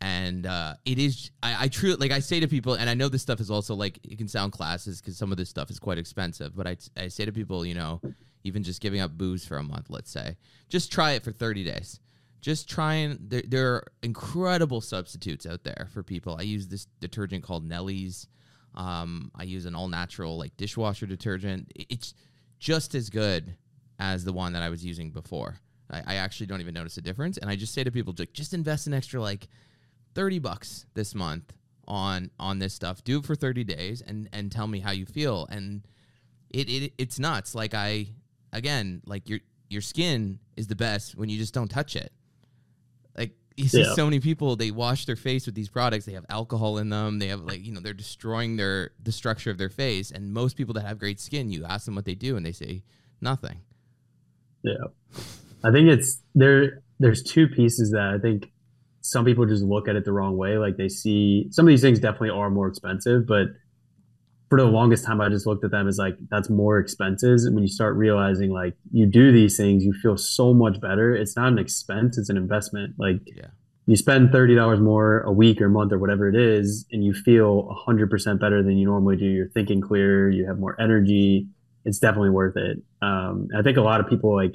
and 0.00 0.46
uh, 0.46 0.74
it 0.84 0.98
is 0.98 1.30
I, 1.42 1.64
I 1.64 1.68
truly 1.68 1.96
like 1.96 2.12
I 2.12 2.20
say 2.20 2.40
to 2.40 2.48
people, 2.48 2.74
and 2.74 2.88
I 2.88 2.94
know 2.94 3.08
this 3.08 3.22
stuff 3.22 3.40
is 3.40 3.50
also 3.50 3.74
like 3.74 3.98
it 4.04 4.18
can 4.18 4.28
sound 4.28 4.52
classes 4.52 5.00
because 5.00 5.16
some 5.16 5.30
of 5.30 5.38
this 5.38 5.48
stuff 5.48 5.70
is 5.70 5.78
quite 5.78 5.98
expensive, 5.98 6.54
but 6.54 6.66
I 6.66 6.76
I 6.96 7.08
say 7.08 7.24
to 7.24 7.32
people, 7.32 7.64
you 7.64 7.74
know, 7.74 8.00
even 8.44 8.62
just 8.62 8.80
giving 8.80 9.00
up 9.00 9.16
booze 9.16 9.46
for 9.46 9.56
a 9.56 9.62
month, 9.62 9.86
let's 9.88 10.10
say, 10.10 10.36
just 10.68 10.92
try 10.92 11.12
it 11.12 11.22
for 11.22 11.32
thirty 11.32 11.64
days. 11.64 12.00
Just 12.46 12.68
try 12.70 12.94
and 12.94 13.18
there, 13.28 13.42
there 13.44 13.74
are 13.74 13.86
incredible 14.04 14.80
substitutes 14.80 15.46
out 15.46 15.64
there 15.64 15.88
for 15.92 16.04
people. 16.04 16.36
I 16.38 16.42
use 16.42 16.68
this 16.68 16.86
detergent 17.00 17.42
called 17.42 17.64
Nellie's. 17.64 18.28
Um, 18.76 19.32
I 19.34 19.42
use 19.42 19.66
an 19.66 19.74
all 19.74 19.88
natural 19.88 20.38
like 20.38 20.56
dishwasher 20.56 21.06
detergent. 21.06 21.72
It's 21.74 22.14
just 22.60 22.94
as 22.94 23.10
good 23.10 23.56
as 23.98 24.22
the 24.22 24.32
one 24.32 24.52
that 24.52 24.62
I 24.62 24.68
was 24.68 24.84
using 24.84 25.10
before. 25.10 25.58
I, 25.90 26.02
I 26.06 26.14
actually 26.18 26.46
don't 26.46 26.60
even 26.60 26.72
notice 26.72 26.96
a 26.96 27.02
difference, 27.02 27.36
and 27.36 27.50
I 27.50 27.56
just 27.56 27.74
say 27.74 27.82
to 27.82 27.90
people, 27.90 28.12
just, 28.12 28.32
just 28.32 28.54
invest 28.54 28.86
an 28.86 28.94
extra 28.94 29.20
like 29.20 29.48
30 30.14 30.38
bucks 30.38 30.86
this 30.94 31.16
month 31.16 31.52
on 31.88 32.30
on 32.38 32.60
this 32.60 32.74
stuff. 32.74 33.02
Do 33.02 33.18
it 33.18 33.24
for 33.24 33.34
30 33.34 33.64
days 33.64 34.02
and 34.02 34.28
and 34.32 34.52
tell 34.52 34.68
me 34.68 34.78
how 34.78 34.92
you 34.92 35.04
feel. 35.04 35.48
And 35.50 35.84
it, 36.50 36.68
it 36.70 36.92
it's 36.96 37.18
nuts. 37.18 37.56
Like 37.56 37.74
I 37.74 38.06
again, 38.52 39.02
like 39.04 39.28
your 39.28 39.40
your 39.68 39.82
skin 39.82 40.38
is 40.56 40.68
the 40.68 40.76
best 40.76 41.16
when 41.16 41.28
you 41.28 41.38
just 41.38 41.52
don't 41.52 41.66
touch 41.66 41.96
it. 41.96 42.12
You 43.56 43.68
see 43.68 43.82
yeah. 43.82 43.94
so 43.94 44.04
many 44.04 44.20
people 44.20 44.54
they 44.56 44.70
wash 44.70 45.06
their 45.06 45.16
face 45.16 45.46
with 45.46 45.54
these 45.54 45.68
products. 45.68 46.04
They 46.04 46.12
have 46.12 46.26
alcohol 46.28 46.76
in 46.78 46.90
them. 46.90 47.18
They 47.18 47.28
have 47.28 47.40
like 47.40 47.64
you 47.64 47.72
know 47.72 47.80
they're 47.80 47.94
destroying 47.94 48.56
their 48.56 48.90
the 49.02 49.12
structure 49.12 49.50
of 49.50 49.58
their 49.58 49.70
face. 49.70 50.10
And 50.10 50.32
most 50.32 50.56
people 50.56 50.74
that 50.74 50.82
have 50.82 50.98
great 50.98 51.20
skin, 51.20 51.50
you 51.50 51.64
ask 51.64 51.86
them 51.86 51.94
what 51.94 52.04
they 52.04 52.14
do, 52.14 52.36
and 52.36 52.44
they 52.44 52.52
say 52.52 52.82
nothing. 53.20 53.60
Yeah, 54.62 54.74
I 55.64 55.72
think 55.72 55.88
it's 55.88 56.20
there. 56.34 56.82
There's 56.98 57.22
two 57.22 57.48
pieces 57.48 57.92
that 57.92 58.14
I 58.14 58.18
think 58.18 58.50
some 59.00 59.24
people 59.24 59.46
just 59.46 59.62
look 59.62 59.88
at 59.88 59.96
it 59.96 60.04
the 60.04 60.12
wrong 60.12 60.36
way. 60.36 60.58
Like 60.58 60.76
they 60.76 60.88
see 60.88 61.46
some 61.50 61.66
of 61.66 61.68
these 61.68 61.80
things 61.80 61.98
definitely 61.98 62.30
are 62.30 62.50
more 62.50 62.68
expensive, 62.68 63.26
but 63.26 63.48
for 64.48 64.60
the 64.60 64.66
longest 64.66 65.04
time, 65.04 65.20
I 65.20 65.28
just 65.28 65.46
looked 65.46 65.64
at 65.64 65.70
them 65.70 65.88
as 65.88 65.98
like 65.98 66.16
that's 66.30 66.48
more 66.48 66.78
expenses. 66.78 67.44
And 67.44 67.54
when 67.54 67.62
you 67.62 67.68
start 67.68 67.96
realizing 67.96 68.50
like 68.50 68.74
you 68.92 69.06
do 69.06 69.32
these 69.32 69.56
things, 69.56 69.84
you 69.84 69.92
feel 69.92 70.16
so 70.16 70.54
much 70.54 70.80
better. 70.80 71.14
It's 71.14 71.36
not 71.36 71.48
an 71.48 71.58
expense; 71.58 72.16
it's 72.16 72.28
an 72.28 72.36
investment. 72.36 72.94
Like 72.98 73.20
yeah. 73.26 73.48
you 73.86 73.96
spend 73.96 74.30
thirty 74.30 74.54
dollars 74.54 74.80
more 74.80 75.20
a 75.22 75.32
week 75.32 75.60
or 75.60 75.68
month 75.68 75.92
or 75.92 75.98
whatever 75.98 76.28
it 76.28 76.36
is, 76.36 76.86
and 76.92 77.04
you 77.04 77.12
feel 77.12 77.68
hundred 77.86 78.08
percent 78.08 78.40
better 78.40 78.62
than 78.62 78.78
you 78.78 78.86
normally 78.86 79.16
do. 79.16 79.26
You're 79.26 79.48
thinking 79.48 79.80
clearer. 79.80 80.30
You 80.30 80.46
have 80.46 80.58
more 80.58 80.80
energy. 80.80 81.48
It's 81.84 81.98
definitely 81.98 82.30
worth 82.30 82.56
it. 82.56 82.78
Um, 83.02 83.48
I 83.56 83.62
think 83.62 83.76
a 83.76 83.82
lot 83.82 84.00
of 84.00 84.08
people 84.08 84.34
like 84.34 84.54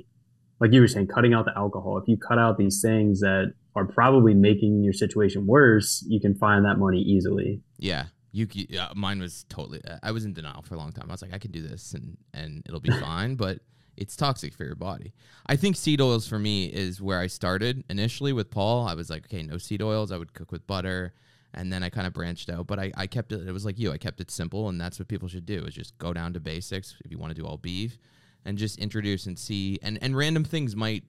like 0.61 0.71
you 0.71 0.79
were 0.79 0.87
saying, 0.87 1.07
cutting 1.07 1.33
out 1.33 1.45
the 1.45 1.57
alcohol. 1.57 1.97
If 1.97 2.07
you 2.07 2.15
cut 2.15 2.37
out 2.37 2.57
these 2.57 2.81
things 2.81 3.19
that 3.21 3.53
are 3.75 3.85
probably 3.85 4.33
making 4.35 4.83
your 4.83 4.93
situation 4.93 5.47
worse, 5.47 6.05
you 6.07 6.21
can 6.21 6.35
find 6.35 6.63
that 6.65 6.77
money 6.77 6.99
easily. 6.99 7.61
Yeah. 7.77 8.05
You, 8.31 8.47
uh, 8.79 8.93
mine 8.95 9.19
was 9.19 9.45
totally. 9.49 9.81
I 10.01 10.11
was 10.11 10.25
in 10.25 10.33
denial 10.33 10.61
for 10.61 10.75
a 10.75 10.77
long 10.77 10.91
time. 10.91 11.05
I 11.09 11.13
was 11.13 11.21
like, 11.21 11.33
I 11.33 11.37
can 11.37 11.51
do 11.51 11.61
this, 11.61 11.93
and 11.93 12.17
and 12.33 12.63
it'll 12.65 12.79
be 12.79 12.91
fine. 13.01 13.35
But 13.35 13.59
it's 13.97 14.15
toxic 14.15 14.53
for 14.53 14.63
your 14.63 14.75
body. 14.75 15.13
I 15.45 15.55
think 15.55 15.75
seed 15.75 16.01
oils 16.01 16.27
for 16.27 16.39
me 16.39 16.65
is 16.65 17.01
where 17.01 17.19
I 17.19 17.27
started 17.27 17.83
initially 17.89 18.33
with 18.33 18.49
Paul. 18.49 18.87
I 18.87 18.93
was 18.93 19.09
like, 19.09 19.25
okay, 19.25 19.43
no 19.43 19.57
seed 19.57 19.81
oils. 19.81 20.11
I 20.11 20.17
would 20.17 20.33
cook 20.33 20.51
with 20.51 20.65
butter, 20.65 21.13
and 21.53 21.71
then 21.71 21.83
I 21.83 21.89
kind 21.89 22.07
of 22.07 22.13
branched 22.13 22.49
out. 22.49 22.67
But 22.67 22.79
I, 22.79 22.91
I 22.95 23.07
kept 23.07 23.31
it. 23.31 23.47
It 23.47 23.51
was 23.51 23.65
like 23.65 23.77
you. 23.77 23.91
I 23.91 23.97
kept 23.97 24.21
it 24.21 24.31
simple, 24.31 24.69
and 24.69 24.79
that's 24.79 24.97
what 24.97 25.07
people 25.07 25.27
should 25.27 25.45
do: 25.45 25.65
is 25.65 25.73
just 25.73 25.97
go 25.97 26.13
down 26.13 26.33
to 26.33 26.39
basics. 26.39 26.95
If 27.03 27.11
you 27.11 27.17
want 27.17 27.35
to 27.35 27.41
do 27.41 27.45
all 27.45 27.57
beef, 27.57 27.97
and 28.45 28.57
just 28.57 28.79
introduce 28.79 29.25
and 29.25 29.37
see, 29.37 29.77
and 29.83 29.99
and 30.01 30.15
random 30.15 30.43
things 30.43 30.75
might 30.75 31.03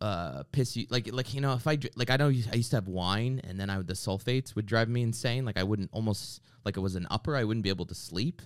uh 0.00 0.42
piss 0.52 0.76
you 0.76 0.86
like 0.90 1.12
like 1.12 1.32
you 1.34 1.40
know 1.40 1.52
if 1.54 1.66
I 1.66 1.78
like 1.94 2.10
I 2.10 2.16
know 2.16 2.26
I 2.26 2.56
used 2.56 2.70
to 2.70 2.76
have 2.76 2.88
wine 2.88 3.40
and 3.44 3.58
then 3.58 3.70
I 3.70 3.76
would 3.76 3.86
the 3.86 3.94
sulfates 3.94 4.54
would 4.54 4.66
drive 4.66 4.88
me 4.88 5.02
insane. 5.02 5.44
Like 5.44 5.56
I 5.56 5.62
wouldn't 5.62 5.90
almost 5.92 6.40
like 6.64 6.76
it 6.76 6.80
was 6.80 6.94
an 6.96 7.06
upper 7.10 7.36
I 7.36 7.44
wouldn't 7.44 7.62
be 7.62 7.70
able 7.70 7.86
to 7.86 7.94
sleep. 7.94 8.42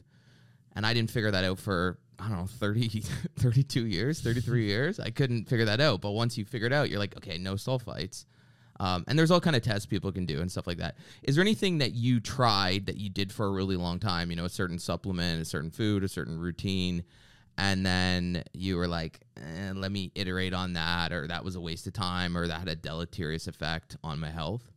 And 0.77 0.87
I 0.87 0.95
didn't 0.95 1.11
figure 1.11 1.31
that 1.31 1.45
out 1.45 1.59
for 1.59 1.99
I 2.19 2.29
don't 2.29 2.39
know 2.39 2.47
30 2.47 3.03
32 3.39 3.87
years 3.87 4.21
33 4.21 4.67
years. 4.67 5.01
I 5.01 5.11
couldn't 5.11 5.49
figure 5.49 5.65
that 5.67 5.81
out. 5.81 6.01
But 6.01 6.13
once 6.13 6.37
you 6.37 6.45
figure 6.45 6.67
it 6.67 6.73
out 6.73 6.91
you're 6.91 6.99
like 6.99 7.17
okay 7.17 7.39
no 7.39 7.55
sulfites. 7.55 8.27
Um, 8.81 9.05
and 9.09 9.19
there's 9.19 9.33
all 9.33 9.41
kind 9.41 9.57
of 9.57 9.63
tests 9.63 9.87
people 9.87 10.13
can 10.13 10.25
do 10.25 10.41
and 10.41 10.49
stuff 10.49 10.69
like 10.69 10.79
that. 10.79 10.95
Is 11.25 11.35
there 11.35 11.43
anything 11.43 11.79
that 11.79 11.95
you 11.95 12.21
tried 12.21 12.87
that 12.87 12.97
you 12.97 13.11
did 13.11 13.33
for 13.33 13.47
a 13.47 13.51
really 13.51 13.75
long 13.75 13.99
time? 13.99 14.31
You 14.31 14.37
know 14.37 14.45
a 14.45 14.51
certain 14.51 14.79
supplement 14.79 15.43
a 15.43 15.45
certain 15.45 15.71
food 15.71 16.05
a 16.05 16.09
certain 16.09 16.39
routine 16.39 17.05
and 17.59 17.85
then 17.85 18.45
you 18.55 18.77
were 18.77 18.87
like, 18.87 19.21
eh, 19.37 19.73
let 19.75 19.91
me 19.91 20.13
iterate 20.15 20.55
on 20.55 20.75
that, 20.75 21.13
or 21.13 21.27
that 21.27 21.45
was 21.45 21.57
a 21.57 21.61
waste 21.61 21.89
of 21.89 21.93
time, 21.93 22.39
or 22.39 22.47
that 22.47 22.61
had 22.61 22.69
a 22.69 22.77
deleterious 22.77 23.49
effect 23.49 23.97
on 24.05 24.21
my 24.21 24.31
health? 24.31 24.71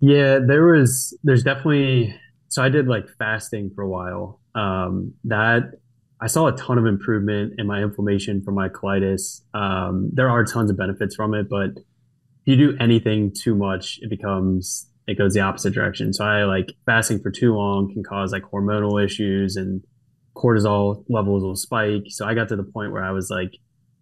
Yeah, 0.00 0.40
there 0.46 0.66
was, 0.66 1.18
there's 1.24 1.42
definitely, 1.42 2.14
so 2.48 2.62
I 2.62 2.68
did 2.68 2.86
like 2.86 3.06
fasting 3.18 3.70
for 3.74 3.82
a 3.82 3.88
while. 3.88 4.40
Um, 4.54 5.14
that 5.24 5.72
I 6.20 6.26
saw 6.26 6.48
a 6.48 6.52
ton 6.52 6.76
of 6.76 6.84
improvement 6.84 7.54
in 7.56 7.66
my 7.66 7.82
inflammation 7.82 8.42
from 8.42 8.54
my 8.54 8.68
colitis. 8.68 9.40
Um, 9.54 10.10
there 10.12 10.28
are 10.28 10.44
tons 10.44 10.70
of 10.70 10.76
benefits 10.76 11.14
from 11.16 11.32
it, 11.32 11.48
but 11.48 11.70
if 11.78 12.44
you 12.44 12.56
do 12.56 12.76
anything 12.78 13.32
too 13.32 13.54
much, 13.54 13.98
it 14.02 14.10
becomes, 14.10 14.86
it 15.06 15.16
goes 15.16 15.32
the 15.32 15.40
opposite 15.40 15.72
direction. 15.72 16.12
So 16.12 16.26
I 16.26 16.44
like 16.44 16.72
fasting 16.84 17.20
for 17.20 17.30
too 17.30 17.54
long 17.54 17.90
can 17.90 18.04
cause 18.04 18.32
like 18.32 18.42
hormonal 18.42 19.02
issues 19.02 19.56
and 19.56 19.82
cortisol 20.34 21.04
levels 21.08 21.42
will 21.42 21.56
spike. 21.56 22.04
So 22.08 22.26
I 22.26 22.34
got 22.34 22.48
to 22.48 22.56
the 22.56 22.62
point 22.62 22.92
where 22.92 23.04
I 23.04 23.10
was 23.10 23.30
like 23.30 23.52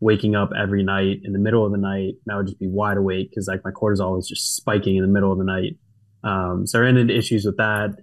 waking 0.01 0.35
up 0.35 0.51
every 0.59 0.83
night 0.83 1.21
in 1.25 1.33
the 1.33 1.39
middle 1.39 1.65
of 1.65 1.73
the 1.73 1.79
night 1.79 2.15
and 2.25 2.33
I 2.33 2.37
would 2.37 2.47
just 2.47 2.59
be 2.59 2.69
wide 2.69 2.97
awake 2.97 3.31
because 3.31 3.49
like 3.49 3.65
my 3.65 3.71
cortisol 3.71 4.17
was 4.17 4.29
just 4.29 4.57
spiking 4.57 4.97
in 4.97 5.03
the 5.03 5.09
middle 5.09 5.33
of 5.33 5.39
the 5.39 5.45
night. 5.45 5.77
Um, 6.25 6.67
so 6.67 6.79
I 6.79 6.83
ran 6.83 6.97
into 6.97 7.17
issues 7.17 7.45
with 7.45 7.57
that. 7.59 7.97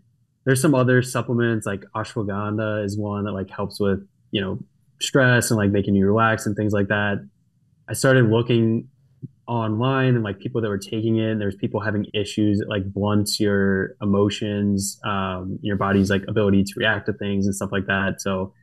There's 0.46 0.62
some 0.62 0.76
other 0.76 1.02
supplements 1.02 1.66
like 1.66 1.84
ashwagandha 1.96 2.86
is 2.86 2.98
one 2.98 3.26
that 3.26 3.32
like 3.32 3.50
helps 3.50 3.80
with, 3.80 4.08
you 4.32 4.42
know, 4.42 4.60
stress 5.00 5.52
and 5.52 5.58
like 5.58 5.72
making 5.72 5.96
you 5.96 6.06
relax 6.06 6.46
and 6.46 6.56
things 6.56 6.74
like 6.74 6.88
that. 6.88 7.28
I 7.90 7.94
started 7.94 8.30
looking 8.30 8.90
online 9.48 10.16
and 10.16 10.24
like 10.24 10.40
people 10.40 10.62
that 10.62 10.70
were 10.70 10.78
taking 10.78 11.18
it. 11.18 11.32
And 11.32 11.42
there's 11.42 11.56
people 11.56 11.80
having 11.80 12.06
issues 12.14 12.60
that 12.60 12.70
like 12.70 12.92
blunts 12.92 13.40
your 13.40 13.96
emotions, 14.02 15.00
um, 15.06 15.58
your 15.62 15.78
body's 15.78 16.10
like 16.10 16.24
ability 16.28 16.64
to 16.64 16.74
react 16.78 17.06
to 17.08 17.14
things 17.14 17.46
and 17.46 17.56
stuff 17.56 17.72
like 17.72 17.86
that. 17.88 18.20
So 18.20 18.54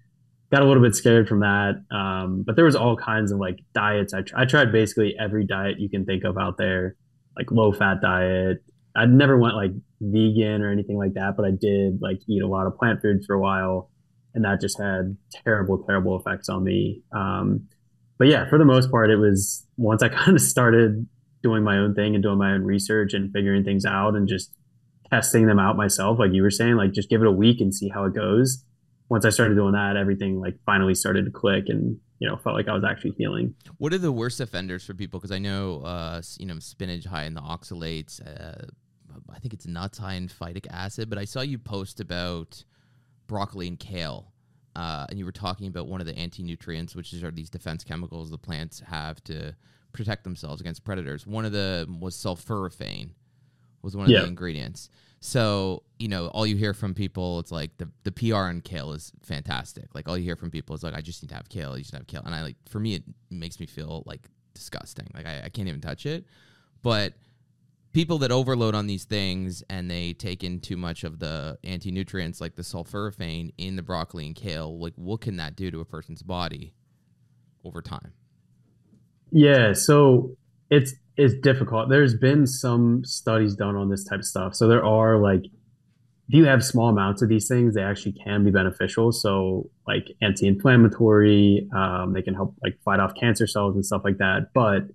got 0.53 0.63
a 0.63 0.67
little 0.67 0.83
bit 0.83 0.95
scared 0.95 1.29
from 1.29 1.41
that. 1.41 1.83
Um, 1.91 2.45
but 2.47 2.57
there 2.57 2.65
was 2.65 2.77
all 2.77 2.97
kinds 2.97 3.33
of 3.33 3.39
like 3.39 3.59
diets. 3.75 4.15
I, 4.15 4.23
tr- 4.23 4.37
I 4.37 4.45
tried 4.45 4.73
basically 4.73 5.15
every 5.19 5.47
diet 5.47 5.81
you 5.81 5.89
can 5.89 6.05
think 6.05 6.25
of 6.25 6.39
out 6.39 6.59
there, 6.59 6.97
like 7.37 7.51
low 7.51 7.73
fat 7.73 8.01
diet. 8.01 8.59
I 8.97 9.07
never 9.07 9.39
went 9.39 9.57
like 9.57 9.73
vegan 10.01 10.63
or 10.63 10.71
anything 10.71 10.97
like 10.97 11.15
that, 11.15 11.35
but 11.37 11.45
I 11.45 11.51
did 11.51 12.01
like 12.01 12.21
eat 12.29 12.43
a 12.43 12.47
lot 12.47 12.67
of 12.67 12.77
plant 12.77 13.01
foods 13.03 13.27
for 13.27 13.35
a 13.35 13.41
while, 13.41 13.91
and 14.35 14.45
that 14.45 14.61
just 14.61 14.81
had 14.81 15.17
terrible, 15.45 15.83
terrible 15.85 16.19
effects 16.19 16.49
on 16.49 16.63
me. 16.63 17.03
Um, 17.13 17.67
but 18.19 18.29
yeah, 18.29 18.49
for 18.49 18.59
the 18.59 18.65
most 18.65 18.91
part, 18.91 19.11
it 19.11 19.17
was 19.17 19.67
once 19.77 20.03
I 20.03 20.09
kind 20.25 20.37
of 20.37 20.43
started 20.43 21.07
doing 21.43 21.63
my 21.63 21.77
own 21.79 21.95
thing 21.95 22.15
and 22.15 22.23
doing 22.23 22.39
my 22.39 22.53
own 22.53 22.63
research 22.63 23.13
and 23.13 23.33
figuring 23.33 23.65
things 23.65 23.85
out 23.85 24.15
and 24.15 24.29
just 24.29 24.53
testing 25.11 25.47
them 25.47 25.59
out 25.59 25.77
myself, 25.77 26.19
like 26.19 26.33
you 26.33 26.43
were 26.43 26.51
saying, 26.51 26.77
like 26.77 26.93
just 26.93 27.11
give 27.11 27.21
it 27.21 27.27
a 27.27 27.33
week 27.33 27.61
and 27.61 27.75
see 27.75 27.89
how 27.89 28.05
it 28.05 28.15
goes 28.15 28.65
once 29.09 29.25
I 29.25 29.31
started 29.31 29.55
doing 29.55 29.73
that, 29.73 29.97
everything 29.97 30.41
like 30.41 30.57
finally 30.65 30.95
started 30.95 31.25
to 31.27 31.31
click 31.31 31.69
and 31.69 31.99
you 32.19 32.29
know 32.29 32.37
felt 32.37 32.57
like 32.57 32.69
I 32.69 32.75
was 32.75 32.85
actually 32.85 33.13
healing. 33.13 33.55
What 33.79 33.93
are 33.93 33.99
the 33.99 34.13
worst 34.13 34.41
offenders 34.41 34.85
for 34.85 34.95
people? 34.95 35.21
Because 35.21 35.33
I 35.33 35.39
know 35.39 35.83
uh, 35.83 36.23
you 36.39 36.47
know 36.47 36.59
spinach 36.59 37.05
high 37.05 37.25
in 37.25 37.35
the 37.35 37.41
oxalates. 37.41 38.21
Uh, 38.21 38.67
I 39.33 39.39
think 39.39 39.55
it's 39.55 39.67
nuts 39.67 39.99
high 39.99 40.15
in 40.15 40.29
phytic 40.29 40.67
acid. 40.71 41.09
But 41.09 41.19
I 41.19 41.25
saw 41.25 41.41
you 41.41 41.59
post 41.59 42.01
about 42.01 42.65
broccoli 43.27 43.69
and 43.69 43.79
kale. 43.79 44.33
Uh, 44.77 45.07
and 45.09 45.19
you 45.19 45.25
were 45.25 45.33
talking 45.33 45.69
about 45.69 45.87
one 45.87 46.01
of 46.01 46.07
the 46.07 46.17
anti-nutrients, 46.17 46.97
which 46.97 47.13
is 47.13 47.23
are 47.23 47.31
these 47.31 47.51
defense 47.51 47.85
chemicals 47.85 48.31
the 48.31 48.39
plants 48.39 48.81
have 48.81 49.23
to 49.25 49.55
protect 49.93 50.25
themselves 50.25 50.61
against 50.61 50.85
predators. 50.85 51.27
One 51.27 51.45
of 51.45 51.53
them 51.53 52.01
was 52.01 52.17
sulforaphane, 52.17 53.11
was 53.83 53.97
one 53.97 54.07
of 54.07 54.11
yeah. 54.11 54.21
the 54.21 54.27
ingredients. 54.27 54.91
So, 55.21 55.85
you 55.99 56.09
know, 56.09 56.27
all 56.29 56.47
you 56.47 56.57
hear 56.57 56.75
from 56.75 56.93
people, 56.93 57.39
it's 57.39 57.51
like 57.51 57.77
the, 57.79 57.89
the 58.03 58.13
PR 58.13 58.35
on 58.35 58.61
kale 58.61 58.93
is 58.93 59.11
fantastic. 59.23 59.95
Like 59.95 60.07
all 60.07 60.19
you 60.19 60.25
hear 60.25 60.37
from 60.37 60.51
people 60.51 60.75
is 60.75 60.83
like, 60.83 60.93
I 60.93 61.01
just 61.01 61.23
need 61.23 61.29
to 61.29 61.35
have 61.35 61.49
kale. 61.49 61.79
You 61.79 61.83
just 61.83 61.95
have 61.95 62.07
kale. 62.07 62.23
And 62.27 62.35
I 62.35 62.43
like, 62.43 62.57
for 62.69 62.79
me, 62.79 62.95
it 62.95 63.05
makes 63.31 63.59
me 63.59 63.65
feel 63.65 64.03
like 64.05 64.29
disgusting. 64.53 65.07
Like 65.15 65.25
I, 65.25 65.43
I 65.45 65.49
can't 65.49 65.67
even 65.67 65.81
touch 65.81 66.05
it. 66.05 66.27
But 66.83 67.15
people 67.95 68.19
that 68.19 68.33
overload 68.33 68.75
on 68.75 68.89
these 68.89 69.05
things 69.05 69.63
and 69.71 69.89
they 69.91 70.13
take 70.13 70.43
in 70.45 70.61
too 70.61 70.77
much 70.77 71.05
of 71.05 71.21
the 71.21 71.57
anti 71.65 71.91
nutrients 71.91 72.41
like 72.41 72.57
the 72.57 72.63
sulforaphane 72.63 73.53
in 73.57 73.77
the 73.77 73.83
broccoli 73.83 74.27
and 74.27 74.35
kale, 74.35 74.79
like 74.79 74.93
what 74.97 75.21
can 75.23 75.37
that 75.37 75.57
do 75.57 75.71
to 75.71 75.81
a 75.81 75.85
person's 75.85 76.23
body 76.23 76.75
over 77.65 77.81
time? 77.81 78.13
Yeah. 79.31 79.73
So 79.73 80.37
it's 80.71 80.95
it's 81.17 81.35
difficult. 81.41 81.89
There's 81.89 82.15
been 82.15 82.47
some 82.47 83.05
studies 83.05 83.55
done 83.55 83.77
on 83.77 83.89
this 83.89 84.05
type 84.05 84.19
of 84.19 84.25
stuff. 84.27 84.55
So 84.57 84.67
there 84.67 84.85
are 84.85 85.17
like 85.17 85.45
if 86.29 86.35
you 86.35 86.47
have 86.47 86.65
small 86.65 86.89
amounts 86.89 87.23
of 87.23 87.29
these 87.29 87.47
things, 87.47 87.75
they 87.75 87.83
actually 87.83 88.13
can 88.13 88.45
be 88.45 88.51
beneficial. 88.51 89.13
So 89.13 89.71
like 89.87 90.09
anti-inflammatory, 90.23 91.69
um, 91.77 92.15
they 92.15 92.23
can 92.23 92.35
help 92.35 92.57
like 92.63 92.81
fight 92.83 92.99
off 92.99 93.13
cancer 93.15 93.47
cells 93.47 93.75
and 93.75 93.85
stuff 93.85 94.03
like 94.05 94.19
that. 94.19 94.49
But 94.55 94.89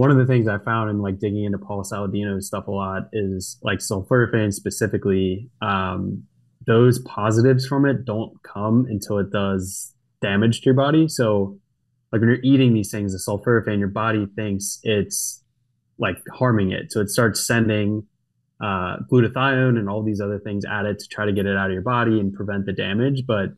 one 0.00 0.10
of 0.10 0.16
the 0.16 0.24
things 0.24 0.48
I 0.48 0.56
found 0.56 0.88
in 0.88 1.02
like 1.02 1.18
digging 1.18 1.44
into 1.44 1.58
Paul 1.58 1.84
Saladino's 1.84 2.46
stuff 2.46 2.68
a 2.68 2.70
lot 2.70 3.02
is 3.12 3.58
like 3.62 3.80
sulforaphane 3.80 4.50
specifically. 4.50 5.50
Um, 5.60 6.22
those 6.66 7.00
positives 7.00 7.66
from 7.66 7.84
it 7.84 8.06
don't 8.06 8.32
come 8.42 8.86
until 8.88 9.18
it 9.18 9.30
does 9.30 9.94
damage 10.22 10.62
to 10.62 10.64
your 10.64 10.74
body. 10.74 11.06
So 11.06 11.58
like 12.12 12.22
when 12.22 12.30
you're 12.30 12.38
eating 12.42 12.72
these 12.72 12.90
things, 12.90 13.12
the 13.12 13.30
sulforaphane, 13.30 13.78
your 13.78 13.88
body 13.88 14.26
thinks 14.36 14.78
it's 14.84 15.44
like 15.98 16.16
harming 16.32 16.72
it. 16.72 16.90
So 16.92 17.02
it 17.02 17.10
starts 17.10 17.46
sending 17.46 18.06
uh, 18.58 19.00
glutathione 19.12 19.76
and 19.78 19.90
all 19.90 20.02
these 20.02 20.22
other 20.22 20.38
things 20.38 20.64
at 20.64 20.86
it 20.86 20.98
to 21.00 21.08
try 21.08 21.26
to 21.26 21.32
get 21.34 21.44
it 21.44 21.58
out 21.58 21.66
of 21.66 21.74
your 21.74 21.82
body 21.82 22.18
and 22.18 22.32
prevent 22.32 22.64
the 22.64 22.72
damage. 22.72 23.24
But 23.28 23.50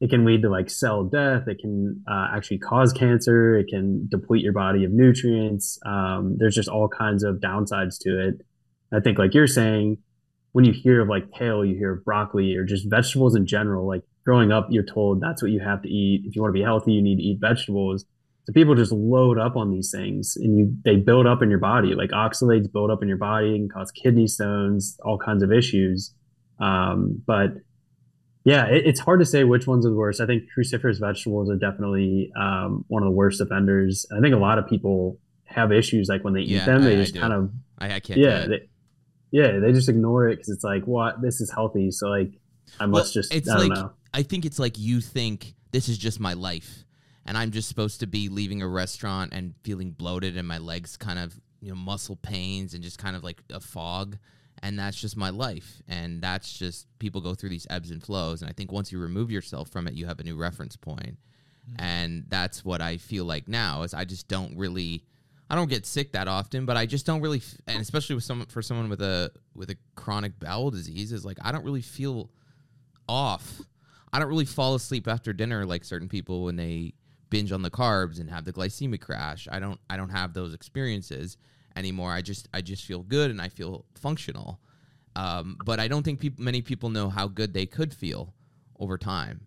it 0.00 0.10
can 0.10 0.24
lead 0.24 0.42
to 0.42 0.50
like 0.50 0.68
cell 0.70 1.04
death. 1.04 1.46
It 1.46 1.58
can 1.60 2.02
uh, 2.10 2.28
actually 2.34 2.58
cause 2.58 2.92
cancer. 2.92 3.56
It 3.56 3.68
can 3.68 4.06
deplete 4.08 4.42
your 4.42 4.52
body 4.52 4.84
of 4.84 4.92
nutrients. 4.92 5.78
Um, 5.86 6.36
there's 6.38 6.54
just 6.54 6.68
all 6.68 6.88
kinds 6.88 7.22
of 7.22 7.36
downsides 7.36 7.98
to 8.02 8.28
it. 8.28 8.40
I 8.92 9.00
think, 9.00 9.18
like 9.18 9.34
you're 9.34 9.46
saying, 9.46 9.98
when 10.52 10.64
you 10.64 10.72
hear 10.72 11.00
of 11.00 11.08
like 11.08 11.32
kale, 11.32 11.64
you 11.64 11.76
hear 11.76 11.94
of 11.94 12.04
broccoli 12.04 12.54
or 12.54 12.64
just 12.64 12.88
vegetables 12.88 13.34
in 13.34 13.46
general. 13.46 13.86
Like 13.86 14.02
growing 14.24 14.52
up, 14.52 14.68
you're 14.70 14.84
told 14.84 15.20
that's 15.20 15.42
what 15.42 15.50
you 15.50 15.60
have 15.60 15.82
to 15.82 15.88
eat. 15.88 16.22
If 16.26 16.36
you 16.36 16.42
want 16.42 16.54
to 16.54 16.58
be 16.58 16.64
healthy, 16.64 16.92
you 16.92 17.02
need 17.02 17.16
to 17.16 17.22
eat 17.22 17.38
vegetables. 17.40 18.04
So 18.46 18.52
people 18.52 18.74
just 18.74 18.92
load 18.92 19.38
up 19.38 19.56
on 19.56 19.70
these 19.70 19.90
things 19.90 20.34
and 20.36 20.58
you 20.58 20.76
they 20.84 20.96
build 20.96 21.26
up 21.26 21.42
in 21.42 21.50
your 21.50 21.58
body. 21.58 21.94
Like 21.94 22.10
oxalates 22.10 22.70
build 22.70 22.90
up 22.90 23.02
in 23.02 23.08
your 23.08 23.16
body 23.16 23.56
and 23.56 23.72
cause 23.72 23.90
kidney 23.90 24.26
stones, 24.26 24.98
all 25.04 25.18
kinds 25.18 25.42
of 25.42 25.50
issues. 25.50 26.14
Um, 26.60 27.22
but 27.26 27.48
yeah, 28.44 28.66
it, 28.66 28.86
it's 28.86 29.00
hard 29.00 29.20
to 29.20 29.26
say 29.26 29.44
which 29.44 29.66
ones 29.66 29.86
are 29.86 29.90
the 29.90 29.96
worst. 29.96 30.20
I 30.20 30.26
think 30.26 30.44
cruciferous 30.56 31.00
vegetables 31.00 31.50
are 31.50 31.56
definitely 31.56 32.30
um, 32.38 32.84
one 32.88 33.02
of 33.02 33.06
the 33.06 33.14
worst 33.14 33.40
offenders. 33.40 34.06
I 34.16 34.20
think 34.20 34.34
a 34.34 34.38
lot 34.38 34.58
of 34.58 34.68
people 34.68 35.18
have 35.44 35.72
issues 35.72 36.08
like 36.08 36.24
when 36.24 36.34
they 36.34 36.42
yeah, 36.42 36.62
eat 36.62 36.66
them, 36.66 36.82
they 36.82 36.92
I, 36.92 36.96
just 36.96 37.16
I 37.16 37.20
kind 37.20 37.32
of 37.32 37.50
I, 37.78 37.94
I 37.94 38.00
can't. 38.00 38.20
Yeah, 38.20 38.46
they, 38.46 38.68
yeah, 39.30 39.58
they 39.58 39.72
just 39.72 39.88
ignore 39.88 40.28
it 40.28 40.36
because 40.36 40.50
it's 40.50 40.64
like, 40.64 40.84
what? 40.86 41.22
This 41.22 41.40
is 41.40 41.50
healthy, 41.50 41.90
so 41.90 42.08
like 42.08 42.32
I 42.78 42.86
must 42.86 43.14
well, 43.14 43.22
just. 43.22 43.34
It's 43.34 43.48
I 43.48 43.56
like 43.56 43.72
know. 43.72 43.92
I 44.12 44.22
think 44.22 44.44
it's 44.44 44.58
like 44.58 44.78
you 44.78 45.00
think 45.00 45.54
this 45.72 45.88
is 45.88 45.96
just 45.96 46.20
my 46.20 46.34
life, 46.34 46.84
and 47.24 47.38
I'm 47.38 47.50
just 47.50 47.68
supposed 47.68 48.00
to 48.00 48.06
be 48.06 48.28
leaving 48.28 48.60
a 48.60 48.68
restaurant 48.68 49.32
and 49.32 49.54
feeling 49.62 49.90
bloated 49.90 50.36
and 50.36 50.46
my 50.46 50.58
legs 50.58 50.96
kind 50.96 51.18
of 51.18 51.40
you 51.60 51.70
know 51.70 51.76
muscle 51.76 52.16
pains 52.16 52.74
and 52.74 52.82
just 52.82 52.98
kind 52.98 53.16
of 53.16 53.24
like 53.24 53.42
a 53.50 53.60
fog, 53.60 54.18
and 54.64 54.78
that's 54.78 54.98
just 54.98 55.14
my 55.14 55.28
life, 55.28 55.82
and 55.86 56.22
that's 56.22 56.50
just 56.50 56.86
people 56.98 57.20
go 57.20 57.34
through 57.34 57.50
these 57.50 57.66
ebbs 57.68 57.90
and 57.90 58.02
flows, 58.02 58.40
and 58.40 58.50
I 58.50 58.54
think 58.54 58.72
once 58.72 58.90
you 58.90 58.98
remove 58.98 59.30
yourself 59.30 59.68
from 59.68 59.86
it, 59.86 59.92
you 59.92 60.06
have 60.06 60.18
a 60.20 60.24
new 60.24 60.36
reference 60.36 60.74
point, 60.74 61.18
mm-hmm. 61.70 61.84
and 61.84 62.24
that's 62.28 62.64
what 62.64 62.80
I 62.80 62.96
feel 62.96 63.26
like 63.26 63.46
now 63.46 63.82
is 63.82 63.92
I 63.92 64.04
just 64.04 64.26
don't 64.26 64.56
really. 64.56 65.04
I 65.50 65.56
don't 65.56 65.68
get 65.68 65.84
sick 65.84 66.12
that 66.12 66.26
often, 66.26 66.64
but 66.64 66.78
I 66.78 66.86
just 66.86 67.04
don't 67.04 67.20
really, 67.20 67.42
and 67.66 67.78
especially 67.78 68.14
with 68.14 68.24
someone 68.24 68.46
for 68.46 68.62
someone 68.62 68.88
with 68.88 69.02
a 69.02 69.30
with 69.54 69.68
a 69.68 69.76
chronic 69.94 70.40
bowel 70.40 70.70
disease, 70.70 71.12
is 71.12 71.26
like 71.26 71.36
I 71.42 71.52
don't 71.52 71.64
really 71.64 71.82
feel 71.82 72.30
off. 73.06 73.60
I 74.14 74.18
don't 74.18 74.28
really 74.28 74.46
fall 74.46 74.74
asleep 74.74 75.06
after 75.06 75.34
dinner 75.34 75.66
like 75.66 75.84
certain 75.84 76.08
people 76.08 76.44
when 76.44 76.56
they 76.56 76.94
binge 77.28 77.52
on 77.52 77.60
the 77.60 77.70
carbs 77.70 78.18
and 78.18 78.30
have 78.30 78.46
the 78.46 78.52
glycemic 78.54 79.02
crash. 79.02 79.46
I 79.52 79.58
don't 79.58 79.78
I 79.90 79.98
don't 79.98 80.08
have 80.08 80.32
those 80.32 80.54
experiences 80.54 81.36
anymore. 81.76 82.12
I 82.12 82.22
just 82.22 82.48
I 82.52 82.60
just 82.60 82.84
feel 82.84 83.02
good 83.02 83.30
and 83.30 83.40
I 83.40 83.48
feel 83.48 83.84
functional. 83.94 84.60
Um, 85.16 85.58
but 85.64 85.78
I 85.78 85.86
don't 85.86 86.02
think 86.02 86.18
people, 86.18 86.42
many 86.42 86.60
people 86.60 86.90
know 86.90 87.08
how 87.08 87.28
good 87.28 87.54
they 87.54 87.66
could 87.66 87.94
feel 87.94 88.34
over 88.80 88.98
time. 88.98 89.46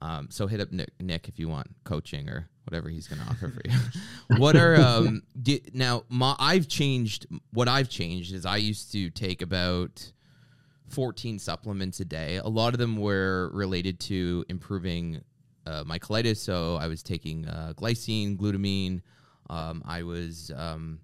Um, 0.00 0.28
so 0.30 0.46
hit 0.46 0.60
up 0.60 0.70
Nick, 0.70 0.90
Nick, 1.00 1.28
if 1.28 1.40
you 1.40 1.48
want 1.48 1.66
coaching 1.82 2.28
or 2.28 2.48
whatever 2.64 2.88
he's 2.88 3.08
going 3.08 3.20
to 3.20 3.28
offer 3.28 3.48
for 3.48 3.60
you. 3.64 4.36
what 4.38 4.54
are 4.54 4.76
um, 4.76 5.22
do, 5.40 5.58
now? 5.72 6.04
My, 6.08 6.36
I've 6.38 6.68
changed. 6.68 7.26
What 7.52 7.66
I've 7.66 7.88
changed 7.88 8.32
is 8.32 8.46
I 8.46 8.58
used 8.58 8.92
to 8.92 9.10
take 9.10 9.42
about 9.42 10.12
14 10.88 11.38
supplements 11.38 12.00
a 12.00 12.04
day. 12.04 12.36
A 12.36 12.46
lot 12.46 12.74
of 12.74 12.78
them 12.78 12.96
were 12.96 13.50
related 13.52 13.98
to 14.00 14.44
improving 14.48 15.20
uh, 15.66 15.84
my 15.84 15.98
colitis. 15.98 16.36
So 16.38 16.76
I 16.76 16.86
was 16.86 17.02
taking 17.02 17.46
uh, 17.46 17.72
glycine, 17.76 18.36
glutamine. 18.36 19.02
Um, 19.50 19.82
I 19.86 20.02
was, 20.02 20.52
um, 20.54 21.00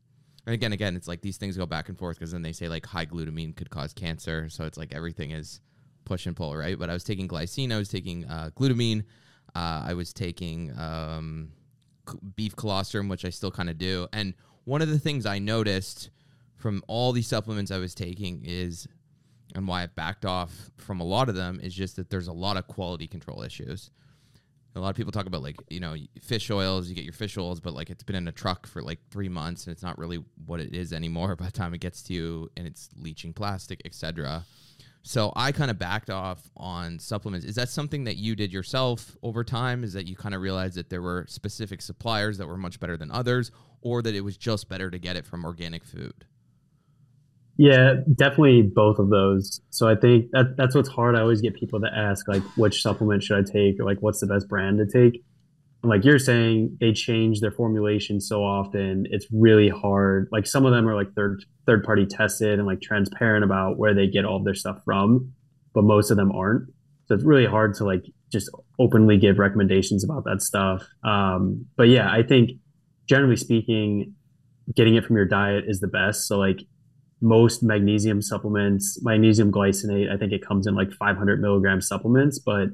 and 0.46 0.54
again, 0.54 0.72
again, 0.72 0.96
it's 0.96 1.08
like 1.08 1.22
these 1.22 1.36
things 1.36 1.56
go 1.56 1.66
back 1.66 1.88
and 1.88 1.98
forth 1.98 2.18
because 2.18 2.32
then 2.32 2.42
they 2.42 2.52
say 2.52 2.68
like 2.68 2.84
high 2.84 3.06
glutamine 3.06 3.56
could 3.56 3.70
cause 3.70 3.92
cancer. 3.92 4.48
So 4.48 4.64
it's 4.64 4.76
like 4.76 4.94
everything 4.94 5.30
is 5.30 5.60
push 6.04 6.26
and 6.26 6.36
pull, 6.36 6.54
right? 6.54 6.78
But 6.78 6.90
I 6.90 6.92
was 6.92 7.04
taking 7.04 7.26
glycine, 7.26 7.72
I 7.72 7.78
was 7.78 7.88
taking 7.88 8.26
uh, 8.26 8.50
glutamine, 8.54 9.04
uh, 9.54 9.84
I 9.86 9.94
was 9.94 10.12
taking 10.12 10.76
um, 10.78 11.52
beef 12.36 12.54
colostrum, 12.56 13.08
which 13.08 13.24
I 13.24 13.30
still 13.30 13.50
kind 13.50 13.70
of 13.70 13.78
do. 13.78 14.06
And 14.12 14.34
one 14.64 14.82
of 14.82 14.88
the 14.88 14.98
things 14.98 15.24
I 15.24 15.38
noticed 15.38 16.10
from 16.56 16.82
all 16.88 17.12
these 17.12 17.26
supplements 17.26 17.70
I 17.70 17.78
was 17.78 17.94
taking 17.94 18.42
is 18.44 18.86
and 19.54 19.68
why 19.68 19.82
I 19.84 19.86
backed 19.86 20.24
off 20.24 20.70
from 20.76 21.00
a 21.00 21.04
lot 21.04 21.28
of 21.28 21.34
them 21.34 21.60
is 21.62 21.74
just 21.74 21.96
that 21.96 22.10
there's 22.10 22.28
a 22.28 22.32
lot 22.32 22.56
of 22.56 22.66
quality 22.66 23.06
control 23.06 23.42
issues. 23.42 23.90
A 24.76 24.80
lot 24.80 24.90
of 24.90 24.96
people 24.96 25.12
talk 25.12 25.26
about 25.26 25.42
like 25.42 25.56
you 25.70 25.80
know 25.80 25.94
fish 26.20 26.50
oils. 26.50 26.88
You 26.88 26.94
get 26.94 27.04
your 27.04 27.12
fish 27.12 27.36
oils, 27.38 27.60
but 27.60 27.74
like 27.74 27.90
it's 27.90 28.02
been 28.02 28.16
in 28.16 28.26
a 28.28 28.32
truck 28.32 28.66
for 28.66 28.82
like 28.82 28.98
three 29.10 29.28
months, 29.28 29.66
and 29.66 29.72
it's 29.72 29.82
not 29.82 29.98
really 29.98 30.24
what 30.46 30.60
it 30.60 30.74
is 30.74 30.92
anymore 30.92 31.36
by 31.36 31.46
the 31.46 31.52
time 31.52 31.74
it 31.74 31.80
gets 31.80 32.02
to 32.04 32.14
you, 32.14 32.50
and 32.56 32.66
it's 32.66 32.88
leaching 32.96 33.32
plastic, 33.32 33.80
etc. 33.84 34.44
So 35.06 35.34
I 35.36 35.52
kind 35.52 35.70
of 35.70 35.78
backed 35.78 36.08
off 36.08 36.50
on 36.56 36.98
supplements. 36.98 37.44
Is 37.44 37.56
that 37.56 37.68
something 37.68 38.04
that 38.04 38.16
you 38.16 38.34
did 38.34 38.52
yourself 38.52 39.18
over 39.22 39.44
time? 39.44 39.84
Is 39.84 39.92
that 39.92 40.06
you 40.06 40.16
kind 40.16 40.34
of 40.34 40.40
realized 40.40 40.76
that 40.76 40.88
there 40.88 41.02
were 41.02 41.26
specific 41.28 41.82
suppliers 41.82 42.38
that 42.38 42.46
were 42.46 42.56
much 42.56 42.80
better 42.80 42.96
than 42.96 43.10
others, 43.10 43.52
or 43.82 44.00
that 44.00 44.14
it 44.14 44.22
was 44.22 44.38
just 44.38 44.68
better 44.68 44.90
to 44.90 44.98
get 44.98 45.14
it 45.14 45.26
from 45.26 45.44
organic 45.44 45.84
food? 45.84 46.24
Yeah, 47.56 47.94
definitely 48.14 48.62
both 48.62 48.98
of 48.98 49.10
those. 49.10 49.60
So 49.70 49.88
I 49.88 49.94
think 49.94 50.30
that 50.32 50.56
that's 50.56 50.74
what's 50.74 50.88
hard. 50.88 51.14
I 51.14 51.20
always 51.20 51.40
get 51.40 51.54
people 51.54 51.80
to 51.80 51.88
ask 51.94 52.26
like, 52.26 52.42
which 52.56 52.82
supplement 52.82 53.22
should 53.22 53.38
I 53.38 53.42
take, 53.42 53.78
or 53.78 53.84
like, 53.84 53.98
what's 54.00 54.20
the 54.20 54.26
best 54.26 54.48
brand 54.48 54.78
to 54.78 54.86
take. 54.86 55.22
And 55.82 55.90
like 55.90 56.04
you're 56.04 56.18
saying, 56.18 56.78
they 56.80 56.92
change 56.92 57.40
their 57.40 57.52
formulation 57.52 58.20
so 58.20 58.42
often. 58.42 59.06
It's 59.10 59.26
really 59.30 59.68
hard. 59.68 60.28
Like 60.32 60.46
some 60.46 60.64
of 60.66 60.72
them 60.72 60.88
are 60.88 60.94
like 60.94 61.12
third 61.14 61.44
third 61.66 61.84
party 61.84 62.06
tested 62.06 62.58
and 62.58 62.66
like 62.66 62.80
transparent 62.80 63.44
about 63.44 63.78
where 63.78 63.94
they 63.94 64.06
get 64.08 64.24
all 64.24 64.42
their 64.42 64.54
stuff 64.54 64.78
from, 64.84 65.32
but 65.74 65.84
most 65.84 66.10
of 66.10 66.16
them 66.16 66.32
aren't. 66.32 66.68
so 67.06 67.14
it's 67.14 67.24
really 67.24 67.46
hard 67.46 67.74
to 67.74 67.84
like 67.84 68.04
just 68.32 68.50
openly 68.80 69.16
give 69.18 69.38
recommendations 69.38 70.02
about 70.04 70.24
that 70.24 70.42
stuff. 70.42 70.86
Um, 71.04 71.66
but 71.76 71.88
yeah, 71.88 72.10
I 72.10 72.22
think 72.22 72.52
generally 73.08 73.36
speaking, 73.36 74.14
getting 74.74 74.96
it 74.96 75.04
from 75.04 75.16
your 75.16 75.26
diet 75.26 75.64
is 75.68 75.80
the 75.80 75.86
best. 75.88 76.26
So 76.26 76.38
like 76.38 76.60
most 77.24 77.62
magnesium 77.62 78.20
supplements, 78.20 79.00
magnesium 79.02 79.50
glycinate, 79.50 80.12
I 80.12 80.18
think 80.18 80.30
it 80.32 80.46
comes 80.46 80.66
in 80.66 80.74
like 80.74 80.92
500 80.92 81.40
milligram 81.40 81.80
supplements. 81.80 82.38
But 82.38 82.68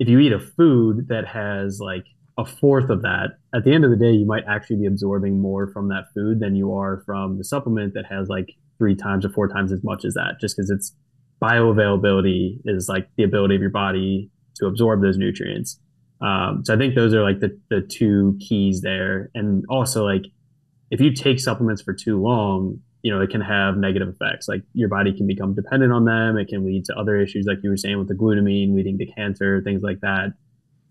if 0.00 0.08
you 0.08 0.18
eat 0.18 0.32
a 0.32 0.40
food 0.40 1.06
that 1.08 1.24
has 1.28 1.78
like 1.80 2.04
a 2.36 2.44
fourth 2.44 2.90
of 2.90 3.02
that, 3.02 3.38
at 3.54 3.64
the 3.64 3.72
end 3.72 3.84
of 3.84 3.90
the 3.92 3.96
day, 3.96 4.10
you 4.10 4.26
might 4.26 4.42
actually 4.48 4.76
be 4.76 4.86
absorbing 4.86 5.40
more 5.40 5.68
from 5.68 5.88
that 5.88 6.06
food 6.12 6.40
than 6.40 6.56
you 6.56 6.74
are 6.74 7.04
from 7.06 7.38
the 7.38 7.44
supplement 7.44 7.94
that 7.94 8.06
has 8.10 8.28
like 8.28 8.50
three 8.76 8.96
times 8.96 9.24
or 9.24 9.28
four 9.28 9.46
times 9.46 9.72
as 9.72 9.84
much 9.84 10.04
as 10.04 10.14
that, 10.14 10.34
just 10.40 10.56
because 10.56 10.68
it's 10.68 10.96
bioavailability 11.40 12.58
is 12.64 12.88
like 12.88 13.08
the 13.16 13.22
ability 13.22 13.54
of 13.54 13.60
your 13.60 13.70
body 13.70 14.30
to 14.56 14.66
absorb 14.66 15.00
those 15.00 15.16
nutrients. 15.16 15.78
Um, 16.20 16.62
so 16.64 16.74
I 16.74 16.76
think 16.76 16.96
those 16.96 17.14
are 17.14 17.22
like 17.22 17.38
the, 17.38 17.56
the 17.70 17.82
two 17.82 18.36
keys 18.40 18.80
there. 18.80 19.30
And 19.34 19.64
also 19.70 20.04
like 20.04 20.24
if 20.90 21.00
you 21.00 21.14
take 21.14 21.38
supplements 21.38 21.82
for 21.82 21.94
too 21.94 22.20
long, 22.20 22.80
you 23.02 23.12
know, 23.12 23.20
it 23.20 23.30
can 23.30 23.40
have 23.40 23.76
negative 23.76 24.08
effects. 24.08 24.48
Like 24.48 24.62
your 24.72 24.88
body 24.88 25.12
can 25.16 25.26
become 25.26 25.54
dependent 25.54 25.92
on 25.92 26.04
them. 26.04 26.36
It 26.36 26.48
can 26.48 26.64
lead 26.64 26.84
to 26.86 26.96
other 26.96 27.20
issues, 27.20 27.46
like 27.46 27.58
you 27.62 27.70
were 27.70 27.76
saying 27.76 27.98
with 27.98 28.08
the 28.08 28.14
glutamine, 28.14 28.74
leading 28.74 28.98
to 28.98 29.06
cancer, 29.06 29.62
things 29.62 29.82
like 29.82 30.00
that. 30.00 30.34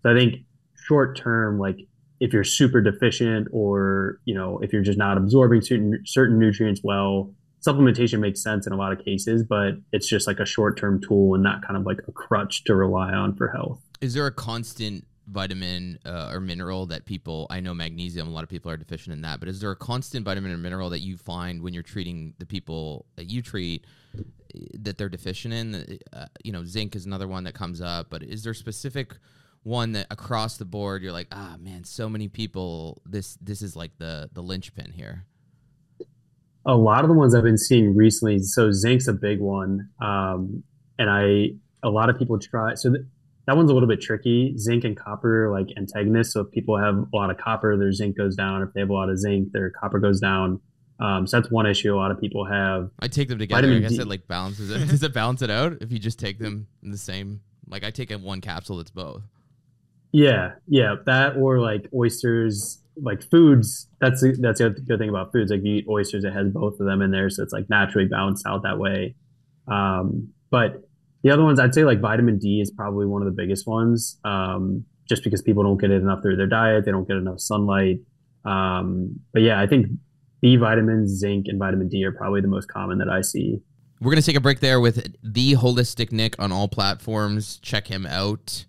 So 0.02 0.12
I 0.12 0.18
think 0.18 0.36
short 0.74 1.16
term, 1.16 1.58
like 1.58 1.76
if 2.20 2.32
you're 2.32 2.44
super 2.44 2.80
deficient 2.80 3.48
or, 3.52 4.20
you 4.24 4.34
know, 4.34 4.58
if 4.58 4.72
you're 4.72 4.82
just 4.82 4.98
not 4.98 5.16
absorbing 5.16 5.62
certain 5.62 6.02
certain 6.04 6.38
nutrients 6.38 6.80
well, 6.82 7.32
supplementation 7.66 8.20
makes 8.20 8.42
sense 8.42 8.66
in 8.66 8.72
a 8.72 8.76
lot 8.76 8.92
of 8.92 9.04
cases, 9.04 9.42
but 9.42 9.74
it's 9.92 10.08
just 10.08 10.26
like 10.26 10.40
a 10.40 10.46
short 10.46 10.78
term 10.78 11.00
tool 11.00 11.34
and 11.34 11.42
not 11.42 11.62
kind 11.66 11.76
of 11.76 11.84
like 11.84 11.98
a 12.08 12.12
crutch 12.12 12.64
to 12.64 12.74
rely 12.74 13.12
on 13.12 13.34
for 13.36 13.48
health. 13.48 13.80
Is 14.00 14.14
there 14.14 14.26
a 14.26 14.32
constant 14.32 15.04
vitamin 15.30 15.98
uh, 16.04 16.30
or 16.32 16.40
mineral 16.40 16.86
that 16.86 17.04
people 17.04 17.46
I 17.50 17.60
know 17.60 17.72
magnesium 17.74 18.28
a 18.28 18.30
lot 18.30 18.42
of 18.42 18.48
people 18.48 18.70
are 18.70 18.76
deficient 18.76 19.14
in 19.14 19.22
that 19.22 19.40
but 19.40 19.48
is 19.48 19.60
there 19.60 19.70
a 19.70 19.76
constant 19.76 20.24
vitamin 20.24 20.52
or 20.52 20.58
mineral 20.58 20.90
that 20.90 21.00
you 21.00 21.16
find 21.16 21.62
when 21.62 21.72
you're 21.72 21.82
treating 21.82 22.34
the 22.38 22.46
people 22.46 23.06
that 23.16 23.30
you 23.30 23.42
treat 23.42 23.84
eh, 24.16 24.20
that 24.80 24.98
they're 24.98 25.08
deficient 25.08 25.54
in? 25.54 25.98
Uh, 26.12 26.26
you 26.42 26.52
know 26.52 26.64
zinc 26.64 26.96
is 26.96 27.06
another 27.06 27.28
one 27.28 27.44
that 27.44 27.54
comes 27.54 27.80
up 27.80 28.08
but 28.10 28.22
is 28.22 28.42
there 28.42 28.54
specific 28.54 29.16
one 29.62 29.92
that 29.92 30.06
across 30.10 30.56
the 30.56 30.64
board 30.64 31.02
you're 31.02 31.12
like 31.12 31.28
ah 31.32 31.56
man 31.60 31.84
so 31.84 32.08
many 32.08 32.28
people 32.28 33.02
this 33.06 33.36
this 33.40 33.62
is 33.62 33.76
like 33.76 33.92
the 33.98 34.28
the 34.32 34.42
linchpin 34.42 34.92
here 34.92 35.26
a 36.66 36.74
lot 36.74 37.04
of 37.04 37.08
the 37.08 37.14
ones 37.14 37.34
I've 37.34 37.42
been 37.42 37.58
seeing 37.58 37.94
recently 37.94 38.38
so 38.40 38.70
zinc's 38.72 39.08
a 39.08 39.12
big 39.12 39.40
one 39.40 39.90
um, 40.00 40.62
and 40.98 41.08
I 41.08 41.56
a 41.82 41.90
lot 41.90 42.10
of 42.10 42.18
people 42.18 42.38
try 42.38 42.74
so 42.74 42.90
th- 42.90 43.04
that 43.46 43.56
one's 43.56 43.70
a 43.70 43.74
little 43.74 43.88
bit 43.88 44.00
tricky. 44.00 44.56
Zinc 44.56 44.84
and 44.84 44.96
copper 44.96 45.50
like 45.50 45.68
antagonists. 45.76 46.32
So 46.32 46.42
if 46.42 46.50
people 46.50 46.78
have 46.78 46.94
a 47.12 47.16
lot 47.16 47.30
of 47.30 47.38
copper, 47.38 47.76
their 47.76 47.92
zinc 47.92 48.16
goes 48.16 48.36
down. 48.36 48.62
If 48.62 48.72
they 48.74 48.80
have 48.80 48.90
a 48.90 48.94
lot 48.94 49.08
of 49.08 49.18
zinc, 49.18 49.52
their 49.52 49.70
copper 49.70 49.98
goes 49.98 50.20
down. 50.20 50.60
Um, 51.00 51.26
so 51.26 51.40
that's 51.40 51.50
one 51.50 51.66
issue 51.66 51.94
a 51.94 51.96
lot 51.96 52.10
of 52.10 52.20
people 52.20 52.44
have. 52.44 52.90
I 53.00 53.08
take 53.08 53.28
them 53.28 53.38
together. 53.38 53.62
Vitamin 53.62 53.78
I 53.78 53.80
guess 53.80 53.96
D- 53.96 54.02
it 54.02 54.08
like 54.08 54.28
balances 54.28 54.70
it. 54.70 54.78
Does 54.90 55.02
it 55.02 55.14
balance 55.14 55.40
it 55.42 55.50
out 55.50 55.78
if 55.80 55.90
you 55.90 55.98
just 55.98 56.18
take 56.18 56.38
them 56.38 56.66
in 56.82 56.90
the 56.90 56.98
same? 56.98 57.40
Like 57.66 57.84
I 57.84 57.90
take 57.90 58.10
a 58.10 58.18
one 58.18 58.40
capsule 58.40 58.76
that's 58.76 58.90
both. 58.90 59.22
Yeah, 60.12 60.52
yeah, 60.66 60.96
that 61.06 61.36
or 61.36 61.60
like 61.60 61.88
oysters, 61.94 62.82
like 63.00 63.22
foods. 63.30 63.88
That's 64.00 64.20
the, 64.20 64.36
that's 64.40 64.58
the 64.58 64.70
good 64.70 64.98
thing 64.98 65.08
about 65.08 65.32
foods. 65.32 65.50
Like 65.50 65.62
you 65.62 65.76
eat 65.76 65.86
oysters, 65.88 66.24
it 66.24 66.32
has 66.32 66.48
both 66.48 66.80
of 66.80 66.86
them 66.86 67.00
in 67.00 67.12
there, 67.12 67.30
so 67.30 67.42
it's 67.42 67.52
like 67.52 67.70
naturally 67.70 68.08
balanced 68.08 68.44
out 68.46 68.64
that 68.64 68.78
way. 68.78 69.14
Um, 69.68 70.32
but 70.50 70.88
the 71.22 71.30
other 71.30 71.42
ones, 71.44 71.60
I'd 71.60 71.74
say 71.74 71.84
like 71.84 72.00
vitamin 72.00 72.38
D 72.38 72.60
is 72.60 72.70
probably 72.70 73.06
one 73.06 73.22
of 73.22 73.26
the 73.26 73.32
biggest 73.32 73.66
ones, 73.66 74.18
um, 74.24 74.84
just 75.08 75.22
because 75.24 75.42
people 75.42 75.62
don't 75.62 75.78
get 75.78 75.90
it 75.90 76.02
enough 76.02 76.22
through 76.22 76.36
their 76.36 76.46
diet. 76.46 76.84
They 76.84 76.90
don't 76.90 77.06
get 77.06 77.16
enough 77.16 77.40
sunlight. 77.40 77.98
Um, 78.44 79.20
but 79.32 79.42
yeah, 79.42 79.60
I 79.60 79.66
think 79.66 79.86
B 80.40 80.56
vitamins, 80.56 81.18
zinc, 81.18 81.46
and 81.48 81.58
vitamin 81.58 81.88
D 81.88 82.04
are 82.04 82.12
probably 82.12 82.40
the 82.40 82.48
most 82.48 82.68
common 82.68 82.98
that 82.98 83.10
I 83.10 83.20
see. 83.20 83.60
We're 84.00 84.14
to 84.14 84.22
take 84.22 84.36
a 84.36 84.40
break 84.40 84.60
there 84.60 84.80
with 84.80 85.14
the 85.22 85.52
Holistic 85.56 86.10
Nick 86.10 86.34
on 86.38 86.52
all 86.52 86.68
platforms. 86.68 87.58
Check 87.58 87.88
him 87.88 88.06
out. 88.06 88.64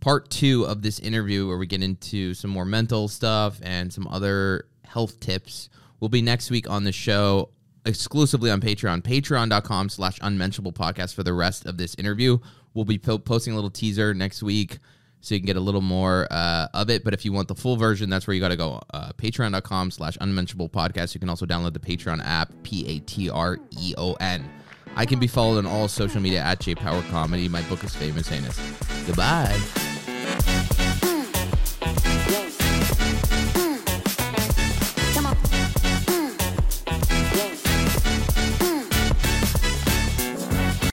Part 0.00 0.30
two 0.30 0.64
of 0.64 0.80
this 0.80 0.98
interview, 0.98 1.46
where 1.46 1.58
we 1.58 1.66
get 1.66 1.82
into 1.82 2.32
some 2.32 2.50
more 2.50 2.64
mental 2.64 3.06
stuff 3.06 3.60
and 3.62 3.92
some 3.92 4.08
other 4.08 4.64
health 4.84 5.20
tips, 5.20 5.68
will 6.00 6.08
be 6.08 6.22
next 6.22 6.50
week 6.50 6.70
on 6.70 6.84
the 6.84 6.92
show 6.92 7.50
exclusively 7.84 8.50
on 8.50 8.60
Patreon. 8.60 9.02
Patreon.com 9.02 9.88
slash 9.88 10.18
unmentionable 10.22 10.72
podcast 10.72 11.14
for 11.14 11.22
the 11.22 11.32
rest 11.32 11.66
of 11.66 11.76
this 11.76 11.94
interview. 11.96 12.38
We'll 12.74 12.84
be 12.84 12.98
po- 12.98 13.18
posting 13.18 13.52
a 13.52 13.56
little 13.56 13.70
teaser 13.70 14.14
next 14.14 14.42
week 14.42 14.78
so 15.20 15.34
you 15.34 15.40
can 15.40 15.46
get 15.46 15.56
a 15.56 15.60
little 15.60 15.80
more 15.80 16.26
uh, 16.30 16.68
of 16.74 16.90
it. 16.90 17.04
But 17.04 17.14
if 17.14 17.24
you 17.24 17.32
want 17.32 17.48
the 17.48 17.54
full 17.54 17.76
version, 17.76 18.10
that's 18.10 18.26
where 18.26 18.34
you 18.34 18.40
got 18.40 18.48
to 18.48 18.56
go. 18.56 18.80
Uh, 18.92 19.12
Patreon.com 19.16 19.90
slash 19.90 20.16
unmentionable 20.20 20.68
podcast. 20.68 21.14
You 21.14 21.20
can 21.20 21.28
also 21.28 21.46
download 21.46 21.72
the 21.72 21.80
Patreon 21.80 22.22
app, 22.24 22.52
P 22.62 22.86
A 22.86 23.00
T 23.00 23.30
R 23.30 23.58
E 23.78 23.94
O 23.98 24.14
N. 24.14 24.48
I 24.96 25.06
can 25.06 25.18
be 25.18 25.26
followed 25.26 25.58
on 25.58 25.66
all 25.66 25.88
social 25.88 26.20
media 26.20 26.40
at 26.40 26.60
J 26.60 26.74
Power 26.74 27.02
Comedy. 27.10 27.48
My 27.48 27.62
book 27.62 27.84
is 27.84 27.94
famous, 27.94 28.28
heinous. 28.28 28.58
Goodbye. 29.06 29.89